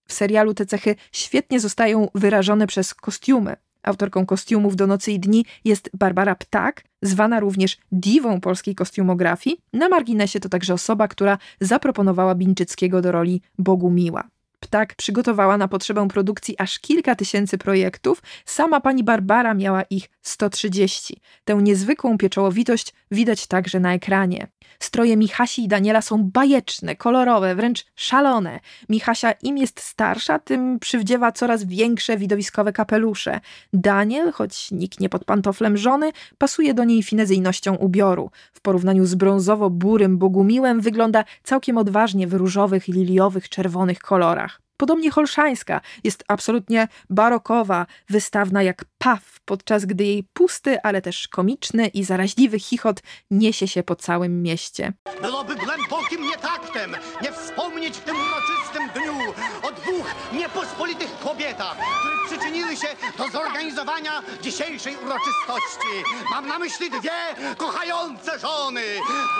W 0.07 0.13
serialu 0.13 0.53
te 0.53 0.65
cechy 0.65 0.95
świetnie 1.11 1.59
zostają 1.59 2.07
wyrażone 2.15 2.67
przez 2.67 2.93
kostiumy. 2.93 3.55
Autorką 3.83 4.25
kostiumów 4.25 4.75
do 4.75 4.87
Nocy 4.87 5.11
i 5.11 5.19
Dni 5.19 5.45
jest 5.65 5.89
Barbara 5.93 6.35
Ptak, 6.35 6.83
zwana 7.01 7.39
również 7.39 7.77
diwą 7.91 8.41
polskiej 8.41 8.75
kostiumografii. 8.75 9.57
Na 9.73 9.89
marginesie 9.89 10.39
to 10.39 10.49
także 10.49 10.73
osoba, 10.73 11.07
która 11.07 11.37
zaproponowała 11.61 12.35
Bińczyckiego 12.35 13.01
do 13.01 13.11
roli 13.11 13.41
Bogumiła. 13.59 14.32
Ptak 14.63 14.95
przygotowała 14.95 15.57
na 15.57 15.67
potrzebę 15.67 16.07
produkcji 16.07 16.55
aż 16.57 16.79
kilka 16.79 17.15
tysięcy 17.15 17.57
projektów, 17.57 18.21
sama 18.45 18.79
pani 18.81 19.03
Barbara 19.03 19.53
miała 19.53 19.83
ich 19.83 20.09
130. 20.21 21.21
Tę 21.45 21.55
niezwykłą 21.55 22.17
pieczołowitość 22.17 22.93
widać 23.11 23.47
także 23.47 23.79
na 23.79 23.93
ekranie. 23.93 24.47
Stroje 24.79 25.17
Michasi 25.17 25.63
i 25.63 25.67
Daniela 25.67 26.01
są 26.01 26.23
bajeczne, 26.23 26.95
kolorowe, 26.95 27.55
wręcz 27.55 27.85
szalone. 27.95 28.59
Michasia 28.89 29.31
im 29.31 29.57
jest 29.57 29.79
starsza, 29.79 30.39
tym 30.39 30.79
przywdziewa 30.79 31.31
coraz 31.31 31.63
większe 31.63 32.17
widowiskowe 32.17 32.73
kapelusze. 32.73 33.39
Daniel, 33.73 34.31
choć 34.31 34.71
nikt 34.71 34.99
nie 34.99 35.09
pod 35.09 35.25
pantoflem 35.25 35.77
żony, 35.77 36.11
pasuje 36.37 36.73
do 36.73 36.83
niej 36.83 37.03
finezyjnością 37.03 37.75
ubioru. 37.75 38.31
W 38.53 38.61
porównaniu 38.61 39.05
z 39.05 39.15
brązowo-burym 39.15 40.17
Bogumiłem 40.17 40.81
wygląda 40.81 41.23
całkiem 41.43 41.77
odważnie 41.77 42.27
w 42.27 42.33
różowych, 42.33 42.87
liliowych, 42.87 43.49
czerwonych 43.49 43.99
kolorach. 43.99 44.52
Podobnie 44.77 45.11
Holszańska 45.11 45.81
jest 46.03 46.23
absolutnie 46.27 46.87
barokowa, 47.09 47.85
wystawna 48.09 48.63
jak 48.63 48.85
paw, 48.97 49.39
podczas 49.45 49.85
gdy 49.85 50.03
jej 50.03 50.23
pusty, 50.33 50.81
ale 50.81 51.01
też 51.01 51.27
komiczny 51.27 51.87
i 51.87 52.03
zaraźliwy 52.03 52.59
chichot 52.59 52.99
niesie 53.31 53.67
się 53.67 53.83
po 53.83 53.95
całym 53.95 54.41
mieście. 54.41 54.93
Byłoby 55.21 55.55
głębokim 55.55 56.21
nietaktem 56.21 56.95
nie 57.21 57.31
wspomnieć 57.31 57.97
w 57.97 58.01
tym 58.01 58.15
uroczystym 58.15 58.89
dniu 59.01 59.33
o 59.63 59.71
dwóch 59.71 60.15
niepospolitych 60.33 61.19
kobietach, 61.19 61.77
które 61.77 62.39
przyczyniły 62.39 62.75
się 62.75 62.87
do 63.17 63.29
zorganizowania 63.29 64.21
dzisiejszej 64.41 64.95
uroczystości. 64.95 65.93
Mam 66.31 66.47
na 66.47 66.59
myśli 66.59 66.89
dwie 66.89 67.55
kochające 67.57 68.39
żony. 68.39 68.83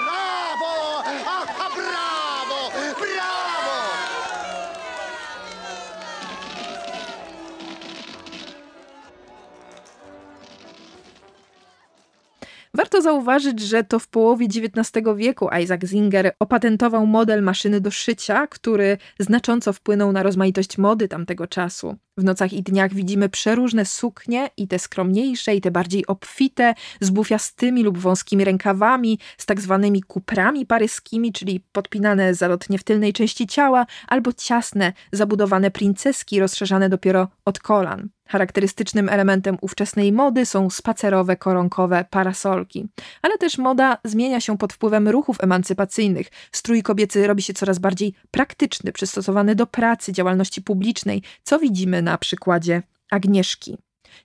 Brawo! 0.06 1.04
Aha, 1.06 1.70
brawo! 1.76 2.72
Brawo! 3.00 3.53
Warto 12.78 13.02
zauważyć, 13.02 13.60
że 13.60 13.84
to 13.84 14.00
w 14.00 14.08
połowie 14.08 14.46
XIX 14.46 15.06
wieku 15.16 15.50
Isaac 15.64 15.90
Singer 15.90 16.32
opatentował 16.40 17.08
model 17.08 17.44
maszyny 17.44 17.82
do 17.82 17.92
szycia, 17.92 18.48
który 18.48 18.98
znacząco 19.20 19.74
wpłynął 19.74 20.12
na 20.12 20.24
rozmaitość 20.24 20.78
mody 20.78 21.08
tamtego 21.08 21.48
czasu. 21.48 21.96
W 22.18 22.24
nocach 22.24 22.54
i 22.54 22.64
dniach 22.64 22.94
widzimy 22.94 23.30
przeróżne 23.30 23.86
suknie 23.86 24.50
i 24.58 24.68
te 24.68 24.80
skromniejsze, 24.80 25.56
i 25.56 25.62
te 25.62 25.72
bardziej 25.72 26.08
obfite, 26.08 26.74
z 27.02 27.10
bufiastymi 27.10 27.84
lub 27.84 27.98
wąskimi 27.98 28.44
rękawami, 28.44 29.20
z 29.38 29.46
tak 29.46 29.62
zwanymi 29.62 30.02
kuprami 30.02 30.66
paryskimi, 30.66 31.34
czyli 31.34 31.60
podpinane 31.72 32.34
zalotnie 32.34 32.78
w 32.78 32.84
tylnej 32.84 33.14
części 33.14 33.48
ciała, 33.48 33.86
albo 34.08 34.34
ciasne, 34.34 34.94
zabudowane 35.12 35.72
princeski 35.72 36.40
rozszerzane 36.40 36.90
dopiero 36.90 37.28
od 37.46 37.60
kolan. 37.60 38.10
Charakterystycznym 38.28 39.10
elementem 39.10 39.58
ówczesnej 39.62 40.12
mody 40.12 40.46
są 40.46 40.70
spacerowe, 40.70 41.36
koronkowe 41.36 42.06
parasolki. 42.10 42.88
Ale 43.22 43.38
też 43.38 43.58
moda 43.58 43.98
zmienia 44.04 44.42
się 44.42 44.58
pod 44.58 44.74
wpływem 44.74 45.08
ruchów 45.08 45.38
emancypacyjnych. 45.40 46.28
Strój 46.52 46.84
kobiecy 46.84 47.28
robi 47.28 47.42
się 47.42 47.54
coraz 47.54 47.80
bardziej 47.80 48.14
praktyczny, 48.32 48.92
przystosowany 48.92 49.56
do 49.56 49.68
pracy, 49.68 50.14
działalności 50.14 50.62
publicznej, 50.62 51.22
co 51.44 51.60
widzimy 51.60 52.02
na 52.04 52.18
przykładzie 52.18 52.84
Agnieszki. 53.12 53.78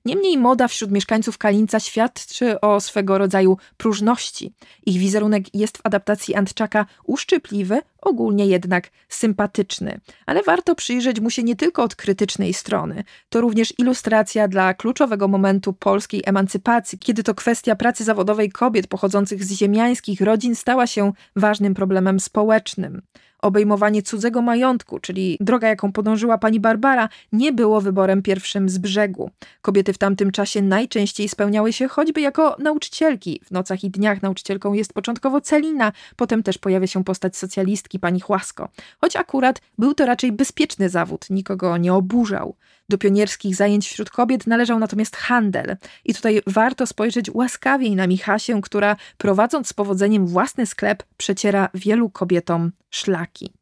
Niemniej 0.04 0.38
moda 0.38 0.68
wśród 0.68 0.90
mieszkańców 0.90 1.38
Kalinca 1.38 1.80
świadczy 1.80 2.60
o 2.60 2.80
swego 2.80 3.18
rodzaju 3.18 3.56
próżności. 3.76 4.52
Ich 4.86 4.98
wizerunek 4.98 5.54
jest 5.54 5.78
w 5.78 5.80
adaptacji 5.84 6.34
Antczaka 6.34 6.86
uszczypliwy, 7.04 7.80
ogólnie 8.00 8.46
jednak 8.46 8.90
sympatyczny. 9.08 10.00
Ale 10.26 10.42
warto 10.42 10.74
przyjrzeć 10.74 11.20
mu 11.20 11.30
się 11.30 11.42
nie 11.42 11.56
tylko 11.56 11.82
od 11.82 11.96
krytycznej 11.96 12.54
strony. 12.54 13.04
To 13.28 13.40
również 13.40 13.74
ilustracja 13.78 14.48
dla 14.48 14.74
kluczowego 14.74 15.28
momentu 15.28 15.72
polskiej 15.72 16.22
emancypacji, 16.26 16.98
kiedy 16.98 17.22
to 17.22 17.34
kwestia 17.34 17.76
pracy 17.76 18.04
zawodowej 18.04 18.50
kobiet 18.50 18.86
pochodzących 18.86 19.44
z 19.44 19.52
ziemiańskich 19.52 20.20
rodzin 20.20 20.54
stała 20.54 20.86
się 20.86 21.12
ważnym 21.36 21.74
problemem 21.74 22.20
społecznym 22.20 23.02
obejmowanie 23.42 24.02
cudzego 24.02 24.42
majątku, 24.42 24.98
czyli 24.98 25.36
droga, 25.40 25.68
jaką 25.68 25.92
podążyła 25.92 26.38
pani 26.38 26.60
Barbara, 26.60 27.08
nie 27.32 27.52
było 27.52 27.80
wyborem 27.80 28.22
pierwszym 28.22 28.68
z 28.68 28.78
brzegu. 28.78 29.30
Kobiety 29.62 29.92
w 29.92 29.98
tamtym 29.98 30.30
czasie 30.30 30.62
najczęściej 30.62 31.28
spełniały 31.28 31.72
się 31.72 31.88
choćby 31.88 32.20
jako 32.20 32.56
nauczycielki. 32.58 33.40
W 33.44 33.50
nocach 33.50 33.84
i 33.84 33.90
dniach 33.90 34.22
nauczycielką 34.22 34.72
jest 34.72 34.92
początkowo 34.92 35.40
Celina, 35.40 35.92
potem 36.16 36.42
też 36.42 36.58
pojawia 36.58 36.86
się 36.86 37.04
postać 37.04 37.36
socjalistki 37.36 37.98
pani 37.98 38.20
Chłasko. 38.20 38.68
Choć 39.00 39.16
akurat 39.16 39.60
był 39.78 39.94
to 39.94 40.06
raczej 40.06 40.32
bezpieczny 40.32 40.88
zawód, 40.88 41.26
nikogo 41.30 41.76
nie 41.76 41.94
oburzał. 41.94 42.54
Do 42.88 42.98
pionierskich 42.98 43.56
zajęć 43.56 43.88
wśród 43.88 44.10
kobiet 44.10 44.46
należał 44.46 44.78
natomiast 44.78 45.16
handel. 45.16 45.76
I 46.04 46.14
tutaj 46.14 46.42
warto 46.46 46.86
spojrzeć 46.86 47.30
łaskawiej 47.34 47.96
na 47.96 48.06
Michasię, 48.06 48.60
która 48.62 48.96
prowadząc 49.18 49.68
z 49.68 49.72
powodzeniem 49.72 50.26
własny 50.26 50.66
sklep 50.66 51.02
przeciera 51.16 51.68
wielu 51.74 52.10
kobietom 52.10 52.72
szlaki. 52.90 53.52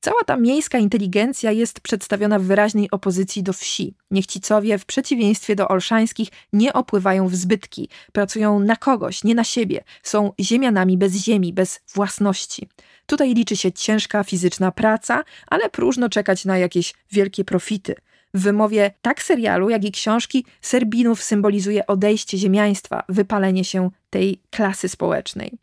Cała 0.00 0.24
ta 0.26 0.36
miejska 0.36 0.78
inteligencja 0.78 1.52
jest 1.52 1.80
przedstawiona 1.80 2.38
w 2.38 2.42
wyraźnej 2.42 2.90
opozycji 2.90 3.42
do 3.42 3.52
wsi. 3.52 3.94
Niechcicowie, 4.10 4.78
w 4.78 4.84
przeciwieństwie 4.84 5.56
do 5.56 5.68
olszańskich, 5.68 6.28
nie 6.52 6.72
opływają 6.72 7.28
w 7.28 7.34
zbytki, 7.34 7.88
pracują 8.12 8.60
na 8.60 8.76
kogoś, 8.76 9.24
nie 9.24 9.34
na 9.34 9.44
siebie, 9.44 9.84
są 10.02 10.32
ziemianami 10.40 10.98
bez 10.98 11.14
ziemi, 11.14 11.52
bez 11.52 11.80
własności. 11.94 12.68
Tutaj 13.06 13.34
liczy 13.34 13.56
się 13.56 13.72
ciężka 13.72 14.24
fizyczna 14.24 14.72
praca, 14.72 15.24
ale 15.46 15.70
próżno 15.70 16.08
czekać 16.08 16.44
na 16.44 16.58
jakieś 16.58 16.94
wielkie 17.12 17.44
profity. 17.44 17.94
W 18.34 18.40
wymowie 18.40 18.94
tak 19.02 19.22
serialu, 19.22 19.70
jak 19.70 19.84
i 19.84 19.92
książki 19.92 20.44
Serbinów 20.60 21.22
symbolizuje 21.22 21.86
odejście 21.86 22.38
ziemiaństwa, 22.38 23.04
wypalenie 23.08 23.64
się 23.64 23.90
tej 24.10 24.40
klasy 24.50 24.88
społecznej. 24.88 25.58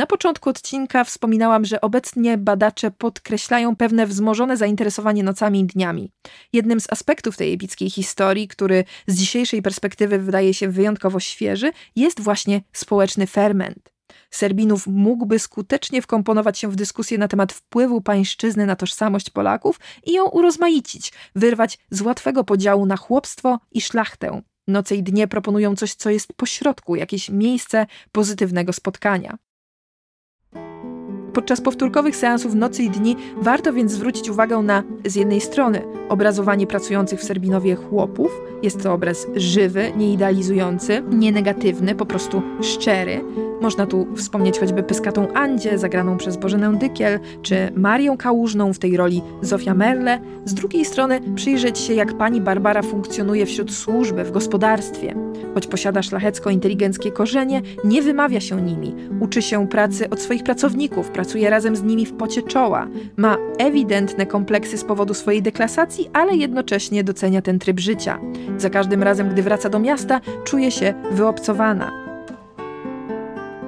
Na 0.00 0.06
początku 0.06 0.50
odcinka 0.50 1.04
wspominałam, 1.04 1.64
że 1.64 1.80
obecnie 1.80 2.38
badacze 2.38 2.90
podkreślają 2.90 3.76
pewne 3.76 4.06
wzmożone 4.06 4.56
zainteresowanie 4.56 5.22
nocami 5.22 5.60
i 5.60 5.64
dniami. 5.64 6.10
Jednym 6.52 6.80
z 6.80 6.92
aspektów 6.92 7.36
tej 7.36 7.54
epickiej 7.54 7.90
historii, 7.90 8.48
który 8.48 8.84
z 9.06 9.14
dzisiejszej 9.14 9.62
perspektywy 9.62 10.18
wydaje 10.18 10.54
się 10.54 10.68
wyjątkowo 10.68 11.20
świeży, 11.20 11.72
jest 11.96 12.20
właśnie 12.20 12.60
społeczny 12.72 13.26
ferment. 13.26 13.92
Serbinów 14.30 14.86
mógłby 14.86 15.38
skutecznie 15.38 16.02
wkomponować 16.02 16.58
się 16.58 16.68
w 16.68 16.76
dyskusję 16.76 17.18
na 17.18 17.28
temat 17.28 17.52
wpływu 17.52 18.00
pańszczyzny 18.00 18.66
na 18.66 18.76
tożsamość 18.76 19.30
Polaków 19.30 19.80
i 20.06 20.12
ją 20.12 20.24
urozmaicić, 20.28 21.12
wyrwać 21.34 21.78
z 21.90 22.00
łatwego 22.00 22.44
podziału 22.44 22.86
na 22.86 22.96
chłopstwo 22.96 23.58
i 23.72 23.80
szlachtę. 23.80 24.42
Noce 24.68 24.96
i 24.96 25.02
dnie 25.02 25.28
proponują 25.28 25.76
coś, 25.76 25.94
co 25.94 26.10
jest 26.10 26.32
pośrodku, 26.32 26.96
jakieś 26.96 27.30
miejsce 27.30 27.86
pozytywnego 28.12 28.72
spotkania. 28.72 29.38
Podczas 31.32 31.60
powtórkowych 31.60 32.16
seansów 32.16 32.54
Nocy 32.54 32.82
i 32.82 32.90
Dni 32.90 33.16
warto 33.36 33.72
więc 33.72 33.92
zwrócić 33.92 34.30
uwagę 34.30 34.58
na 34.58 34.82
z 35.06 35.14
jednej 35.14 35.40
strony 35.40 35.82
obrazowanie 36.08 36.66
pracujących 36.66 37.20
w 37.20 37.24
Serbinowie 37.24 37.74
chłopów. 37.74 38.40
Jest 38.62 38.82
to 38.82 38.92
obraz 38.92 39.26
żywy, 39.36 39.92
nieidealizujący, 39.96 41.02
nie 41.10 41.32
negatywny, 41.32 41.94
po 41.94 42.06
prostu 42.06 42.42
szczery. 42.62 43.24
Można 43.60 43.86
tu 43.86 44.06
wspomnieć 44.16 44.58
choćby 44.58 44.82
Pyskatą 44.82 45.32
Andzie, 45.32 45.78
zagraną 45.78 46.16
przez 46.16 46.36
Bożenę 46.36 46.78
Dykiel, 46.78 47.20
czy 47.42 47.72
Marię 47.76 48.16
Kałużną 48.18 48.72
w 48.72 48.78
tej 48.78 48.96
roli 48.96 49.22
Zofia 49.42 49.74
Merle. 49.74 50.20
Z 50.44 50.54
drugiej 50.54 50.84
strony 50.84 51.20
przyjrzeć 51.34 51.78
się, 51.78 51.94
jak 51.94 52.14
pani 52.14 52.40
Barbara 52.40 52.82
funkcjonuje 52.82 53.46
wśród 53.46 53.72
służby, 53.72 54.24
w 54.24 54.30
gospodarstwie. 54.30 55.14
Choć 55.54 55.66
posiada 55.66 56.00
szlachecko-inteligenckie 56.00 57.12
korzenie, 57.12 57.62
nie 57.84 58.02
wymawia 58.02 58.40
się 58.40 58.62
nimi. 58.62 58.94
Uczy 59.20 59.42
się 59.42 59.68
pracy 59.68 60.10
od 60.10 60.20
swoich 60.20 60.42
pracowników, 60.42 61.10
pracuje 61.20 61.50
razem 61.50 61.76
z 61.76 61.82
nimi 61.82 62.06
w 62.06 62.12
pocie 62.12 62.42
czoła. 62.42 62.86
Ma 63.16 63.36
ewidentne 63.58 64.26
kompleksy 64.26 64.78
z 64.78 64.84
powodu 64.84 65.14
swojej 65.14 65.42
deklasacji, 65.42 66.10
ale 66.12 66.36
jednocześnie 66.36 67.04
docenia 67.04 67.42
ten 67.42 67.58
tryb 67.58 67.80
życia. 67.80 68.18
Za 68.58 68.70
każdym 68.70 69.02
razem, 69.02 69.28
gdy 69.28 69.42
wraca 69.42 69.68
do 69.68 69.78
miasta, 69.78 70.20
czuje 70.44 70.70
się 70.70 70.94
wyobcowana. 71.12 72.09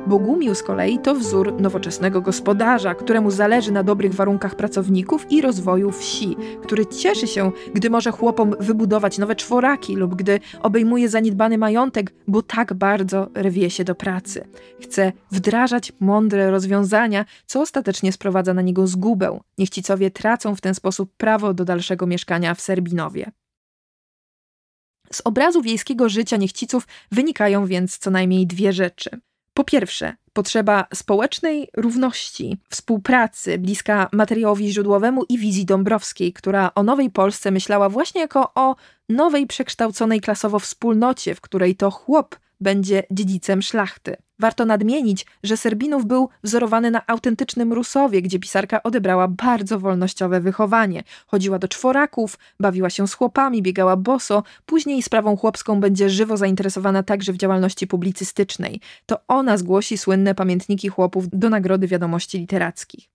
Bogumił 0.07 0.55
z 0.55 0.63
kolei 0.63 0.99
to 0.99 1.15
wzór 1.15 1.61
nowoczesnego 1.61 2.21
gospodarza, 2.21 2.95
któremu 2.95 3.31
zależy 3.31 3.73
na 3.73 3.83
dobrych 3.83 4.15
warunkach 4.15 4.55
pracowników 4.55 5.27
i 5.31 5.41
rozwoju 5.41 5.93
wsi, 5.93 6.37
który 6.63 6.87
cieszy 6.87 7.27
się, 7.27 7.53
gdy 7.75 7.91
może 7.91 8.11
chłopom 8.11 8.55
wybudować 8.61 9.19
nowe 9.19 9.37
czworaki 9.37 9.97
lub 9.97 10.15
gdy 10.15 10.41
obejmuje 10.61 11.09
zaniedbany 11.09 11.59
majątek, 11.59 12.13
bo 12.29 12.43
tak 12.43 12.75
bardzo 12.75 13.29
rwie 13.37 13.71
się 13.71 13.85
do 13.85 13.95
pracy. 13.95 14.49
Chce 14.81 15.13
wdrażać 15.31 15.93
mądre 16.01 16.51
rozwiązania, 16.51 17.25
co 17.47 17.61
ostatecznie 17.61 18.13
sprowadza 18.13 18.55
na 18.55 18.63
niego 18.63 18.87
zgubę. 18.87 19.41
Niechcicowie 19.59 20.11
tracą 20.11 20.55
w 20.55 20.61
ten 20.61 20.75
sposób 20.75 21.17
prawo 21.17 21.55
do 21.55 21.65
dalszego 21.65 22.07
mieszkania 22.07 22.55
w 22.55 22.61
Serbinowie. 22.61 23.31
Z 25.13 25.23
obrazu 25.25 25.63
wiejskiego 25.63 26.09
życia 26.09 26.37
niechciców 26.37 26.89
wynikają 27.13 27.67
więc 27.67 27.99
co 27.99 28.11
najmniej 28.11 28.47
dwie 28.47 28.73
rzeczy– 28.73 29.11
po 29.55 29.65
pierwsze, 29.65 30.17
potrzeba 30.33 30.87
społecznej 30.95 31.69
równości, 31.77 32.59
współpracy 32.71 33.59
bliska 33.59 34.09
materiałowi 34.13 34.73
źródłowemu 34.73 35.25
i 35.29 35.39
wizji 35.39 35.65
Dąbrowskiej, 35.65 36.33
która 36.33 36.71
o 36.75 36.83
nowej 36.83 37.11
Polsce 37.11 37.51
myślała 37.51 37.89
właśnie 37.89 38.21
jako 38.21 38.55
o 38.55 38.77
nowej 39.09 39.47
przekształconej 39.47 40.21
klasowo 40.21 40.59
wspólnocie, 40.59 41.35
w 41.35 41.41
której 41.41 41.77
to 41.77 41.91
chłop 41.91 42.37
będzie 42.61 43.03
dziedzicem 43.11 43.63
szlachty. 43.63 44.17
Warto 44.43 44.65
nadmienić, 44.65 45.27
że 45.43 45.57
Serbinów 45.57 46.07
był 46.07 46.29
wzorowany 46.43 46.91
na 46.91 47.07
autentycznym 47.07 47.73
Rusowie, 47.73 48.23
gdzie 48.23 48.39
pisarka 48.39 48.83
odebrała 48.83 49.29
bardzo 49.29 49.79
wolnościowe 49.79 50.41
wychowanie. 50.41 51.03
Chodziła 51.27 51.59
do 51.59 51.69
czworaków, 51.69 52.39
bawiła 52.61 52.91
się 52.91 53.09
z 53.09 53.15
chłopami, 53.15 53.63
biegała 53.63 53.97
boso, 53.97 54.43
później 54.67 55.03
sprawą 55.03 55.37
chłopską 55.37 55.81
będzie 55.81 56.11
żywo 56.11 56.37
zainteresowana 56.37 57.03
także 57.03 57.33
w 57.33 57.37
działalności 57.37 57.87
publicystycznej. 57.87 58.81
To 59.07 59.19
ona 59.29 59.57
zgłosi 59.57 59.99
słynne 59.99 60.35
pamiętniki 60.35 60.89
chłopów 60.89 61.25
do 61.33 61.51
Nagrody 61.51 61.87
Wiadomości 61.87 62.39
Literackich. 62.39 63.12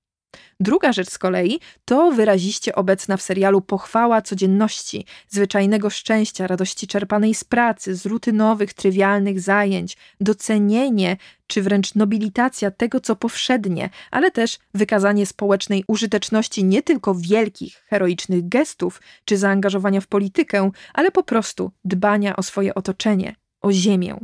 Druga 0.60 0.94
rzecz 0.94 1.10
z 1.10 1.18
kolei 1.18 1.60
to 1.86 2.12
wyraziście 2.12 2.76
obecna 2.76 3.18
w 3.18 3.22
serialu 3.22 3.62
pochwała 3.62 4.22
codzienności, 4.22 5.06
zwyczajnego 5.30 5.90
szczęścia, 5.90 6.48
radości 6.48 6.88
czerpanej 6.88 7.34
z 7.34 7.44
pracy, 7.44 7.96
z 7.96 8.06
rutynowych, 8.06 8.74
trywialnych 8.74 9.40
zajęć, 9.40 9.98
docenienie 10.22 11.18
czy 11.48 11.62
wręcz 11.62 11.96
nobilitacja 11.96 12.72
tego, 12.72 13.00
co 13.00 13.16
powszednie, 13.16 13.90
ale 14.12 14.32
też 14.32 14.60
wykazanie 14.74 15.26
społecznej 15.26 15.84
użyteczności 15.88 16.64
nie 16.64 16.84
tylko 16.84 17.16
wielkich, 17.16 17.84
heroicznych 17.90 18.50
gestów 18.50 19.02
czy 19.26 19.38
zaangażowania 19.38 20.02
w 20.02 20.08
politykę, 20.08 20.72
ale 20.94 21.12
po 21.12 21.24
prostu 21.24 21.72
dbania 21.86 22.36
o 22.36 22.44
swoje 22.44 22.76
otoczenie, 22.76 23.36
o 23.62 23.72
ziemię. 23.72 24.18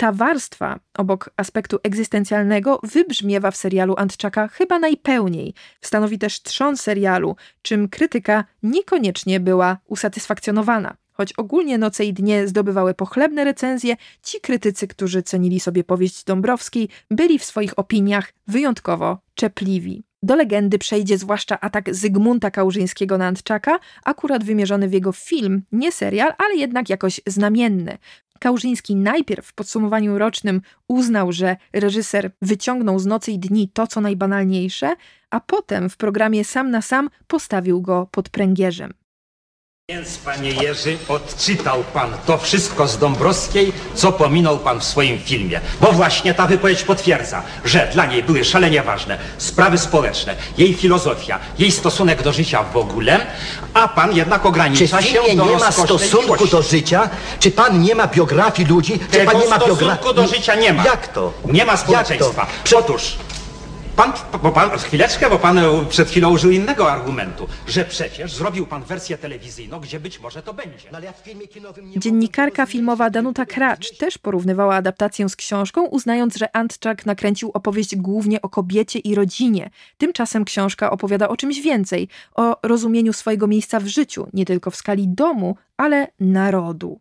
Ta 0.00 0.12
warstwa, 0.12 0.80
obok 0.98 1.30
aspektu 1.36 1.78
egzystencjalnego, 1.82 2.80
wybrzmiewa 2.82 3.50
w 3.50 3.56
serialu 3.56 3.94
Antczaka 3.98 4.48
chyba 4.48 4.78
najpełniej. 4.78 5.54
Stanowi 5.80 6.18
też 6.18 6.42
trzon 6.42 6.76
serialu, 6.76 7.36
czym 7.62 7.88
krytyka 7.88 8.44
niekoniecznie 8.62 9.40
była 9.40 9.78
usatysfakcjonowana. 9.86 10.96
Choć 11.12 11.32
ogólnie 11.32 11.78
Noce 11.78 12.04
i 12.04 12.12
Dnie 12.12 12.48
zdobywały 12.48 12.94
pochlebne 12.94 13.44
recenzje, 13.44 13.96
ci 14.22 14.40
krytycy, 14.40 14.88
którzy 14.88 15.22
cenili 15.22 15.60
sobie 15.60 15.84
powieść 15.84 16.24
Dąbrowskiej, 16.24 16.88
byli 17.10 17.38
w 17.38 17.44
swoich 17.44 17.78
opiniach 17.78 18.32
wyjątkowo 18.46 19.18
czepliwi. 19.34 20.04
Do 20.22 20.36
legendy 20.36 20.78
przejdzie 20.78 21.18
zwłaszcza 21.18 21.60
atak 21.60 21.94
Zygmunta 21.94 22.50
Kałużyńskiego 22.50 23.18
na 23.18 23.26
Antczaka, 23.26 23.78
akurat 24.04 24.44
wymierzony 24.44 24.88
w 24.88 24.92
jego 24.92 25.12
film, 25.12 25.62
nie 25.72 25.92
serial, 25.92 26.32
ale 26.38 26.54
jednak 26.56 26.88
jakoś 26.88 27.20
znamienny. 27.26 27.98
Kałużyński 28.40 28.96
najpierw 28.96 29.46
w 29.46 29.52
podsumowaniu 29.52 30.18
rocznym 30.18 30.60
uznał, 30.88 31.32
że 31.32 31.56
reżyser 31.72 32.30
wyciągnął 32.42 32.98
z 32.98 33.06
nocy 33.06 33.32
i 33.32 33.38
dni 33.38 33.68
to, 33.68 33.86
co 33.86 34.00
najbanalniejsze, 34.00 34.94
a 35.30 35.40
potem 35.40 35.90
w 35.90 35.96
programie 35.96 36.44
Sam 36.44 36.70
na 36.70 36.82
Sam 36.82 37.10
postawił 37.26 37.80
go 37.80 38.08
pod 38.10 38.28
pręgierzem. 38.28 38.94
Więc, 39.90 40.18
panie 40.18 40.50
Jerzy, 40.50 40.98
odczytał 41.08 41.84
pan 41.94 42.10
to 42.26 42.38
wszystko 42.38 42.88
z 42.88 42.98
Dąbrowskiej, 42.98 43.72
co 43.94 44.12
pominął 44.12 44.58
pan 44.58 44.80
w 44.80 44.84
swoim 44.84 45.18
filmie. 45.18 45.60
Bo 45.80 45.92
właśnie 45.92 46.34
ta 46.34 46.46
wypowiedź 46.46 46.82
potwierdza, 46.82 47.42
że 47.64 47.88
dla 47.92 48.06
niej 48.06 48.22
były 48.22 48.44
szalenie 48.44 48.82
ważne 48.82 49.18
sprawy 49.38 49.78
społeczne, 49.78 50.36
jej 50.58 50.74
filozofia, 50.74 51.38
jej 51.58 51.72
stosunek 51.72 52.22
do 52.22 52.32
życia 52.32 52.62
w 52.62 52.76
ogóle, 52.76 53.26
a 53.74 53.88
pan 53.88 54.16
jednak 54.16 54.46
ogranicza 54.46 54.98
Czy 54.98 55.04
w 55.04 55.06
się 55.08 55.12
filmie 55.22 55.36
do 55.36 55.44
nie 55.44 55.56
ma 55.56 55.66
rozkosznej 55.66 55.98
stosunku 55.98 56.26
miłości. 56.34 56.50
do 56.50 56.62
życia? 56.62 57.08
Czy 57.40 57.50
pan 57.50 57.82
nie 57.82 57.94
ma 57.94 58.06
biografii 58.06 58.68
ludzi? 58.68 58.98
Czy 58.98 59.18
Tego 59.18 59.30
pan 59.32 59.40
nie 59.40 59.48
ma 59.48 59.56
stosunku 59.56 59.80
biografii? 59.80 60.14
do 60.14 60.26
życia 60.26 60.54
nie 60.54 60.72
ma. 60.72 60.84
Jak 60.84 61.08
to? 61.08 61.32
Nie 61.44 61.64
ma 61.64 61.72
Jak 61.72 61.80
społeczeństwa. 61.80 62.46
Otóż, 62.76 63.16
pan, 64.00 64.12
bo 64.42 64.52
pan, 64.52 64.70
chwileczkę, 64.70 65.30
bo 65.30 65.38
pan 65.38 65.58
e, 65.58 65.84
przed 65.88 66.08
chwilą 66.08 66.30
użył 66.30 66.50
innego 66.50 66.92
argumentu, 66.92 67.46
że 67.66 67.84
przecież 67.84 68.32
zrobił 68.32 68.66
pan 68.66 68.84
wersję 68.84 69.18
telewizyjną, 69.18 69.80
gdzie 69.80 70.00
być 70.00 70.20
może 70.20 70.42
to 70.42 70.54
będzie. 70.54 70.88
No 70.92 70.98
ale 70.98 71.06
ja 71.06 71.12
w 71.12 71.18
filmie 71.18 71.48
kinowym 71.48 71.90
nie 71.90 71.98
Dziennikarka 71.98 72.66
filmowa 72.66 73.10
Danuta 73.10 73.46
Kracz 73.46 73.96
też 73.96 74.18
porównywała 74.18 74.74
adaptację 74.74 75.28
z 75.28 75.36
książką, 75.36 75.86
uznając, 75.86 76.36
że 76.36 76.56
Antczak 76.56 77.06
nakręcił 77.06 77.50
opowieść 77.54 77.96
głównie 77.96 78.42
o 78.42 78.48
kobiecie 78.48 78.98
i 78.98 79.14
rodzinie. 79.14 79.70
Tymczasem 79.98 80.44
książka 80.44 80.90
opowiada 80.90 81.28
o 81.28 81.36
czymś 81.36 81.60
więcej, 81.60 82.08
o 82.34 82.56
rozumieniu 82.62 83.12
swojego 83.12 83.46
miejsca 83.46 83.80
w 83.80 83.86
życiu, 83.86 84.26
nie 84.32 84.44
tylko 84.44 84.70
w 84.70 84.76
skali 84.76 85.08
domu, 85.08 85.56
ale 85.76 86.06
narodu. 86.20 87.00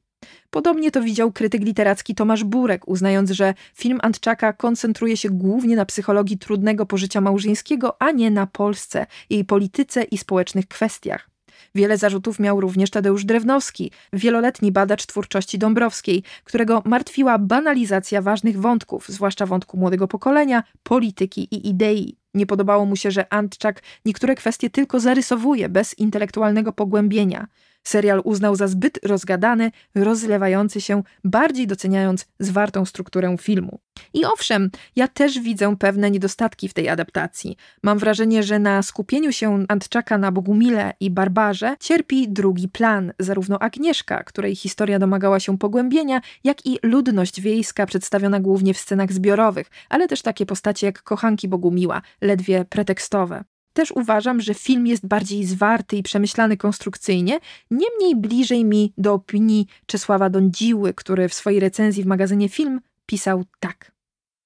Podobnie 0.50 0.92
to 0.92 1.02
widział 1.02 1.32
krytyk 1.32 1.64
literacki 1.64 2.16
Tomasz 2.16 2.44
Burek, 2.44 2.88
uznając, 2.88 3.32
że 3.32 3.54
film 3.76 4.00
Antczaka 4.02 4.54
koncentruje 4.54 5.18
się 5.18 5.30
głównie 5.30 5.76
na 5.76 5.86
psychologii 5.86 6.38
trudnego 6.38 6.86
pożycia 6.86 7.22
małżeńskiego, 7.22 8.02
a 8.02 8.12
nie 8.12 8.32
na 8.32 8.48
Polsce, 8.48 9.06
jej 9.30 9.46
polityce 9.46 10.04
i 10.04 10.18
społecznych 10.18 10.68
kwestiach. 10.68 11.30
Wiele 11.76 11.98
zarzutów 11.98 12.40
miał 12.40 12.62
również 12.62 12.90
Tadeusz 12.90 13.26
Drewnowski, 13.26 13.92
wieloletni 14.14 14.72
badacz 14.72 15.06
twórczości 15.06 15.58
Dąbrowskiej, 15.58 16.24
którego 16.44 16.82
martwiła 16.86 17.38
banalizacja 17.38 18.22
ważnych 18.22 18.60
wątków, 18.60 19.08
zwłaszcza 19.08 19.46
wątku 19.46 19.78
młodego 19.78 20.08
pokolenia, 20.08 20.64
polityki 20.84 21.42
i 21.42 21.70
idei. 21.70 22.18
Nie 22.34 22.46
podobało 22.46 22.86
mu 22.86 22.96
się, 22.96 23.12
że 23.12 23.34
Antczak 23.34 23.82
niektóre 24.06 24.36
kwestie 24.36 24.70
tylko 24.70 25.00
zarysowuje, 25.00 25.70
bez 25.70 26.00
intelektualnego 26.00 26.74
pogłębienia. 26.74 27.48
Serial 27.84 28.22
uznał 28.24 28.56
za 28.56 28.68
zbyt 28.68 29.00
rozgadany, 29.06 29.72
rozlewający 29.96 30.82
się, 30.82 31.04
bardziej 31.24 31.68
doceniając 31.68 32.26
zwartą 32.40 32.86
strukturę 32.86 33.36
filmu. 33.42 33.80
I 34.14 34.26
owszem, 34.26 34.70
ja 34.96 35.08
też 35.08 35.40
widzę 35.40 35.76
pewne 35.78 36.12
niedostatki 36.12 36.70
w 36.70 36.74
tej 36.74 36.90
adaptacji. 36.90 37.58
Mam 37.84 37.98
wrażenie, 37.98 38.44
że 38.44 38.60
na 38.60 38.84
skupieniu 38.84 39.32
się 39.32 39.66
Antczaka 39.68 40.18
na 40.18 40.32
Bogumile 40.32 40.94
i 41.00 41.12
Barbarze 41.12 41.76
cierpi 41.80 42.30
drugi 42.30 42.70
plan, 42.70 43.14
zarówno 43.20 43.60
Agnieszka, 43.60 44.24
której 44.24 44.56
historia 44.56 45.00
domagała 45.00 45.40
się 45.40 45.58
pogłębienia, 45.58 46.22
jak 46.44 46.66
i 46.66 46.80
ludność 46.84 47.42
wiejska 47.42 47.86
przedstawiona 47.86 48.40
głównie 48.40 48.74
w 48.74 48.78
scenach 48.78 49.14
zbiorowych, 49.14 49.68
ale 49.90 50.08
też 50.08 50.22
takie 50.22 50.46
postacie 50.46 50.88
jak 50.88 51.04
kochanki 51.04 51.48
Bogumiła, 51.48 52.02
ledwie 52.22 52.66
pretekstowe. 52.66 53.44
Też 53.80 53.92
uważam, 53.92 54.42
że 54.42 54.54
film 54.54 54.88
jest 54.88 55.08
bardziej 55.08 55.46
zwarty 55.46 55.98
i 55.98 56.04
przemyślany 56.04 56.58
konstrukcyjnie, 56.58 57.40
niemniej 57.72 58.16
bliżej 58.16 58.66
mi 58.66 58.94
do 58.98 59.14
opinii 59.14 59.68
Czesława 59.86 60.30
Dądziły, 60.30 60.94
który 60.94 61.30
w 61.30 61.34
swojej 61.34 61.60
recenzji 61.60 62.04
w 62.04 62.06
magazynie 62.06 62.50
Film 62.50 62.82
pisał 63.06 63.44
tak. 63.60 63.92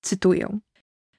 Cytuję. 0.01 0.59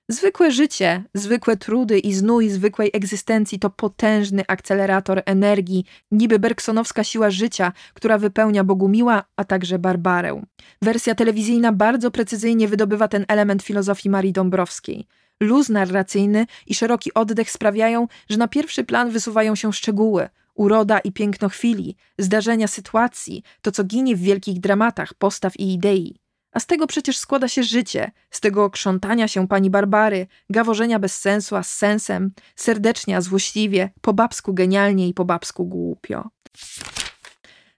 Zwykłe 0.09 0.51
życie, 0.53 1.05
zwykłe 1.15 1.57
trudy 1.57 1.99
i 1.99 2.13
znój 2.13 2.49
zwykłej 2.51 2.91
egzystencji 2.93 3.59
to 3.59 3.71
potężny 3.71 4.43
akcelerator 4.49 5.23
energii, 5.27 5.85
niby 6.11 6.39
bergsonowska 6.39 7.05
siła 7.05 7.31
życia, 7.31 7.73
która 7.95 8.19
wypełnia 8.19 8.65
Bogumiła, 8.65 9.25
a 9.37 9.45
także 9.45 9.79
Barbarę. 9.79 10.43
Wersja 10.83 11.15
telewizyjna 11.15 11.73
bardzo 11.73 12.11
precyzyjnie 12.11 12.69
wydobywa 12.69 13.09
ten 13.09 13.25
element 13.29 13.63
filozofii 13.63 14.11
Marii 14.11 14.33
Dąbrowskiej. 14.33 15.07
Luz 15.41 15.69
narracyjny 15.69 16.47
i 16.67 16.75
szeroki 16.75 17.15
oddech 17.15 17.51
sprawiają, 17.51 18.07
że 18.31 18.37
na 18.37 18.49
pierwszy 18.49 18.85
plan 18.85 19.11
wysuwają 19.11 19.55
się 19.55 19.73
szczegóły, 19.73 20.29
uroda 20.55 20.99
i 20.99 21.13
piękno 21.13 21.49
chwili, 21.49 21.97
zdarzenia 22.19 22.69
sytuacji, 22.69 23.43
to 23.63 23.73
co 23.73 23.85
ginie 23.85 24.17
w 24.17 24.21
wielkich 24.21 24.61
dramatach 24.61 25.15
postaw 25.15 25.57
i 25.57 25.73
idei. 25.75 26.21
A 26.53 26.61
z 26.61 26.67
tego 26.67 26.87
przecież 26.87 27.19
składa 27.19 27.49
się 27.49 27.63
życie, 27.63 28.11
z 28.31 28.41
tego 28.41 28.71
krzątania 28.71 29.29
się 29.29 29.49
pani 29.49 29.71
Barbary, 29.71 30.27
gaworzenia 30.51 30.99
bez 30.99 31.21
sensu, 31.21 31.57
a 31.57 31.63
z 31.63 31.71
sensem, 31.71 32.33
serdecznie, 32.57 33.17
a 33.17 33.21
złośliwie, 33.21 33.91
po 34.01 34.13
babsku 34.13 34.55
genialnie 34.55 35.09
i 35.09 35.15
po 35.15 35.25
babsku 35.25 35.67
głupio. 35.67 36.31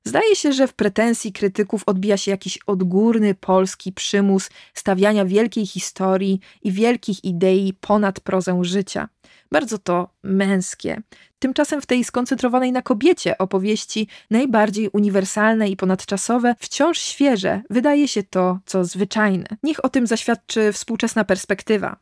Zdaje 0.06 0.36
się, 0.36 0.52
że 0.52 0.66
w 0.66 0.74
pretensji 0.74 1.32
krytyków 1.32 1.82
odbija 1.86 2.16
się 2.16 2.30
jakiś 2.30 2.58
odgórny 2.66 3.34
polski 3.34 3.92
przymus 3.92 4.50
stawiania 4.74 5.24
wielkiej 5.24 5.66
historii 5.66 6.40
i 6.62 6.72
wielkich 6.72 7.24
idei 7.24 7.72
ponad 7.80 8.20
prozę 8.20 8.64
życia. 8.64 9.08
Bardzo 9.52 9.78
to 9.78 10.08
męskie. 10.22 11.02
Tymczasem 11.38 11.80
w 11.80 11.86
tej 11.86 12.04
skoncentrowanej 12.04 12.72
na 12.72 12.82
kobiecie 12.82 13.38
opowieści, 13.38 14.08
najbardziej 14.30 14.88
uniwersalne 14.88 15.68
i 15.68 15.76
ponadczasowe, 15.76 16.54
wciąż 16.58 16.98
świeże, 16.98 17.62
wydaje 17.70 18.08
się 18.08 18.22
to, 18.22 18.58
co 18.66 18.84
zwyczajne. 18.84 19.46
Niech 19.62 19.84
o 19.84 19.88
tym 19.88 20.06
zaświadczy 20.06 20.72
współczesna 20.72 21.24
perspektywa. 21.24 21.96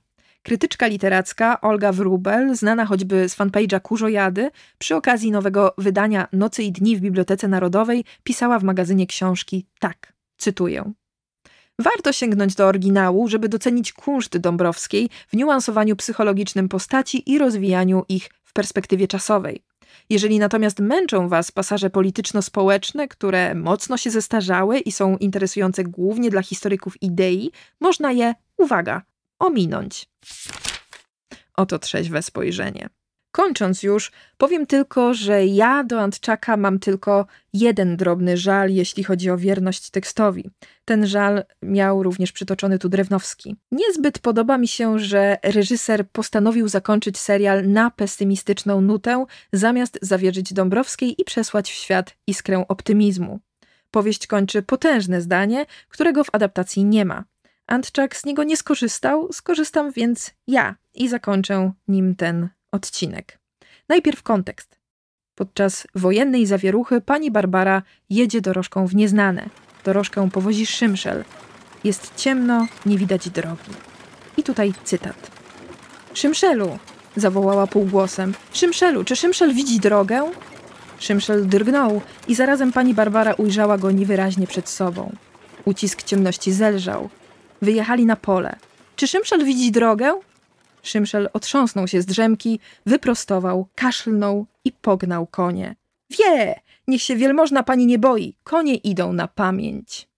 Krytyczka 0.44 0.86
literacka 0.86 1.60
Olga 1.60 1.92
Wrubel, 1.92 2.56
znana 2.56 2.86
choćby 2.86 3.28
z 3.28 3.36
fanpage'a 3.36 3.80
Kurzojady, 3.80 4.50
przy 4.78 4.96
okazji 4.96 5.30
nowego 5.30 5.74
wydania 5.78 6.28
Nocy 6.32 6.62
i 6.62 6.72
Dni 6.72 6.96
w 6.96 7.00
Bibliotece 7.00 7.48
Narodowej 7.48 8.04
pisała 8.24 8.58
w 8.58 8.64
magazynie 8.64 9.06
książki 9.06 9.66
tak, 9.78 10.12
cytuję. 10.36 10.92
Warto 11.78 12.12
sięgnąć 12.12 12.54
do 12.54 12.66
oryginału, 12.66 13.28
żeby 13.28 13.48
docenić 13.48 13.92
kunszt 13.92 14.38
Dąbrowskiej 14.38 15.10
w 15.28 15.36
niuansowaniu 15.36 15.96
psychologicznym 15.96 16.68
postaci 16.68 17.32
i 17.32 17.38
rozwijaniu 17.38 18.04
ich 18.08 18.30
w 18.44 18.52
perspektywie 18.52 19.08
czasowej. 19.08 19.62
Jeżeli 20.10 20.38
natomiast 20.38 20.80
męczą 20.80 21.28
Was 21.28 21.52
pasaże 21.52 21.90
polityczno-społeczne, 21.90 23.08
które 23.08 23.54
mocno 23.54 23.96
się 23.96 24.10
zestarzały 24.10 24.78
i 24.78 24.92
są 24.92 25.16
interesujące 25.16 25.84
głównie 25.84 26.30
dla 26.30 26.42
historyków 26.42 27.02
idei, 27.02 27.50
można 27.80 28.12
je, 28.12 28.34
uwaga, 28.56 29.02
ominąć. 29.46 30.06
Oto 31.56 31.78
trzeźwe 31.78 32.22
spojrzenie. 32.22 32.88
Kończąc 33.34 33.82
już, 33.82 34.12
powiem 34.36 34.66
tylko, 34.66 35.14
że 35.14 35.46
ja 35.46 35.84
do 35.84 36.00
Antczaka 36.00 36.56
mam 36.56 36.78
tylko 36.78 37.26
jeden 37.52 37.96
drobny 37.96 38.36
żal, 38.36 38.70
jeśli 38.70 39.04
chodzi 39.04 39.30
o 39.30 39.38
wierność 39.38 39.90
tekstowi. 39.90 40.50
Ten 40.84 41.06
żal 41.06 41.44
miał 41.62 42.02
również 42.02 42.32
przytoczony 42.32 42.78
tu 42.78 42.88
Drewnowski. 42.88 43.56
Niezbyt 43.72 44.18
podoba 44.18 44.58
mi 44.58 44.68
się, 44.68 44.98
że 44.98 45.36
reżyser 45.42 46.10
postanowił 46.10 46.68
zakończyć 46.68 47.18
serial 47.18 47.70
na 47.70 47.90
pesymistyczną 47.90 48.80
nutę, 48.80 49.24
zamiast 49.52 49.98
zawierzyć 50.02 50.52
Dąbrowskiej 50.52 51.20
i 51.20 51.24
przesłać 51.24 51.70
w 51.70 51.74
świat 51.74 52.16
iskrę 52.26 52.64
optymizmu. 52.68 53.40
Powieść 53.90 54.26
kończy 54.26 54.62
potężne 54.62 55.20
zdanie, 55.20 55.66
którego 55.88 56.24
w 56.24 56.30
adaptacji 56.32 56.84
nie 56.84 57.04
ma. 57.04 57.24
Antczak 57.66 58.16
z 58.16 58.24
niego 58.24 58.44
nie 58.44 58.56
skorzystał, 58.56 59.32
skorzystam 59.32 59.92
więc 59.92 60.30
ja 60.46 60.74
i 60.94 61.08
zakończę 61.08 61.72
nim 61.88 62.14
ten 62.14 62.48
odcinek. 62.72 63.38
Najpierw 63.88 64.22
kontekst. 64.22 64.78
Podczas 65.34 65.86
wojennej 65.94 66.46
zawieruchy 66.46 67.00
pani 67.00 67.30
Barbara 67.30 67.82
jedzie 68.10 68.40
dorożką 68.40 68.86
w 68.86 68.94
nieznane. 68.94 69.48
Dorożkę 69.84 70.30
powozi 70.30 70.66
Szymszel. 70.66 71.24
Jest 71.84 72.14
ciemno, 72.16 72.66
nie 72.86 72.98
widać 72.98 73.30
drogi. 73.30 73.70
I 74.36 74.42
tutaj 74.42 74.72
cytat. 74.84 75.30
Szymszelu! 76.14 76.78
zawołała 77.16 77.66
półgłosem. 77.66 78.34
Szymszelu, 78.52 79.04
czy 79.04 79.16
Szymszel 79.16 79.54
widzi 79.54 79.80
drogę? 79.80 80.30
Szymszel 80.98 81.46
drgnął 81.46 82.00
i 82.28 82.34
zarazem 82.34 82.72
pani 82.72 82.94
Barbara 82.94 83.34
ujrzała 83.34 83.78
go 83.78 83.90
niewyraźnie 83.90 84.46
przed 84.46 84.68
sobą. 84.68 85.12
Ucisk 85.64 86.02
ciemności 86.02 86.52
zelżał. 86.52 87.08
Wyjechali 87.64 88.06
na 88.06 88.16
pole. 88.16 88.56
Czy 88.96 89.08
Szymszel 89.08 89.44
widzi 89.44 89.72
drogę? 89.72 90.20
Szymszel 90.82 91.28
otrząsnął 91.32 91.88
się 91.88 92.02
z 92.02 92.06
drzemki, 92.06 92.60
wyprostował, 92.86 93.68
kaszlnął 93.74 94.46
i 94.64 94.72
pognał 94.72 95.26
konie. 95.26 95.76
Wie! 96.10 96.60
Niech 96.88 97.02
się 97.02 97.16
wielmożna 97.16 97.62
pani 97.62 97.86
nie 97.86 97.98
boi, 97.98 98.36
konie 98.44 98.74
idą 98.74 99.12
na 99.12 99.28
pamięć. 99.28 100.08